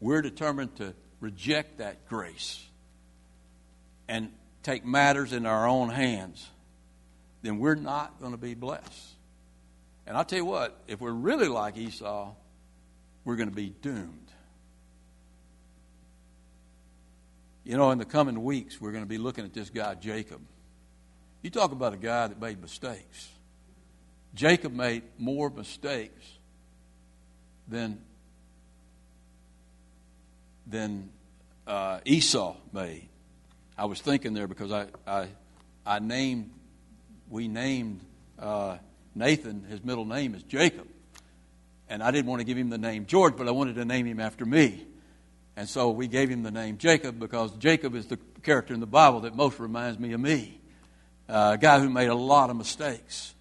we're 0.00 0.22
determined 0.22 0.76
to 0.76 0.94
reject 1.20 1.78
that 1.78 2.08
grace 2.08 2.64
and 4.08 4.30
take 4.62 4.84
matters 4.84 5.32
in 5.32 5.46
our 5.46 5.66
own 5.66 5.88
hands, 5.88 6.48
then 7.42 7.58
we're 7.58 7.74
not 7.74 8.20
going 8.20 8.32
to 8.32 8.38
be 8.38 8.54
blessed. 8.54 9.10
And 10.06 10.16
I'll 10.16 10.24
tell 10.24 10.38
you 10.38 10.44
what, 10.44 10.78
if 10.88 11.00
we're 11.00 11.12
really 11.12 11.48
like 11.48 11.76
Esau, 11.76 12.32
we're 13.24 13.36
going 13.36 13.48
to 13.48 13.54
be 13.54 13.70
doomed. 13.80 14.20
You 17.64 17.78
know, 17.78 17.90
in 17.90 17.98
the 17.98 18.04
coming 18.04 18.44
weeks, 18.44 18.78
we're 18.78 18.92
going 18.92 19.04
to 19.04 19.08
be 19.08 19.16
looking 19.16 19.44
at 19.44 19.54
this 19.54 19.70
guy, 19.70 19.94
Jacob. 19.94 20.40
You 21.42 21.50
talk 21.50 21.72
about 21.72 21.94
a 21.94 21.96
guy 21.96 22.26
that 22.26 22.40
made 22.40 22.60
mistakes. 22.60 23.28
Jacob 24.34 24.72
made 24.72 25.02
more 25.18 25.48
mistakes 25.48 26.33
than, 27.68 28.00
than 30.66 31.10
uh, 31.66 32.00
Esau 32.04 32.56
made. 32.72 33.08
I 33.76 33.86
was 33.86 34.00
thinking 34.00 34.34
there 34.34 34.46
because 34.46 34.72
I, 34.72 34.86
I, 35.06 35.28
I 35.84 35.98
named, 35.98 36.50
we 37.28 37.48
named 37.48 38.00
uh, 38.38 38.78
Nathan, 39.14 39.64
his 39.68 39.82
middle 39.84 40.04
name 40.04 40.34
is 40.34 40.42
Jacob. 40.44 40.86
And 41.88 42.02
I 42.02 42.10
didn't 42.10 42.26
want 42.26 42.40
to 42.40 42.44
give 42.44 42.56
him 42.56 42.70
the 42.70 42.78
name 42.78 43.06
George, 43.06 43.36
but 43.36 43.46
I 43.48 43.50
wanted 43.50 43.74
to 43.76 43.84
name 43.84 44.06
him 44.06 44.20
after 44.20 44.44
me. 44.44 44.86
And 45.56 45.68
so 45.68 45.90
we 45.90 46.08
gave 46.08 46.28
him 46.28 46.42
the 46.42 46.50
name 46.50 46.78
Jacob 46.78 47.18
because 47.18 47.52
Jacob 47.56 47.94
is 47.94 48.06
the 48.06 48.18
character 48.42 48.74
in 48.74 48.80
the 48.80 48.86
Bible 48.86 49.20
that 49.20 49.36
most 49.36 49.60
reminds 49.60 49.98
me 49.98 50.12
of 50.12 50.20
me. 50.20 50.60
Uh, 51.28 51.52
a 51.54 51.58
guy 51.58 51.78
who 51.80 51.88
made 51.88 52.08
a 52.08 52.14
lot 52.14 52.50
of 52.50 52.56
mistakes. 52.56 53.34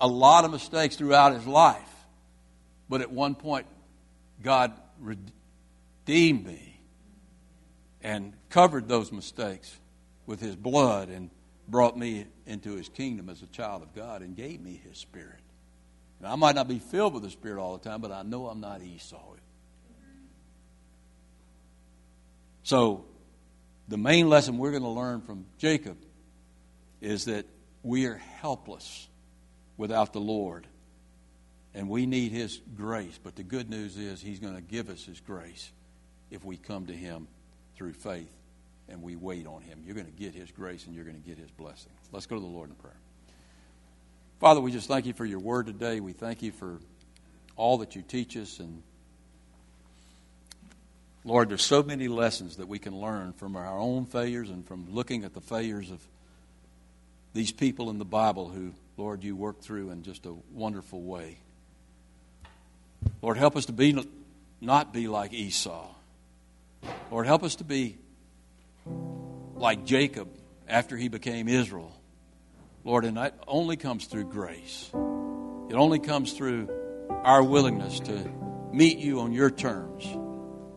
A 0.00 0.06
lot 0.06 0.44
of 0.44 0.50
mistakes 0.50 0.96
throughout 0.96 1.32
his 1.32 1.46
life. 1.46 1.87
But 2.88 3.00
at 3.00 3.10
one 3.10 3.34
point, 3.34 3.66
God 4.42 4.72
redeemed 4.98 6.46
me 6.46 6.80
and 8.02 8.32
covered 8.50 8.88
those 8.88 9.12
mistakes 9.12 9.76
with 10.26 10.40
His 10.40 10.56
blood 10.56 11.08
and 11.08 11.30
brought 11.66 11.98
me 11.98 12.26
into 12.46 12.76
His 12.76 12.88
kingdom 12.88 13.28
as 13.28 13.42
a 13.42 13.46
child 13.46 13.82
of 13.82 13.94
God 13.94 14.22
and 14.22 14.36
gave 14.36 14.60
me 14.60 14.80
His 14.88 14.98
Spirit. 14.98 15.40
Now, 16.20 16.32
I 16.32 16.36
might 16.36 16.54
not 16.54 16.68
be 16.68 16.78
filled 16.78 17.14
with 17.14 17.22
the 17.22 17.30
Spirit 17.30 17.60
all 17.60 17.76
the 17.76 17.88
time, 17.88 18.00
but 18.00 18.10
I 18.10 18.22
know 18.22 18.46
I'm 18.46 18.60
not 18.60 18.82
Esau. 18.82 19.34
So, 22.68 23.06
the 23.88 23.96
main 23.96 24.28
lesson 24.28 24.58
we're 24.58 24.72
going 24.72 24.82
to 24.82 24.90
learn 24.90 25.22
from 25.22 25.46
Jacob 25.56 25.96
is 27.00 27.24
that 27.24 27.46
we 27.82 28.04
are 28.04 28.16
helpless 28.16 29.08
without 29.78 30.12
the 30.12 30.20
Lord. 30.20 30.66
And 31.74 31.88
we 31.88 32.06
need 32.06 32.32
His 32.32 32.60
grace. 32.76 33.18
But 33.22 33.36
the 33.36 33.42
good 33.42 33.70
news 33.70 33.96
is 33.96 34.20
He's 34.20 34.38
going 34.38 34.54
to 34.54 34.62
give 34.62 34.88
us 34.88 35.04
His 35.04 35.20
grace 35.20 35.70
if 36.30 36.44
we 36.44 36.56
come 36.56 36.86
to 36.86 36.94
Him 36.94 37.28
through 37.76 37.92
faith 37.92 38.30
and 38.88 39.02
we 39.02 39.16
wait 39.16 39.46
on 39.46 39.62
Him. 39.62 39.82
You're 39.84 39.94
going 39.94 40.06
to 40.06 40.12
get 40.12 40.34
His 40.34 40.50
grace 40.50 40.86
and 40.86 40.94
you're 40.94 41.04
going 41.04 41.20
to 41.20 41.28
get 41.28 41.38
His 41.38 41.50
blessing. 41.50 41.92
Let's 42.12 42.26
go 42.26 42.36
to 42.36 42.40
the 42.40 42.46
Lord 42.46 42.70
in 42.70 42.76
prayer. 42.76 42.96
Father, 44.40 44.60
we 44.60 44.70
just 44.70 44.88
thank 44.88 45.06
you 45.06 45.12
for 45.12 45.24
your 45.24 45.40
word 45.40 45.66
today. 45.66 46.00
We 46.00 46.12
thank 46.12 46.42
you 46.42 46.52
for 46.52 46.78
all 47.56 47.78
that 47.78 47.96
you 47.96 48.02
teach 48.02 48.36
us. 48.36 48.60
And 48.60 48.82
Lord, 51.24 51.50
there's 51.50 51.64
so 51.64 51.82
many 51.82 52.08
lessons 52.08 52.56
that 52.56 52.68
we 52.68 52.78
can 52.78 52.98
learn 52.98 53.32
from 53.32 53.56
our 53.56 53.78
own 53.78 54.06
failures 54.06 54.48
and 54.48 54.66
from 54.66 54.94
looking 54.94 55.24
at 55.24 55.34
the 55.34 55.40
failures 55.40 55.90
of 55.90 56.00
these 57.34 57.52
people 57.52 57.90
in 57.90 57.98
the 57.98 58.04
Bible 58.04 58.48
who, 58.48 58.72
Lord, 58.96 59.22
you 59.24 59.36
work 59.36 59.60
through 59.60 59.90
in 59.90 60.02
just 60.02 60.24
a 60.24 60.34
wonderful 60.52 61.02
way. 61.02 61.38
Lord, 63.22 63.36
help 63.36 63.56
us 63.56 63.66
to 63.66 63.72
be 63.72 64.04
not 64.60 64.92
be 64.92 65.08
like 65.08 65.32
Esau. 65.32 65.88
Lord, 67.10 67.26
help 67.26 67.42
us 67.42 67.56
to 67.56 67.64
be 67.64 67.98
like 69.54 69.84
Jacob 69.84 70.28
after 70.68 70.96
he 70.96 71.08
became 71.08 71.48
Israel. 71.48 71.92
Lord, 72.84 73.04
and 73.04 73.16
that 73.16 73.38
only 73.46 73.76
comes 73.76 74.06
through 74.06 74.24
grace. 74.24 74.90
It 74.94 75.74
only 75.74 75.98
comes 75.98 76.32
through 76.32 76.68
our 77.10 77.42
willingness 77.42 78.00
to 78.00 78.30
meet 78.72 78.98
you 78.98 79.20
on 79.20 79.32
your 79.32 79.50
terms. 79.50 80.04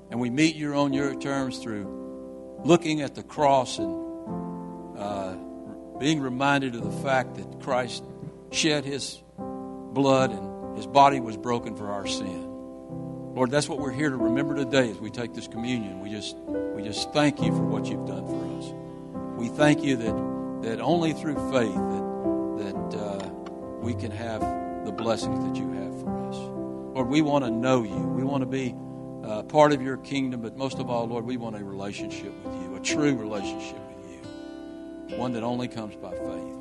And 0.09 0.19
we 0.19 0.30
meet 0.30 0.55
you 0.55 0.74
on 0.76 0.93
your 0.93 1.15
terms 1.15 1.59
through 1.59 2.59
looking 2.63 3.01
at 3.01 3.15
the 3.15 3.24
cross 3.24 3.80
and 3.80 4.97
uh, 4.97 5.36
being 5.99 6.19
reminded 6.19 6.76
of 6.76 6.84
the 6.84 7.03
fact 7.03 7.36
that 7.36 7.61
Christ 7.61 8.03
shed 8.51 8.84
his 8.86 9.22
blood 9.38 10.32
and 10.32 10.51
his 10.76 10.88
body 10.88 11.19
was 11.19 11.38
broken 11.38 11.76
for 11.76 11.91
our 11.91 12.07
sin. 12.07 12.47
Lord, 13.34 13.49
that's 13.49 13.69
what 13.69 13.80
we're 13.80 13.91
here 13.91 14.09
to 14.09 14.17
remember 14.17 14.55
today 14.55 14.89
as 14.89 14.99
we 14.99 15.09
take 15.09 15.34
this 15.34 15.47
communion. 15.47 16.01
We 16.01 16.09
just 16.09 16.36
we 16.38 16.84
just 16.84 17.13
thank 17.13 17.41
you 17.41 17.51
for 17.51 17.63
what 17.63 17.86
you've 17.86 18.05
done 18.05 18.26
for 18.26 18.57
us. 18.59 18.74
We 19.38 19.47
thank 19.47 19.84
you 19.84 19.95
that 19.97 20.67
that 20.67 20.82
only 20.82 21.13
through 21.13 21.36
faith 21.51 21.74
that 21.74 22.11
that 22.63 22.97
uh, 22.97 23.30
we 23.82 23.93
can 23.93 24.11
have 24.11 24.41
the 24.86 24.91
blessings 24.91 25.43
that 25.45 25.55
you 25.55 25.72
have 25.72 26.01
for 26.01 26.30
us. 26.30 26.36
Lord, 26.95 27.07
we 27.07 27.22
want 27.22 27.45
to 27.45 27.51
know 27.51 27.84
you. 27.84 27.95
We 27.95 28.24
want 28.24 28.41
to 28.41 28.45
be 28.45 28.76
uh, 29.24 29.43
part 29.43 29.72
of 29.72 29.82
your 29.82 29.97
kingdom, 29.97 30.41
but 30.41 30.57
most 30.57 30.80
of 30.80 30.89
all, 30.89 31.07
Lord, 31.07 31.26
we 31.26 31.38
want 31.38 31.55
a 31.55 31.63
relationship 31.63 32.34
with 32.43 32.61
you, 32.61 32.76
a 32.76 32.80
true 32.80 33.15
relationship 33.15 33.80
with 33.95 34.11
you, 34.11 35.17
one 35.17 35.32
that 35.34 35.43
only 35.43 35.67
comes 35.67 35.95
by 35.95 36.11
faith. 36.11 36.57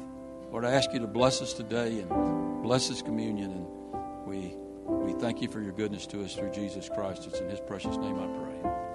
Lord, 0.50 0.64
I 0.64 0.72
ask 0.72 0.92
you 0.92 1.00
to 1.00 1.06
bless 1.06 1.42
us 1.42 1.52
today 1.52 2.00
and 2.00 2.62
bless 2.62 2.88
this 2.88 3.02
communion. 3.02 3.50
And 3.52 3.66
we, 4.30 4.54
we 4.86 5.12
thank 5.14 5.42
you 5.42 5.48
for 5.48 5.60
your 5.60 5.72
goodness 5.72 6.06
to 6.06 6.22
us 6.22 6.36
through 6.36 6.52
Jesus 6.52 6.88
Christ. 6.88 7.26
It's 7.26 7.40
in 7.40 7.48
his 7.48 7.58
precious 7.58 7.96
name 7.96 8.16
I 8.20 8.28
pray. 8.28 8.89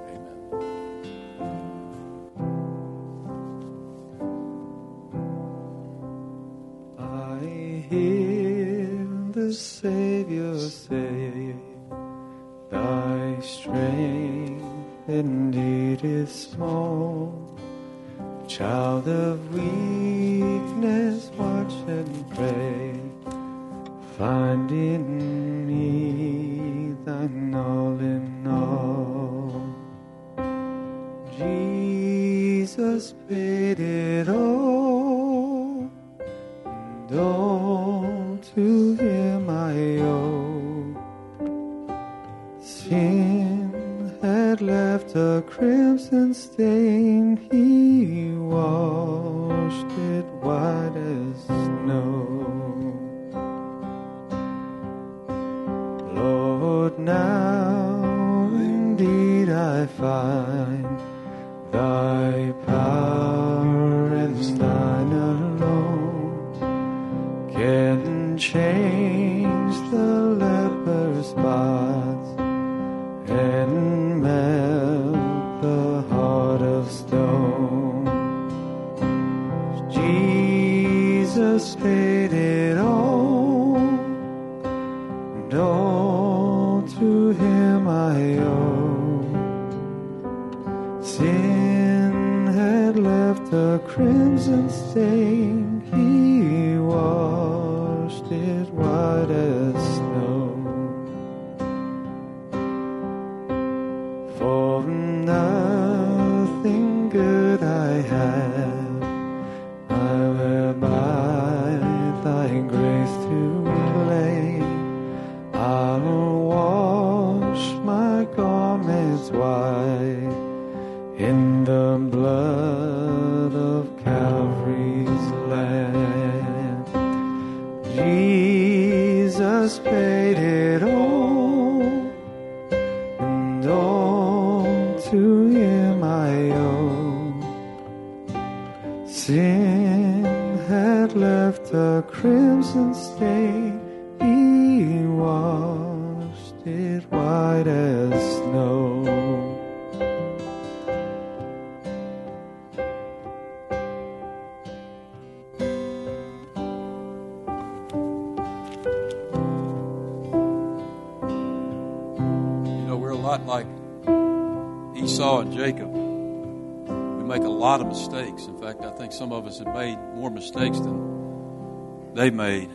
Some 169.15 169.31
of 169.31 169.45
us 169.47 169.59
have 169.59 169.73
made 169.73 169.97
more 170.13 170.29
mistakes 170.29 170.79
than 170.79 172.13
they 172.13 172.29
made. 172.29 172.69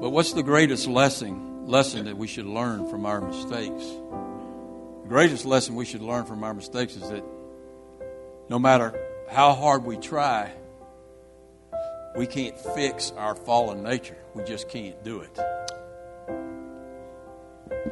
But 0.00 0.10
what's 0.10 0.32
the 0.32 0.42
greatest 0.42 0.86
lesson 0.86 1.54
lesson 1.66 2.04
that 2.06 2.16
we 2.16 2.26
should 2.26 2.46
learn 2.46 2.88
from 2.88 3.06
our 3.06 3.20
mistakes. 3.20 3.84
The 5.02 5.08
greatest 5.08 5.44
lesson 5.44 5.74
we 5.74 5.84
should 5.84 6.02
learn 6.02 6.24
from 6.24 6.44
our 6.44 6.54
mistakes 6.54 6.94
is 6.96 7.08
that 7.08 7.24
no 8.48 8.58
matter 8.58 8.98
how 9.30 9.54
hard 9.54 9.84
we 9.84 9.96
try, 9.96 10.52
we 12.16 12.26
can't 12.26 12.58
fix 12.58 13.12
our 13.16 13.34
fallen 13.34 13.82
nature. 13.82 14.16
We 14.34 14.44
just 14.44 14.68
can't 14.68 15.02
do 15.02 15.20
it. 15.20 15.34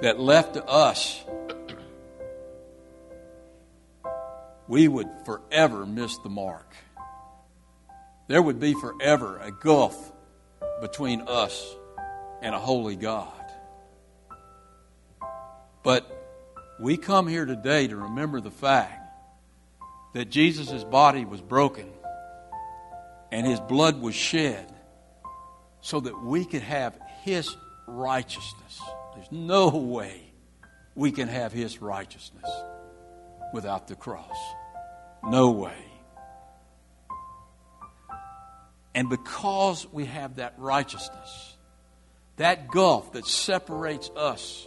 That 0.03 0.21
left 0.21 0.55
to 0.55 0.65
us, 0.65 1.23
we 4.73 4.89
would 4.89 5.11
forever 5.27 5.85
miss 5.85 6.17
the 6.17 6.31
mark. 6.31 6.75
There 8.27 8.41
would 8.41 8.59
be 8.59 8.73
forever 8.73 9.39
a 9.39 9.53
gulf 9.53 10.11
between 10.81 11.21
us 11.29 11.77
and 12.41 12.55
a 12.55 12.59
holy 12.59 12.97
God. 12.97 13.45
But 15.83 16.11
we 16.81 16.97
come 16.97 17.29
here 17.29 17.45
today 17.45 17.87
to 17.87 17.97
remember 17.97 18.41
the 18.41 18.51
fact 18.51 19.15
that 20.15 20.31
Jesus' 20.31 20.85
body 20.85 21.27
was 21.27 21.43
broken 21.43 21.91
and 23.31 23.47
his 23.47 23.61
blood 23.61 24.01
was 24.01 24.15
shed 24.15 24.73
so 25.83 26.01
that 26.01 26.19
we 26.25 26.47
could 26.47 26.63
have 26.63 26.99
his 27.25 27.55
righteousness. 27.87 28.81
There's 29.15 29.31
no 29.31 29.69
way 29.69 30.33
we 30.95 31.13
can 31.13 31.29
have 31.29 31.53
his 31.53 31.83
righteousness 31.83 32.51
without 33.53 33.87
the 33.87 33.97
cross. 33.97 34.39
No 35.25 35.51
way. 35.51 35.77
And 38.95 39.09
because 39.09 39.87
we 39.91 40.05
have 40.07 40.37
that 40.37 40.55
righteousness, 40.59 41.57
that 42.37 42.71
gulf 42.71 43.13
that 43.13 43.27
separates 43.27 44.11
us 44.17 44.67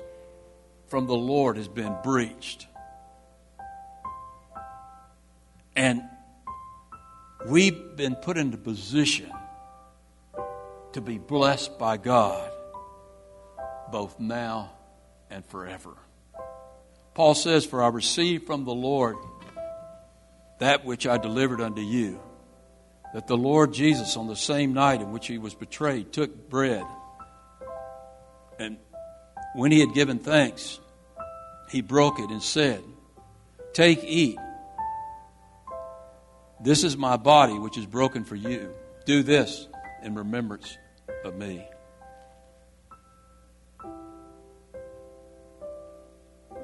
from 0.88 1.08
the 1.08 1.16
Lord 1.16 1.58
has 1.58 1.68
been 1.68 1.96
breached. 2.04 2.68
And 5.76 6.02
we've 7.48 7.96
been 7.96 8.16
put 8.16 8.38
into 8.38 8.58
position 8.58 9.32
to 10.94 11.02
be 11.02 11.18
blessed 11.18 11.78
by 11.78 11.98
God 11.98 12.52
both 13.92 14.20
now 14.20 14.72
and 15.30 15.46
forever. 15.46 15.94
Paul 17.14 17.36
says, 17.36 17.66
For 17.66 17.84
I 17.84 17.88
received 17.88 18.46
from 18.46 18.66
the 18.66 18.74
Lord 18.74 19.18
that 20.60 20.86
which 20.86 21.06
I 21.06 21.18
delivered 21.18 21.62
unto 21.62 21.82
you, 21.82 22.20
that 23.14 23.28
the 23.28 23.38
Lord 23.38 23.74
Jesus, 23.74 24.18
on 24.18 24.28
the 24.28 24.36
same 24.36 24.74
night 24.74 25.02
in 25.02 25.12
which 25.12 25.28
he 25.28 25.38
was 25.38 25.54
betrayed, 25.54 26.14
took 26.14 26.50
bread. 26.50 26.86
And 28.60 28.78
when 29.54 29.72
he 29.72 29.80
had 29.80 29.94
given 29.94 30.20
thanks, 30.20 30.80
he 31.70 31.82
broke 31.82 32.20
it 32.20 32.30
and 32.30 32.42
said, 32.42 32.84
Take, 33.74 34.04
eat. 34.04 34.38
This 36.62 36.84
is 36.84 36.96
my 36.96 37.18
body, 37.18 37.54
which 37.54 37.78
is 37.78 37.86
broken 37.86 38.24
for 38.24 38.36
you. 38.36 38.74
Do 39.06 39.24
this 39.24 39.68
in 40.04 40.16
remembrance 40.16 40.78
of 41.26 41.36
me. 41.36 41.68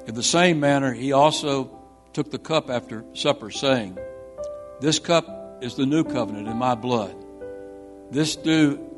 In 0.08 0.16
the 0.16 0.24
same 0.24 0.60
manner, 0.60 0.94
he 0.94 1.12
also 1.12 1.81
took 2.14 2.32
the 2.32 2.40
cup 2.40 2.70
after 2.70 3.06
supper, 3.14 3.52
saying, 3.52 3.98
This 4.80 5.00
cup 5.00 5.60
is 5.62 5.76
the 5.76 5.86
new 5.86 6.04
covenant 6.04 6.48
in 6.48 6.58
my 6.58 6.76
blood. 6.76 7.16
This 8.12 8.36
do 8.36 8.92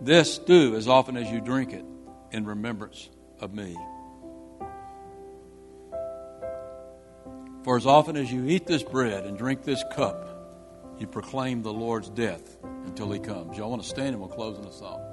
this 0.00 0.38
do 0.38 0.76
as 0.76 0.86
often 0.86 1.16
as 1.16 1.30
you 1.30 1.40
drink 1.40 1.72
it 1.72 1.84
in 2.30 2.44
remembrance 2.44 3.08
of 3.40 3.52
me. 3.52 3.76
For 7.64 7.76
as 7.76 7.86
often 7.86 8.16
as 8.16 8.30
you 8.30 8.46
eat 8.46 8.66
this 8.66 8.82
bread 8.82 9.24
and 9.24 9.36
drink 9.36 9.64
this 9.64 9.82
cup, 9.94 10.24
you 10.98 11.06
proclaim 11.06 11.62
the 11.62 11.72
Lord's 11.72 12.08
death 12.08 12.56
until 12.86 13.10
he 13.10 13.18
comes. 13.18 13.58
Y'all 13.58 13.70
want 13.70 13.82
to 13.82 13.88
stand 13.88 14.10
and 14.10 14.20
we'll 14.20 14.28
close 14.28 14.58
in 14.58 14.64
a 14.64 14.72
song. 14.72 15.07